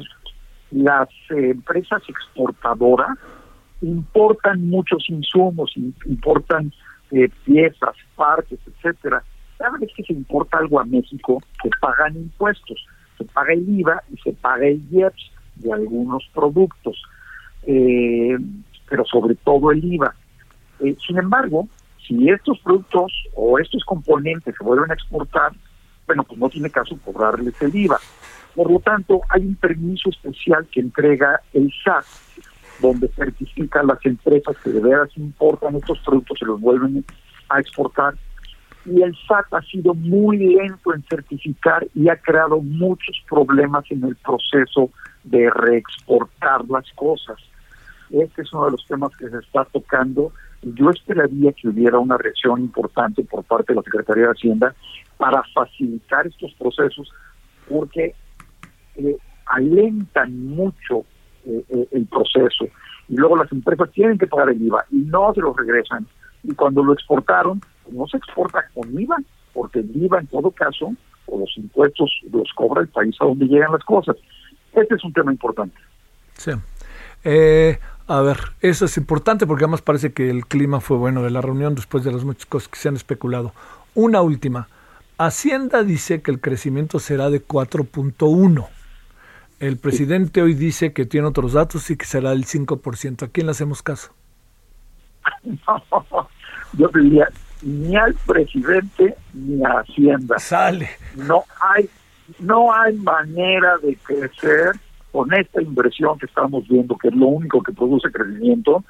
las 0.71 1.09
eh, 1.29 1.51
empresas 1.51 2.01
exportadoras 2.07 3.17
importan 3.81 4.69
muchos 4.69 5.09
insumos, 5.09 5.73
importan 6.05 6.71
eh, 7.11 7.29
piezas, 7.45 7.95
partes, 8.15 8.59
etcétera. 8.65 9.23
Cada 9.57 9.77
vez 9.77 9.89
que 9.95 10.03
se 10.03 10.13
importa 10.13 10.57
algo 10.57 10.79
a 10.79 10.85
México, 10.85 11.41
se 11.63 11.69
pagan 11.79 12.15
impuestos, 12.15 12.85
se 13.17 13.25
paga 13.25 13.53
el 13.53 13.67
IVA 13.67 14.03
y 14.13 14.17
se 14.17 14.33
paga 14.33 14.67
el 14.67 14.81
IEPS 14.91 15.31
de 15.55 15.73
algunos 15.73 16.29
productos, 16.33 17.01
eh, 17.65 18.37
pero 18.89 19.05
sobre 19.05 19.35
todo 19.35 19.71
el 19.71 19.83
IVA. 19.83 20.13
Eh, 20.79 20.95
sin 21.05 21.17
embargo, 21.17 21.67
si 22.07 22.29
estos 22.29 22.59
productos 22.59 23.11
o 23.35 23.59
estos 23.59 23.83
componentes 23.83 24.55
se 24.55 24.63
vuelven 24.63 24.91
a 24.91 24.93
exportar, 24.93 25.51
bueno, 26.05 26.23
pues 26.23 26.39
no 26.39 26.49
tiene 26.49 26.69
caso 26.69 26.97
cobrarles 27.03 27.59
el 27.61 27.75
IVA. 27.75 27.97
Por 28.55 28.71
lo 28.71 28.79
tanto, 28.79 29.21
hay 29.29 29.41
un 29.41 29.55
permiso 29.55 30.09
especial 30.09 30.65
que 30.71 30.79
entrega 30.79 31.41
el 31.53 31.71
SAT, 31.83 32.05
donde 32.79 33.07
certifica 33.09 33.83
las 33.83 34.03
empresas 34.05 34.55
que 34.63 34.69
de 34.69 34.79
veras 34.79 35.09
importan 35.15 35.75
estos 35.75 35.99
productos, 35.99 36.39
se 36.39 36.45
los 36.45 36.59
vuelven 36.59 37.03
a 37.49 37.59
exportar. 37.59 38.15
Y 38.85 39.01
el 39.01 39.15
SAT 39.27 39.53
ha 39.53 39.61
sido 39.63 39.93
muy 39.93 40.37
lento 40.37 40.93
en 40.93 41.03
certificar 41.03 41.87
y 41.93 42.07
ha 42.09 42.15
creado 42.15 42.61
muchos 42.61 43.17
problemas 43.29 43.83
en 43.89 44.03
el 44.03 44.15
proceso 44.15 44.89
de 45.23 45.49
reexportar 45.49 46.65
las 46.69 46.89
cosas. 46.93 47.37
Este 48.09 48.41
es 48.41 48.53
uno 48.53 48.65
de 48.65 48.71
los 48.71 48.85
temas 48.85 49.11
que 49.17 49.29
se 49.29 49.39
está 49.39 49.65
tocando 49.65 50.31
y 50.61 50.73
yo 50.73 50.89
esperaría 50.89 51.51
que 51.51 51.67
hubiera 51.67 51.99
una 51.99 52.17
reacción 52.17 52.61
importante 52.61 53.23
por 53.23 53.43
parte 53.43 53.73
de 53.73 53.77
la 53.77 53.83
Secretaría 53.83 54.25
de 54.25 54.31
Hacienda 54.31 54.75
para 55.17 55.43
facilitar 55.53 56.25
estos 56.25 56.53
procesos 56.53 57.11
porque 57.67 58.15
eh, 58.95 59.17
alentan 59.45 60.47
mucho 60.47 61.05
eh, 61.47 61.63
eh, 61.69 61.87
el 61.91 62.05
proceso 62.07 62.65
y 63.07 63.15
luego 63.15 63.37
las 63.37 63.49
empresas 63.51 63.89
tienen 63.91 64.17
que 64.17 64.27
pagar 64.27 64.49
el 64.49 64.61
IVA 64.61 64.85
y 64.91 64.97
no 64.97 65.33
se 65.33 65.39
lo 65.39 65.53
regresan. 65.53 66.05
Y 66.43 66.53
cuando 66.53 66.83
lo 66.83 66.91
exportaron, 66.93 67.61
no 67.89 68.05
se 68.07 68.17
exporta 68.17 68.65
con 68.73 68.99
IVA, 68.99 69.17
porque 69.53 69.79
el 69.79 69.91
IVA 69.95 70.19
en 70.19 70.27
todo 70.27 70.51
caso, 70.51 70.93
o 71.25 71.39
los 71.39 71.57
impuestos 71.57 72.11
los 72.31 72.51
cobra 72.53 72.81
el 72.81 72.89
país 72.89 73.15
a 73.21 73.25
donde 73.25 73.45
llegan 73.45 73.71
las 73.71 73.83
cosas. 73.83 74.17
Este 74.73 74.95
es 74.95 75.03
un 75.05 75.13
tema 75.13 75.31
importante. 75.31 75.77
Sí. 76.33 76.51
a 78.07 78.21
ver, 78.21 78.37
eso 78.59 78.85
es 78.85 78.97
importante 78.97 79.47
porque 79.47 79.63
además 79.63 79.81
parece 79.81 80.11
que 80.11 80.29
el 80.29 80.45
clima 80.45 80.81
fue 80.81 80.97
bueno 80.97 81.23
de 81.23 81.31
la 81.31 81.41
reunión 81.41 81.75
después 81.75 82.03
de 82.03 82.11
las 82.11 82.25
muchas 82.25 82.45
cosas 82.45 82.67
que 82.67 82.77
se 82.77 82.89
han 82.89 82.95
especulado. 82.95 83.53
Una 83.95 84.21
última. 84.21 84.67
Hacienda 85.17 85.83
dice 85.83 86.21
que 86.21 86.29
el 86.29 86.41
crecimiento 86.41 86.99
será 86.99 87.29
de 87.29 87.41
4.1. 87.43 88.67
El 89.59 89.77
presidente 89.77 90.41
hoy 90.41 90.53
dice 90.53 90.93
que 90.93 91.05
tiene 91.05 91.27
otros 91.27 91.53
datos 91.53 91.89
y 91.89 91.97
que 91.97 92.05
será 92.05 92.31
el 92.31 92.45
5%. 92.45 93.23
¿A 93.23 93.27
quién 93.29 93.47
le 93.47 93.51
hacemos 93.51 93.81
caso? 93.81 94.13
yo 96.73 96.87
diría 96.93 97.27
ni 97.63 97.95
al 97.95 98.13
presidente 98.13 99.15
ni 99.33 99.63
a 99.63 99.79
Hacienda. 99.79 100.37
Sale. 100.37 100.89
No 101.15 101.43
hay, 101.59 101.89
no 102.39 102.71
hay 102.71 102.95
manera 102.97 103.77
de 103.79 103.95
crecer 103.95 104.73
con 105.11 105.33
esta 105.33 105.61
inversión 105.61 106.19
que 106.19 106.27
estamos 106.27 106.67
viendo, 106.67 106.95
que 106.95 107.07
es 107.07 107.15
lo 107.15 107.27
único 107.27 107.63
que 107.63 107.73
produce 107.73 108.11
crecimiento, 108.11 108.83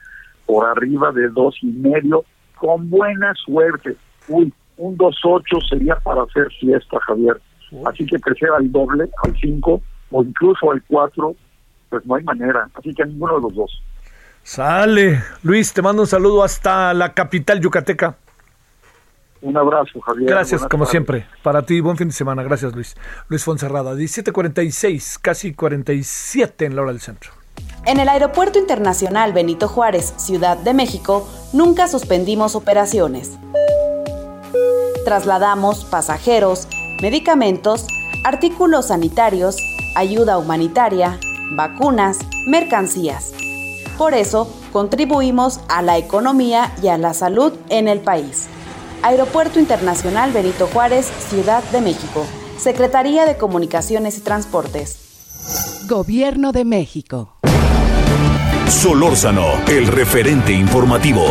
por 0.45 0.65
arriba 0.65 1.11
de 1.13 1.29
dos 1.29 1.55
y 1.61 1.67
medio, 1.67 2.25
con 2.55 2.89
buena 2.89 3.33
suerte. 3.35 3.95
Uy, 4.27 4.51
un 4.75 4.97
2.8 4.97 5.69
sería 5.69 5.95
para 5.95 6.23
hacer 6.23 6.51
fiesta, 6.59 6.99
Javier. 7.07 7.39
Así 7.85 8.05
que 8.05 8.19
crecer 8.19 8.49
al 8.57 8.69
doble, 8.71 9.09
al 9.23 9.37
5, 9.39 9.81
o 10.11 10.23
incluso 10.23 10.73
el 10.73 10.83
4, 10.87 11.35
pues 11.89 12.05
no 12.05 12.15
hay 12.15 12.23
manera. 12.23 12.69
Así 12.73 12.93
que 12.93 13.05
ninguno 13.05 13.35
de 13.35 13.41
los 13.41 13.55
dos. 13.55 13.81
Sale. 14.43 15.21
Luis, 15.43 15.73
te 15.73 15.81
mando 15.81 16.03
un 16.03 16.07
saludo 16.07 16.43
hasta 16.43 16.93
la 16.93 17.13
capital 17.13 17.59
yucateca. 17.59 18.15
Un 19.41 19.55
abrazo, 19.55 19.99
Javier. 20.01 20.29
Gracias, 20.29 20.65
como 20.67 20.85
siempre. 20.85 21.27
Para 21.43 21.63
ti, 21.63 21.79
buen 21.79 21.97
fin 21.97 22.07
de 22.07 22.13
semana. 22.13 22.43
Gracias, 22.43 22.73
Luis. 22.73 22.95
Luis 23.27 23.43
Fonserrada, 23.43 23.93
17.46, 23.93 25.19
casi 25.21 25.53
47 25.53 26.65
en 26.65 26.75
la 26.75 26.81
hora 26.81 26.91
del 26.91 27.01
centro. 27.01 27.31
En 27.85 27.99
el 27.99 28.09
Aeropuerto 28.09 28.59
Internacional 28.59 29.33
Benito 29.33 29.67
Juárez, 29.67 30.13
Ciudad 30.17 30.57
de 30.57 30.73
México, 30.73 31.27
nunca 31.53 31.87
suspendimos 31.87 32.55
operaciones. 32.55 33.37
Trasladamos 35.05 35.85
pasajeros, 35.85 36.67
medicamentos, 37.01 37.87
artículos 38.25 38.87
sanitarios, 38.87 39.57
ayuda 39.97 40.37
humanitaria, 40.37 41.19
vacunas, 41.51 42.19
mercancías. 42.45 43.33
Por 43.97 44.13
eso, 44.13 44.47
contribuimos 44.71 45.59
a 45.69 45.81
la 45.81 45.97
economía 45.97 46.71
y 46.83 46.89
a 46.89 46.99
la 46.99 47.15
salud 47.15 47.53
en 47.69 47.87
el 47.87 47.99
país. 48.01 48.45
Aeropuerto 49.01 49.59
Internacional 49.59 50.31
Benito 50.31 50.67
Juárez, 50.67 51.07
Ciudad 51.29 51.63
de 51.71 51.81
México. 51.81 52.25
Secretaría 52.59 53.25
de 53.25 53.37
Comunicaciones 53.37 54.19
y 54.19 54.21
Transportes. 54.21 55.85
Gobierno 55.87 56.51
de 56.51 56.63
México. 56.63 57.33
Solórzano, 58.67 59.45
el 59.67 59.87
referente 59.87 60.51
informativo. 60.53 61.23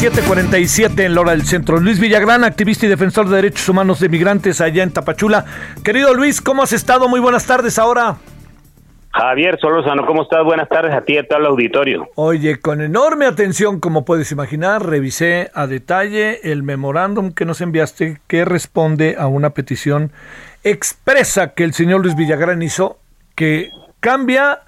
17:47 0.00 1.04
en 1.04 1.14
la 1.14 1.20
hora 1.20 1.32
del 1.32 1.42
centro. 1.42 1.78
Luis 1.78 2.00
Villagrán, 2.00 2.42
activista 2.42 2.86
y 2.86 2.88
defensor 2.88 3.28
de 3.28 3.36
derechos 3.36 3.68
humanos 3.68 4.00
de 4.00 4.08
migrantes 4.08 4.62
allá 4.62 4.82
en 4.82 4.92
Tapachula. 4.92 5.44
Querido 5.84 6.14
Luis, 6.14 6.40
¿cómo 6.40 6.62
has 6.62 6.72
estado? 6.72 7.06
Muy 7.06 7.20
buenas 7.20 7.44
tardes 7.44 7.78
ahora. 7.78 8.16
Javier 9.10 9.58
Solórzano, 9.60 10.06
¿cómo 10.06 10.22
estás? 10.22 10.42
Buenas 10.42 10.70
tardes 10.70 10.94
a 10.94 11.02
ti 11.02 11.16
y 11.16 11.18
a 11.18 11.28
todo 11.28 11.40
el 11.40 11.44
auditorio. 11.44 12.08
Oye, 12.14 12.58
con 12.60 12.80
enorme 12.80 13.26
atención, 13.26 13.78
como 13.78 14.06
puedes 14.06 14.32
imaginar, 14.32 14.86
revisé 14.86 15.50
a 15.52 15.66
detalle 15.66 16.50
el 16.50 16.62
memorándum 16.62 17.32
que 17.32 17.44
nos 17.44 17.60
enviaste 17.60 18.22
que 18.26 18.46
responde 18.46 19.16
a 19.18 19.26
una 19.26 19.50
petición 19.50 20.12
expresa 20.64 21.52
que 21.52 21.64
el 21.64 21.74
señor 21.74 22.00
Luis 22.00 22.16
Villagrán 22.16 22.62
hizo 22.62 22.96
que 23.34 23.68
cambia 24.00 24.60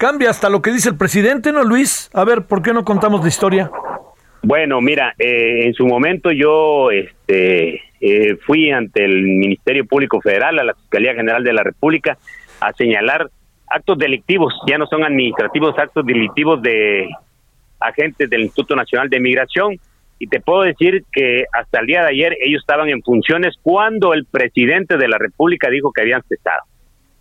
cambia 0.00 0.30
hasta 0.30 0.48
lo 0.48 0.62
que 0.62 0.72
dice 0.72 0.88
el 0.88 0.96
presidente, 0.96 1.52
¿no, 1.52 1.62
Luis? 1.62 2.08
A 2.14 2.24
ver, 2.24 2.46
¿por 2.46 2.62
qué 2.62 2.72
no 2.72 2.86
contamos 2.86 3.20
la 3.20 3.28
historia? 3.28 3.70
Bueno, 4.42 4.80
mira, 4.80 5.14
eh, 5.18 5.66
en 5.66 5.74
su 5.74 5.86
momento 5.86 6.30
yo 6.32 6.90
este, 6.90 7.82
eh, 8.00 8.36
fui 8.46 8.70
ante 8.70 9.04
el 9.04 9.22
Ministerio 9.22 9.84
Público 9.84 10.20
Federal, 10.20 10.58
a 10.58 10.64
la 10.64 10.74
Fiscalía 10.74 11.14
General 11.14 11.44
de 11.44 11.52
la 11.52 11.62
República, 11.62 12.16
a 12.60 12.72
señalar 12.72 13.30
actos 13.68 13.98
delictivos, 13.98 14.54
ya 14.66 14.78
no 14.78 14.86
son 14.86 15.04
administrativos, 15.04 15.78
actos 15.78 16.06
delictivos 16.06 16.62
de 16.62 17.08
agentes 17.78 18.28
del 18.30 18.42
Instituto 18.42 18.74
Nacional 18.74 19.08
de 19.10 19.20
Migración. 19.20 19.76
Y 20.18 20.26
te 20.26 20.40
puedo 20.40 20.62
decir 20.62 21.04
que 21.12 21.44
hasta 21.52 21.80
el 21.80 21.86
día 21.86 22.02
de 22.02 22.08
ayer 22.08 22.36
ellos 22.44 22.60
estaban 22.60 22.88
en 22.90 23.02
funciones 23.02 23.56
cuando 23.62 24.12
el 24.12 24.26
presidente 24.26 24.98
de 24.98 25.08
la 25.08 25.16
República 25.16 25.70
dijo 25.70 25.92
que 25.92 26.02
habían 26.02 26.22
cesado. 26.22 26.62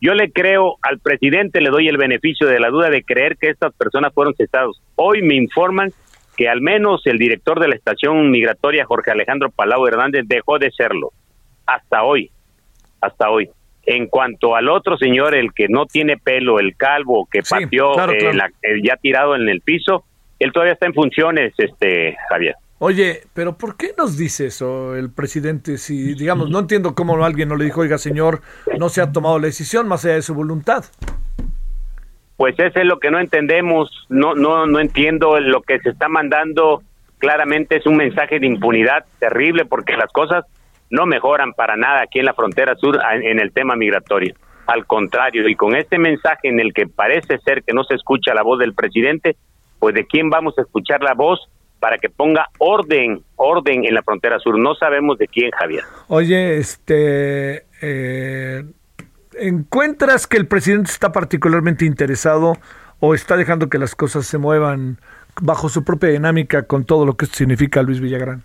Yo 0.01 0.13
le 0.13 0.31
creo 0.31 0.77
al 0.81 0.99
presidente, 0.99 1.61
le 1.61 1.69
doy 1.69 1.87
el 1.87 1.97
beneficio 1.97 2.47
de 2.47 2.59
la 2.59 2.69
duda 2.69 2.89
de 2.89 3.03
creer 3.03 3.37
que 3.37 3.49
estas 3.49 3.73
personas 3.73 4.13
fueron 4.13 4.33
cesados. 4.35 4.81
Hoy 4.95 5.21
me 5.21 5.35
informan 5.35 5.91
que 6.39 6.47
al 6.47 6.61
menos 6.61 7.01
el 7.03 7.17
director 7.17 7.59
de 7.59 7.67
la 7.67 7.75
estación 7.75 8.31
migratoria, 8.31 8.85
Jorge 8.85 9.11
Alejandro 9.11 9.51
Palau 9.51 9.85
Hernández, 9.85 10.23
dejó 10.25 10.57
de 10.57 10.71
serlo. 10.71 11.11
Hasta 11.65 12.03
hoy, 12.03 12.31
hasta 13.01 13.29
hoy. 13.29 13.49
En 13.85 14.07
cuanto 14.07 14.55
al 14.55 14.69
otro 14.69 14.95
señor, 14.95 15.35
el 15.35 15.51
que 15.53 15.67
no 15.67 15.85
tiene 15.85 16.15
pelo, 16.15 16.61
el 16.61 16.77
calvo, 16.77 17.27
que 17.29 17.41
pateó 17.41 17.91
eh, 18.09 18.31
ya 18.81 18.95
tirado 18.95 19.35
en 19.35 19.49
el 19.49 19.59
piso, 19.59 20.05
él 20.39 20.53
todavía 20.53 20.75
está 20.75 20.85
en 20.85 20.93
funciones, 20.93 21.53
este 21.57 22.15
Javier. 22.29 22.55
Oye, 22.77 23.23
pero 23.33 23.57
¿por 23.57 23.75
qué 23.75 23.93
nos 23.97 24.17
dice 24.17 24.45
eso 24.45 24.95
el 24.95 25.11
presidente? 25.11 25.77
Si, 25.77 26.13
digamos, 26.13 26.49
no 26.49 26.59
entiendo 26.59 26.95
cómo 26.95 27.21
alguien 27.21 27.49
no 27.49 27.57
le 27.57 27.65
dijo, 27.65 27.81
oiga, 27.81 27.97
señor, 27.97 28.39
no 28.77 28.87
se 28.87 29.01
ha 29.01 29.11
tomado 29.11 29.39
la 29.39 29.47
decisión 29.47 29.89
más 29.89 30.05
allá 30.05 30.13
de 30.13 30.21
su 30.21 30.33
voluntad. 30.33 30.85
Pues 32.39 32.57
eso 32.57 32.79
es 32.79 32.85
lo 32.85 32.99
que 32.99 33.11
no 33.11 33.19
entendemos, 33.19 33.91
no, 34.07 34.33
no, 34.33 34.65
no 34.65 34.79
entiendo 34.79 35.37
lo 35.41 35.61
que 35.61 35.77
se 35.79 35.89
está 35.89 36.07
mandando. 36.07 36.81
Claramente 37.17 37.75
es 37.75 37.85
un 37.85 37.97
mensaje 37.97 38.39
de 38.39 38.47
impunidad 38.47 39.03
terrible 39.19 39.65
porque 39.65 39.97
las 39.97 40.09
cosas 40.13 40.45
no 40.89 41.05
mejoran 41.05 41.51
para 41.51 41.75
nada 41.75 42.03
aquí 42.03 42.19
en 42.19 42.23
la 42.23 42.33
frontera 42.33 42.75
sur 42.75 42.97
en 43.21 43.39
el 43.41 43.51
tema 43.51 43.75
migratorio. 43.75 44.35
Al 44.67 44.85
contrario, 44.85 45.49
y 45.49 45.55
con 45.55 45.75
este 45.75 45.97
mensaje 45.97 46.47
en 46.47 46.61
el 46.61 46.73
que 46.73 46.87
parece 46.87 47.39
ser 47.39 47.61
que 47.61 47.73
no 47.73 47.83
se 47.83 47.95
escucha 47.95 48.33
la 48.33 48.41
voz 48.41 48.57
del 48.57 48.73
presidente, 48.73 49.35
pues 49.77 49.93
de 49.93 50.05
quién 50.05 50.29
vamos 50.29 50.57
a 50.57 50.61
escuchar 50.61 51.03
la 51.03 51.15
voz 51.15 51.41
para 51.81 51.97
que 51.97 52.09
ponga 52.09 52.47
orden, 52.57 53.21
orden 53.35 53.83
en 53.83 53.93
la 53.93 54.01
frontera 54.01 54.39
sur. 54.39 54.57
No 54.57 54.75
sabemos 54.75 55.17
de 55.17 55.27
quién, 55.27 55.51
Javier. 55.51 55.83
Oye, 56.07 56.55
este, 56.55 57.65
eh, 57.81 58.63
¿encuentras 59.39 60.27
que 60.27 60.37
el 60.37 60.47
presidente 60.47 60.91
está 60.91 61.11
particularmente 61.11 61.85
interesado 61.85 62.53
o 62.99 63.13
está 63.13 63.37
dejando 63.37 63.69
que 63.69 63.77
las 63.77 63.95
cosas 63.95 64.25
se 64.25 64.37
muevan 64.37 64.97
bajo 65.41 65.69
su 65.69 65.83
propia 65.83 66.09
dinámica 66.09 66.63
con 66.63 66.85
todo 66.85 67.05
lo 67.05 67.15
que 67.15 67.25
significa 67.25 67.81
Luis 67.81 68.01
Villagrán? 68.01 68.43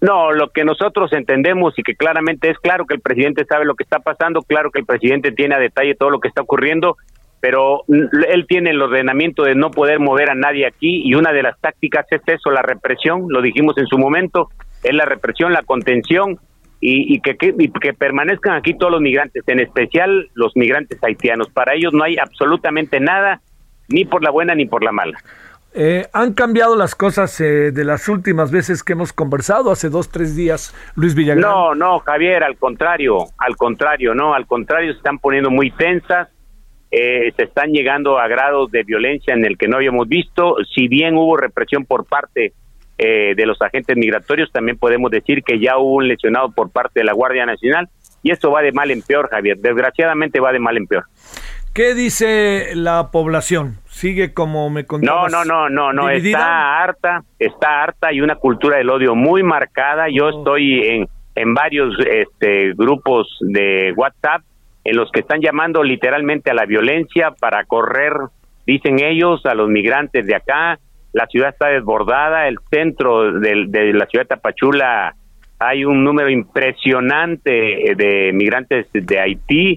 No, 0.00 0.32
lo 0.32 0.48
que 0.48 0.64
nosotros 0.64 1.12
entendemos 1.12 1.78
y 1.78 1.82
que 1.82 1.94
claramente 1.94 2.50
es 2.50 2.58
claro 2.58 2.86
que 2.86 2.94
el 2.94 3.00
presidente 3.00 3.44
sabe 3.44 3.66
lo 3.66 3.74
que 3.74 3.84
está 3.84 3.98
pasando, 3.98 4.40
claro 4.42 4.70
que 4.70 4.80
el 4.80 4.86
presidente 4.86 5.30
tiene 5.32 5.54
a 5.54 5.58
detalle 5.58 5.94
todo 5.94 6.08
lo 6.08 6.20
que 6.20 6.28
está 6.28 6.40
ocurriendo, 6.40 6.96
pero 7.40 7.82
él 7.88 8.46
tiene 8.48 8.70
el 8.70 8.80
ordenamiento 8.80 9.42
de 9.42 9.54
no 9.54 9.70
poder 9.70 10.00
mover 10.00 10.30
a 10.30 10.34
nadie 10.34 10.66
aquí 10.66 11.02
y 11.04 11.14
una 11.14 11.32
de 11.32 11.42
las 11.42 11.58
tácticas 11.60 12.06
es 12.10 12.22
eso, 12.26 12.50
la 12.50 12.62
represión, 12.62 13.26
lo 13.28 13.42
dijimos 13.42 13.76
en 13.76 13.86
su 13.86 13.98
momento, 13.98 14.48
es 14.82 14.94
la 14.94 15.04
represión, 15.04 15.52
la 15.52 15.62
contención 15.64 16.38
y, 16.80 17.20
que, 17.20 17.36
que, 17.36 17.92
permanezcan 17.92 18.54
aquí 18.54 18.74
todos 18.74 18.90
los 18.90 19.02
migrantes, 19.02 19.42
en 19.46 19.60
especial 19.60 20.30
los 20.34 20.56
migrantes 20.56 20.98
haitianos. 21.02 21.50
Para 21.50 21.74
ellos 21.74 21.92
no 21.92 22.04
hay 22.04 22.16
absolutamente 22.16 23.00
nada, 23.00 23.40
ni 23.88 24.06
por 24.06 24.22
la 24.22 24.30
buena 24.30 24.54
ni 24.54 24.64
por 24.64 24.82
la 24.82 24.92
mala. 24.92 25.18
Eh, 25.72 26.06
¿Han 26.12 26.32
cambiado 26.32 26.74
las 26.74 26.96
cosas 26.96 27.40
eh, 27.40 27.70
de 27.70 27.84
las 27.84 28.08
últimas 28.08 28.50
veces 28.50 28.82
que 28.82 28.94
hemos 28.94 29.12
conversado 29.12 29.70
hace 29.70 29.88
dos, 29.88 30.10
tres 30.10 30.34
días, 30.34 30.74
Luis 30.96 31.14
Villagrán? 31.14 31.48
No, 31.48 31.74
no, 31.74 32.00
Javier, 32.00 32.42
al 32.42 32.56
contrario, 32.56 33.26
al 33.38 33.56
contrario, 33.56 34.14
no, 34.14 34.34
al 34.34 34.46
contrario, 34.46 34.92
se 34.92 34.96
están 34.96 35.18
poniendo 35.18 35.50
muy 35.50 35.70
tensas, 35.70 36.28
eh, 36.90 37.32
se 37.36 37.44
están 37.44 37.70
llegando 37.70 38.18
a 38.18 38.26
grados 38.26 38.70
de 38.72 38.82
violencia 38.82 39.34
en 39.34 39.44
el 39.44 39.56
que 39.56 39.68
no 39.68 39.76
habíamos 39.76 40.08
visto. 40.08 40.56
Si 40.74 40.88
bien 40.88 41.16
hubo 41.16 41.36
represión 41.36 41.84
por 41.84 42.04
parte 42.04 42.52
eh, 43.02 43.34
de 43.34 43.46
los 43.46 43.60
agentes 43.62 43.96
migratorios, 43.96 44.52
también 44.52 44.76
podemos 44.76 45.10
decir 45.10 45.42
que 45.42 45.58
ya 45.58 45.78
hubo 45.78 45.94
un 45.94 46.08
lesionado 46.08 46.50
por 46.52 46.70
parte 46.70 47.00
de 47.00 47.04
la 47.04 47.14
Guardia 47.14 47.46
Nacional 47.46 47.88
y 48.22 48.30
esto 48.30 48.50
va 48.50 48.60
de 48.60 48.72
mal 48.72 48.90
en 48.90 49.00
peor, 49.00 49.30
Javier. 49.30 49.56
Desgraciadamente 49.56 50.38
va 50.38 50.52
de 50.52 50.58
mal 50.58 50.76
en 50.76 50.86
peor. 50.86 51.04
¿Qué 51.72 51.94
dice 51.94 52.72
la 52.74 53.10
población? 53.10 53.76
¿Sigue 53.86 54.34
como 54.34 54.68
me 54.68 54.84
contabas? 54.84 55.32
No, 55.32 55.44
no, 55.46 55.68
no, 55.68 55.92
no, 55.92 55.92
no, 55.94 56.10
está 56.10 56.82
harta, 56.82 57.22
está 57.38 57.82
harta 57.82 58.12
y 58.12 58.20
una 58.20 58.34
cultura 58.34 58.76
del 58.76 58.90
odio 58.90 59.14
muy 59.14 59.42
marcada. 59.42 60.08
Yo 60.12 60.26
oh. 60.26 60.38
estoy 60.38 60.82
en, 60.86 61.08
en 61.36 61.54
varios 61.54 61.94
este, 62.00 62.74
grupos 62.74 63.28
de 63.40 63.94
WhatsApp 63.96 64.42
en 64.84 64.96
los 64.96 65.10
que 65.10 65.20
están 65.20 65.40
llamando 65.40 65.82
literalmente 65.82 66.50
a 66.50 66.54
la 66.54 66.66
violencia 66.66 67.30
para 67.30 67.64
correr, 67.64 68.12
dicen 68.66 68.98
ellos, 68.98 69.46
a 69.46 69.54
los 69.54 69.68
migrantes 69.68 70.26
de 70.26 70.34
acá. 70.34 70.78
La 71.12 71.26
ciudad 71.26 71.50
está 71.50 71.68
desbordada, 71.68 72.46
el 72.46 72.58
centro 72.70 73.32
de, 73.32 73.92
la 73.92 74.06
ciudad 74.06 74.24
de 74.24 74.28
Tapachula 74.28 75.14
hay 75.58 75.84
un 75.84 76.04
número 76.04 76.30
impresionante 76.30 77.50
de 77.96 78.30
migrantes 78.32 78.86
de 78.92 79.20
Haití 79.20 79.74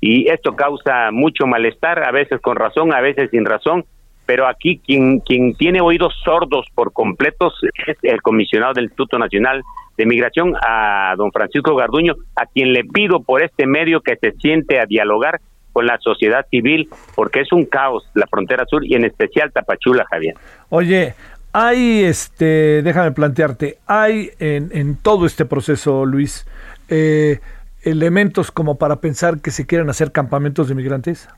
y 0.00 0.28
esto 0.30 0.56
causa 0.56 1.10
mucho 1.10 1.46
malestar, 1.46 2.04
a 2.04 2.10
veces 2.10 2.40
con 2.40 2.56
razón, 2.56 2.94
a 2.94 3.00
veces 3.00 3.30
sin 3.30 3.44
razón, 3.44 3.84
pero 4.24 4.46
aquí 4.46 4.78
quien, 4.78 5.20
quien 5.20 5.54
tiene 5.54 5.80
oídos 5.80 6.14
sordos 6.24 6.66
por 6.74 6.92
completos 6.92 7.54
es 7.86 7.96
el 8.02 8.22
comisionado 8.22 8.72
del 8.74 8.84
Instituto 8.84 9.18
Nacional 9.18 9.62
de 9.96 10.06
Migración, 10.06 10.54
a 10.60 11.14
don 11.16 11.32
Francisco 11.32 11.74
Garduño, 11.74 12.14
a 12.34 12.46
quien 12.46 12.72
le 12.72 12.84
pido 12.84 13.20
por 13.22 13.42
este 13.42 13.66
medio 13.66 14.00
que 14.00 14.16
se 14.16 14.32
siente 14.32 14.78
a 14.80 14.86
dialogar 14.86 15.40
con 15.76 15.84
la 15.84 15.98
sociedad 15.98 16.46
civil, 16.50 16.88
porque 17.14 17.40
es 17.40 17.52
un 17.52 17.66
caos 17.66 18.08
la 18.14 18.26
frontera 18.28 18.64
sur 18.64 18.82
y 18.82 18.94
en 18.94 19.04
especial 19.04 19.52
Tapachula, 19.52 20.06
Javier. 20.10 20.34
Oye, 20.70 21.12
hay, 21.52 22.02
este, 22.02 22.80
déjame 22.80 23.12
plantearte, 23.12 23.76
hay 23.86 24.30
en, 24.38 24.70
en 24.72 24.96
todo 24.96 25.26
este 25.26 25.44
proceso, 25.44 26.06
Luis, 26.06 26.46
eh, 26.88 27.40
elementos 27.82 28.50
como 28.50 28.78
para 28.78 29.02
pensar 29.02 29.42
que 29.42 29.50
se 29.50 29.66
quieren 29.66 29.90
hacer 29.90 30.12
campamentos 30.12 30.66
de 30.70 30.76
migrantes. 30.76 31.28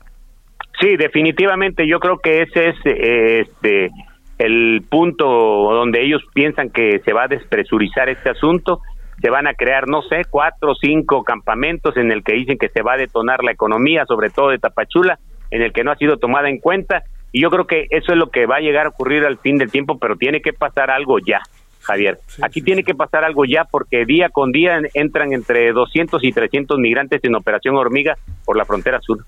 Sí, 0.79 0.95
definitivamente, 0.95 1.85
yo 1.85 1.99
creo 1.99 2.19
que 2.19 2.43
ese 2.43 2.69
es 2.69 2.75
eh, 2.85 3.41
este 3.41 3.89
el 4.37 4.83
punto 4.89 5.25
donde 5.25 6.01
ellos 6.01 6.21
piensan 6.33 6.69
que 6.69 7.01
se 7.03 7.11
va 7.11 7.23
a 7.23 7.27
despresurizar 7.27 8.07
este 8.07 8.29
asunto, 8.29 8.79
se 9.21 9.29
van 9.29 9.47
a 9.47 9.53
crear, 9.53 9.87
no 9.87 10.01
sé, 10.03 10.21
cuatro 10.29 10.71
o 10.71 10.75
cinco 10.75 11.23
campamentos 11.23 11.97
en 11.97 12.11
el 12.11 12.23
que 12.23 12.33
dicen 12.33 12.57
que 12.57 12.69
se 12.69 12.81
va 12.81 12.93
a 12.93 12.97
detonar 12.97 13.43
la 13.43 13.51
economía, 13.51 14.05
sobre 14.05 14.29
todo 14.29 14.49
de 14.49 14.59
Tapachula, 14.59 15.19
en 15.51 15.61
el 15.61 15.73
que 15.73 15.83
no 15.83 15.91
ha 15.91 15.95
sido 15.95 16.17
tomada 16.17 16.49
en 16.49 16.59
cuenta, 16.59 17.03
y 17.31 17.41
yo 17.41 17.49
creo 17.49 17.67
que 17.67 17.87
eso 17.89 18.11
es 18.11 18.17
lo 18.17 18.29
que 18.29 18.45
va 18.45 18.57
a 18.57 18.61
llegar 18.61 18.85
a 18.85 18.89
ocurrir 18.89 19.25
al 19.25 19.37
fin 19.37 19.57
del 19.57 19.71
tiempo, 19.71 19.97
pero 19.99 20.15
tiene 20.15 20.41
que 20.41 20.53
pasar 20.53 20.89
algo 20.89 21.19
ya, 21.19 21.41
Javier. 21.81 22.17
Aquí 22.41 22.61
tiene 22.61 22.83
que 22.83 22.95
pasar 22.95 23.23
algo 23.23 23.45
ya 23.45 23.65
porque 23.65 24.05
día 24.05 24.29
con 24.29 24.51
día 24.51 24.79
entran 24.93 25.33
entre 25.33 25.71
200 25.71 26.23
y 26.23 26.31
300 26.31 26.79
migrantes 26.79 27.23
en 27.23 27.35
operación 27.35 27.75
hormiga 27.75 28.15
por 28.45 28.57
la 28.57 28.65
frontera 28.65 28.99
sur. 29.01 29.19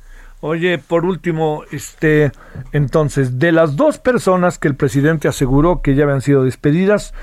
Oye, 0.43 0.79
por 0.79 1.05
último, 1.05 1.63
este, 1.71 2.31
entonces, 2.71 3.37
de 3.37 3.51
las 3.51 3.75
dos 3.75 3.99
personas 3.99 4.57
que 4.57 4.67
el 4.67 4.75
presidente 4.75 5.27
aseguró 5.27 5.83
que 5.83 5.93
ya 5.93 6.03
habían 6.03 6.21
sido 6.21 6.43
despedidas, 6.43 7.13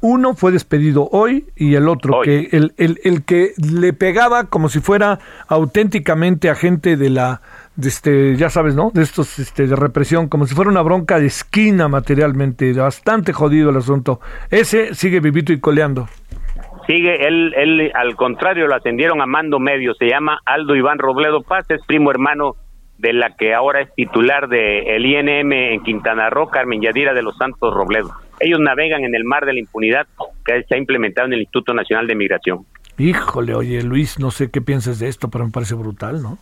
uno 0.00 0.34
fue 0.34 0.52
despedido 0.52 1.08
hoy 1.10 1.46
y 1.56 1.74
el 1.74 1.88
otro, 1.88 2.20
que 2.22 2.48
el, 2.52 2.74
el, 2.76 2.98
el, 3.04 3.24
que 3.24 3.52
le 3.56 3.92
pegaba 3.92 4.44
como 4.44 4.68
si 4.68 4.80
fuera 4.80 5.18
auténticamente 5.48 6.50
agente 6.50 6.96
de 6.96 7.10
la, 7.10 7.40
de 7.76 7.88
este, 7.88 8.36
ya 8.36 8.50
sabes, 8.50 8.74
¿no? 8.74 8.90
De 8.92 9.02
estos, 9.02 9.38
este, 9.38 9.66
de 9.66 9.76
represión, 9.76 10.28
como 10.28 10.46
si 10.46 10.54
fuera 10.54 10.70
una 10.70 10.82
bronca 10.82 11.18
de 11.18 11.26
esquina 11.26 11.88
materialmente, 11.88 12.72
bastante 12.72 13.32
jodido 13.32 13.70
el 13.70 13.76
asunto. 13.76 14.20
Ese 14.50 14.94
sigue 14.94 15.20
vivito 15.20 15.52
y 15.52 15.60
coleando. 15.60 16.08
Sigue, 16.86 17.26
él, 17.26 17.54
él 17.56 17.90
al 17.94 18.14
contrario 18.14 18.66
lo 18.66 18.74
ascendieron 18.74 19.22
a 19.22 19.26
mando 19.26 19.58
medio, 19.58 19.94
se 19.94 20.06
llama 20.06 20.40
Aldo 20.44 20.76
Iván 20.76 20.98
Robledo 20.98 21.42
Paz, 21.42 21.64
es 21.70 21.80
primo 21.86 22.10
hermano 22.10 22.56
de 22.98 23.12
la 23.12 23.34
que 23.36 23.54
ahora 23.54 23.80
es 23.80 23.94
titular 23.94 24.48
de 24.48 24.94
el 24.94 25.06
INM 25.06 25.52
en 25.52 25.82
Quintana 25.82 26.30
Roo, 26.30 26.48
Carmen 26.48 26.80
Yadira 26.80 27.14
de 27.14 27.22
los 27.22 27.36
Santos 27.36 27.72
Robledo. 27.74 28.10
Ellos 28.40 28.60
navegan 28.60 29.04
en 29.04 29.14
el 29.14 29.24
mar 29.24 29.46
de 29.46 29.52
la 29.52 29.60
impunidad 29.60 30.06
que 30.44 30.62
se 30.64 30.74
ha 30.74 30.78
implementado 30.78 31.26
en 31.26 31.34
el 31.34 31.40
Instituto 31.40 31.74
Nacional 31.74 32.06
de 32.06 32.14
Migración. 32.14 32.66
Híjole, 32.98 33.54
oye 33.54 33.82
Luis, 33.82 34.18
no 34.18 34.30
sé 34.30 34.50
qué 34.50 34.60
piensas 34.60 34.98
de 34.98 35.08
esto, 35.08 35.28
pero 35.28 35.44
me 35.44 35.50
parece 35.50 35.74
brutal, 35.74 36.22
¿no? 36.22 36.38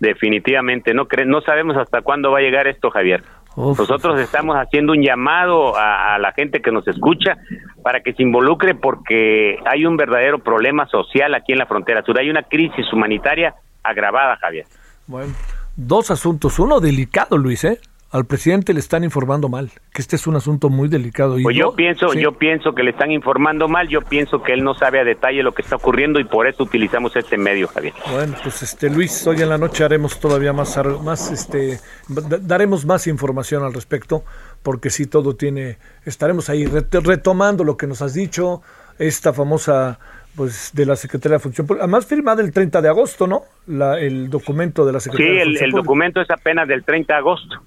Definitivamente, 0.00 0.94
no, 0.94 1.08
no 1.26 1.40
sabemos 1.40 1.76
hasta 1.76 2.02
cuándo 2.02 2.30
va 2.30 2.38
a 2.38 2.42
llegar 2.42 2.68
esto, 2.68 2.90
Javier. 2.90 3.22
Nosotros 3.56 4.20
estamos 4.20 4.54
haciendo 4.56 4.92
un 4.92 5.02
llamado 5.02 5.76
a, 5.76 6.16
la 6.18 6.32
gente 6.32 6.62
que 6.62 6.70
nos 6.70 6.86
escucha 6.86 7.38
para 7.82 8.02
que 8.02 8.12
se 8.12 8.22
involucre 8.22 8.76
porque 8.76 9.58
hay 9.64 9.84
un 9.84 9.96
verdadero 9.96 10.38
problema 10.38 10.86
social 10.86 11.34
aquí 11.34 11.52
en 11.52 11.58
la 11.58 11.66
frontera 11.66 12.04
sur. 12.04 12.16
Hay 12.20 12.30
una 12.30 12.44
crisis 12.44 12.92
humanitaria 12.92 13.54
agravada, 13.82 14.36
Javier. 14.36 14.66
Bueno, 15.08 15.32
dos 15.74 16.12
asuntos. 16.12 16.60
Uno 16.60 16.78
delicado, 16.78 17.36
Luis, 17.36 17.64
¿eh? 17.64 17.80
Al 18.10 18.24
presidente 18.24 18.72
le 18.72 18.80
están 18.80 19.04
informando 19.04 19.50
mal, 19.50 19.70
que 19.92 20.00
este 20.00 20.16
es 20.16 20.26
un 20.26 20.36
asunto 20.36 20.70
muy 20.70 20.88
delicado. 20.88 21.38
Y 21.38 21.42
pues 21.42 21.56
yo, 21.56 21.74
pienso, 21.74 22.14
yo 22.14 22.32
pienso 22.32 22.74
que 22.74 22.82
le 22.82 22.90
están 22.90 23.10
informando 23.10 23.68
mal, 23.68 23.86
yo 23.88 24.00
pienso 24.00 24.42
que 24.42 24.54
él 24.54 24.64
no 24.64 24.74
sabe 24.74 25.00
a 25.00 25.04
detalle 25.04 25.42
lo 25.42 25.52
que 25.52 25.60
está 25.60 25.76
ocurriendo 25.76 26.18
y 26.18 26.24
por 26.24 26.46
eso 26.46 26.62
utilizamos 26.62 27.14
este 27.16 27.36
medio, 27.36 27.68
Javier. 27.68 27.92
Bueno, 28.10 28.34
pues 28.42 28.62
este 28.62 28.88
Luis, 28.88 29.26
hoy 29.26 29.42
en 29.42 29.50
la 29.50 29.58
noche 29.58 29.84
haremos 29.84 30.18
todavía 30.18 30.54
más, 30.54 30.80
más 31.04 31.30
este, 31.30 31.80
daremos 32.08 32.86
más 32.86 33.06
información 33.06 33.62
al 33.62 33.74
respecto, 33.74 34.24
porque 34.62 34.88
si 34.88 35.06
todo 35.06 35.36
tiene, 35.36 35.76
estaremos 36.06 36.48
ahí 36.48 36.64
retomando 36.64 37.62
lo 37.62 37.76
que 37.76 37.86
nos 37.86 38.00
has 38.00 38.14
dicho, 38.14 38.62
esta 38.98 39.34
famosa 39.34 39.98
pues 40.34 40.70
de 40.72 40.86
la 40.86 40.96
Secretaría 40.96 41.36
de 41.36 41.40
Función 41.40 41.66
Pública. 41.66 41.84
Además 41.84 42.06
firmada 42.06 42.40
el 42.42 42.52
30 42.52 42.80
de 42.80 42.88
agosto, 42.88 43.26
¿no? 43.26 43.42
La, 43.66 43.98
el 43.98 44.30
documento 44.30 44.86
de 44.86 44.92
la 44.92 45.00
Secretaría 45.00 45.32
sí, 45.32 45.38
de 45.38 45.44
Función 45.44 45.64
el, 45.64 45.74
el 45.74 45.82
documento 45.82 46.20
es 46.22 46.30
apenas 46.30 46.68
del 46.68 46.84
30 46.84 47.12
de 47.12 47.18
agosto. 47.18 47.60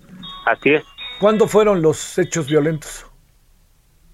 Así 0.46 0.74
es. 0.74 0.84
¿Cuándo 1.20 1.48
fueron 1.48 1.82
los 1.82 2.18
hechos 2.18 2.48
violentos? 2.48 3.06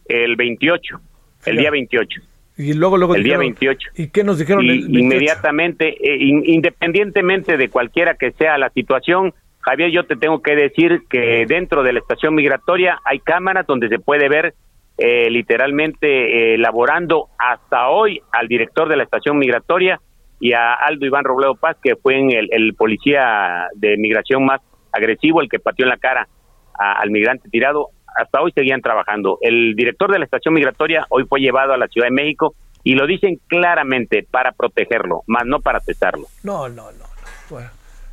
El 0.05 0.35
28, 0.35 0.99
el 1.45 1.57
día 1.57 1.71
28. 1.71 2.21
Y 2.57 2.73
luego, 2.73 2.97
luego 2.97 3.15
el 3.15 3.23
día 3.23 3.37
28. 3.37 3.91
¿Y 3.95 4.09
qué 4.09 4.23
nos 4.23 4.39
dijeron? 4.39 4.65
inmediatamente, 4.65 5.89
eh, 5.89 6.17
independientemente 6.19 7.55
de 7.55 7.69
cualquiera 7.69 8.15
que 8.15 8.31
sea 8.31 8.57
la 8.57 8.69
situación, 8.71 9.33
Javier, 9.59 9.91
yo 9.91 10.05
te 10.05 10.15
tengo 10.15 10.41
que 10.41 10.55
decir 10.55 11.03
que 11.09 11.45
dentro 11.47 11.83
de 11.83 11.93
la 11.93 11.99
estación 11.99 12.33
migratoria 12.33 12.99
hay 13.05 13.19
cámaras 13.19 13.67
donde 13.67 13.89
se 13.89 13.99
puede 13.99 14.27
ver 14.27 14.55
eh, 14.97 15.29
literalmente 15.29 16.55
elaborando 16.55 17.27
hasta 17.37 17.89
hoy 17.89 18.21
al 18.31 18.47
director 18.47 18.89
de 18.89 18.97
la 18.97 19.03
estación 19.03 19.37
migratoria 19.37 20.01
y 20.39 20.53
a 20.53 20.73
Aldo 20.73 21.05
Iván 21.05 21.25
Robledo 21.25 21.55
Paz, 21.55 21.77
que 21.81 21.95
fue 21.95 22.17
el, 22.17 22.49
el 22.51 22.73
policía 22.73 23.67
de 23.75 23.97
migración 23.97 24.45
más 24.45 24.61
agresivo, 24.97 25.41
el 25.41 25.49
que 25.49 25.59
pateó 25.59 25.85
en 25.85 25.89
la 25.89 25.97
cara 25.97 26.27
al 26.73 27.09
migrante 27.09 27.49
tirado. 27.49 27.89
Hasta 28.15 28.41
hoy 28.41 28.51
seguían 28.51 28.81
trabajando. 28.81 29.37
El 29.41 29.75
director 29.75 30.11
de 30.11 30.19
la 30.19 30.25
estación 30.25 30.53
migratoria 30.53 31.05
hoy 31.09 31.25
fue 31.29 31.39
llevado 31.39 31.73
a 31.73 31.77
la 31.77 31.87
Ciudad 31.87 32.07
de 32.07 32.13
México 32.13 32.55
y 32.83 32.95
lo 32.95 33.05
dicen 33.05 33.39
claramente 33.47 34.25
para 34.29 34.51
protegerlo, 34.51 35.23
más 35.27 35.45
no 35.45 35.59
para 35.59 35.79
cesarlo. 35.81 36.27
No, 36.43 36.69
no, 36.69 36.91
no. 36.91 37.05
Bueno, 37.49 37.69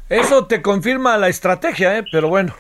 eso 0.09 0.47
te 0.47 0.62
confirma 0.62 1.16
la 1.16 1.28
estrategia, 1.28 1.99
¿eh? 1.99 2.05
pero 2.11 2.28
bueno. 2.28 2.55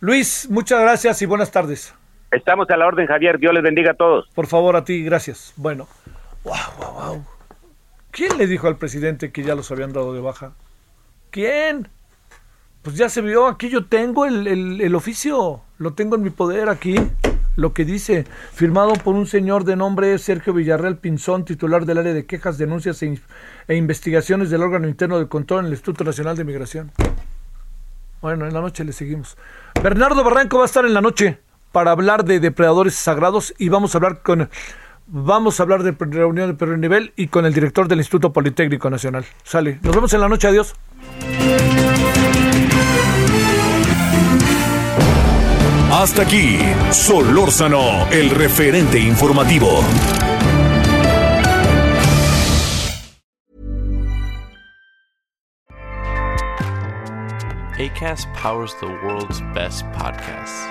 Luis, 0.00 0.48
muchas 0.50 0.80
gracias 0.80 1.20
y 1.22 1.26
buenas 1.26 1.50
tardes. 1.50 1.94
Estamos 2.30 2.68
a 2.70 2.76
la 2.76 2.86
orden, 2.86 3.06
Javier. 3.06 3.38
Dios 3.38 3.52
les 3.52 3.62
bendiga 3.62 3.92
a 3.92 3.94
todos. 3.94 4.28
Por 4.34 4.46
favor, 4.46 4.76
a 4.76 4.84
ti, 4.84 5.02
gracias. 5.02 5.52
Bueno. 5.56 5.88
Wow, 6.44 6.54
wow, 6.78 6.92
wow. 6.92 7.24
¿Quién 8.10 8.38
le 8.38 8.46
dijo 8.46 8.66
al 8.66 8.76
presidente 8.76 9.30
que 9.30 9.42
ya 9.42 9.54
los 9.54 9.70
habían 9.70 9.92
dado 9.92 10.14
de 10.14 10.20
baja? 10.20 10.52
¿Quién? 11.30 11.88
Pues 12.82 12.96
ya 12.96 13.10
se 13.10 13.20
vio, 13.20 13.46
aquí 13.46 13.68
yo 13.68 13.84
tengo 13.84 14.24
el, 14.24 14.46
el, 14.80 14.94
oficio, 14.94 15.60
lo 15.76 15.92
tengo 15.92 16.16
en 16.16 16.22
mi 16.22 16.30
poder 16.30 16.70
aquí, 16.70 16.94
lo 17.54 17.74
que 17.74 17.84
dice, 17.84 18.24
firmado 18.54 18.94
por 18.94 19.16
un 19.16 19.26
señor 19.26 19.64
de 19.64 19.76
nombre 19.76 20.16
Sergio 20.16 20.54
Villarreal 20.54 20.96
Pinzón, 20.96 21.44
titular 21.44 21.84
del 21.84 21.98
área 21.98 22.14
de 22.14 22.24
quejas, 22.24 22.56
denuncias 22.56 23.02
e, 23.02 23.20
e 23.68 23.76
investigaciones 23.76 24.48
del 24.48 24.62
órgano 24.62 24.88
interno 24.88 25.18
de 25.18 25.28
control 25.28 25.60
en 25.60 25.66
el 25.66 25.72
Instituto 25.72 26.04
Nacional 26.04 26.38
de 26.38 26.44
Migración. 26.44 26.90
Bueno, 28.22 28.46
en 28.46 28.54
la 28.54 28.62
noche 28.62 28.82
le 28.82 28.94
seguimos. 28.94 29.36
Bernardo 29.82 30.24
Barranco 30.24 30.56
va 30.56 30.64
a 30.64 30.66
estar 30.66 30.86
en 30.86 30.94
la 30.94 31.02
noche 31.02 31.38
para 31.72 31.90
hablar 31.90 32.24
de 32.24 32.40
depredadores 32.40 32.94
sagrados 32.94 33.52
y 33.58 33.68
vamos 33.68 33.94
a 33.94 33.98
hablar 33.98 34.22
con 34.22 34.48
vamos 35.06 35.60
a 35.60 35.64
hablar 35.64 35.82
de 35.82 35.94
reunión 35.98 36.48
de 36.48 36.54
primer 36.54 36.78
nivel 36.78 37.12
y 37.14 37.28
con 37.28 37.44
el 37.44 37.52
director 37.52 37.88
del 37.88 37.98
Instituto 37.98 38.32
Politécnico 38.32 38.88
Nacional. 38.88 39.26
Sale. 39.42 39.78
Nos 39.82 39.94
vemos 39.94 40.14
en 40.14 40.20
la 40.20 40.28
noche. 40.28 40.48
Adiós. 40.48 40.74
Hasta 46.00 46.22
aquí, 46.22 46.58
Solórzano, 46.92 48.08
el 48.10 48.30
referente 48.30 48.98
informativo. 48.98 49.84
ACAST 57.76 58.32
powers 58.32 58.74
the 58.80 58.86
world's 58.86 59.42
best 59.52 59.84
podcasts. 59.92 60.64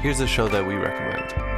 Here's 0.00 0.20
a 0.20 0.26
show 0.26 0.48
that 0.48 0.66
we 0.66 0.76
recommend. 0.76 1.57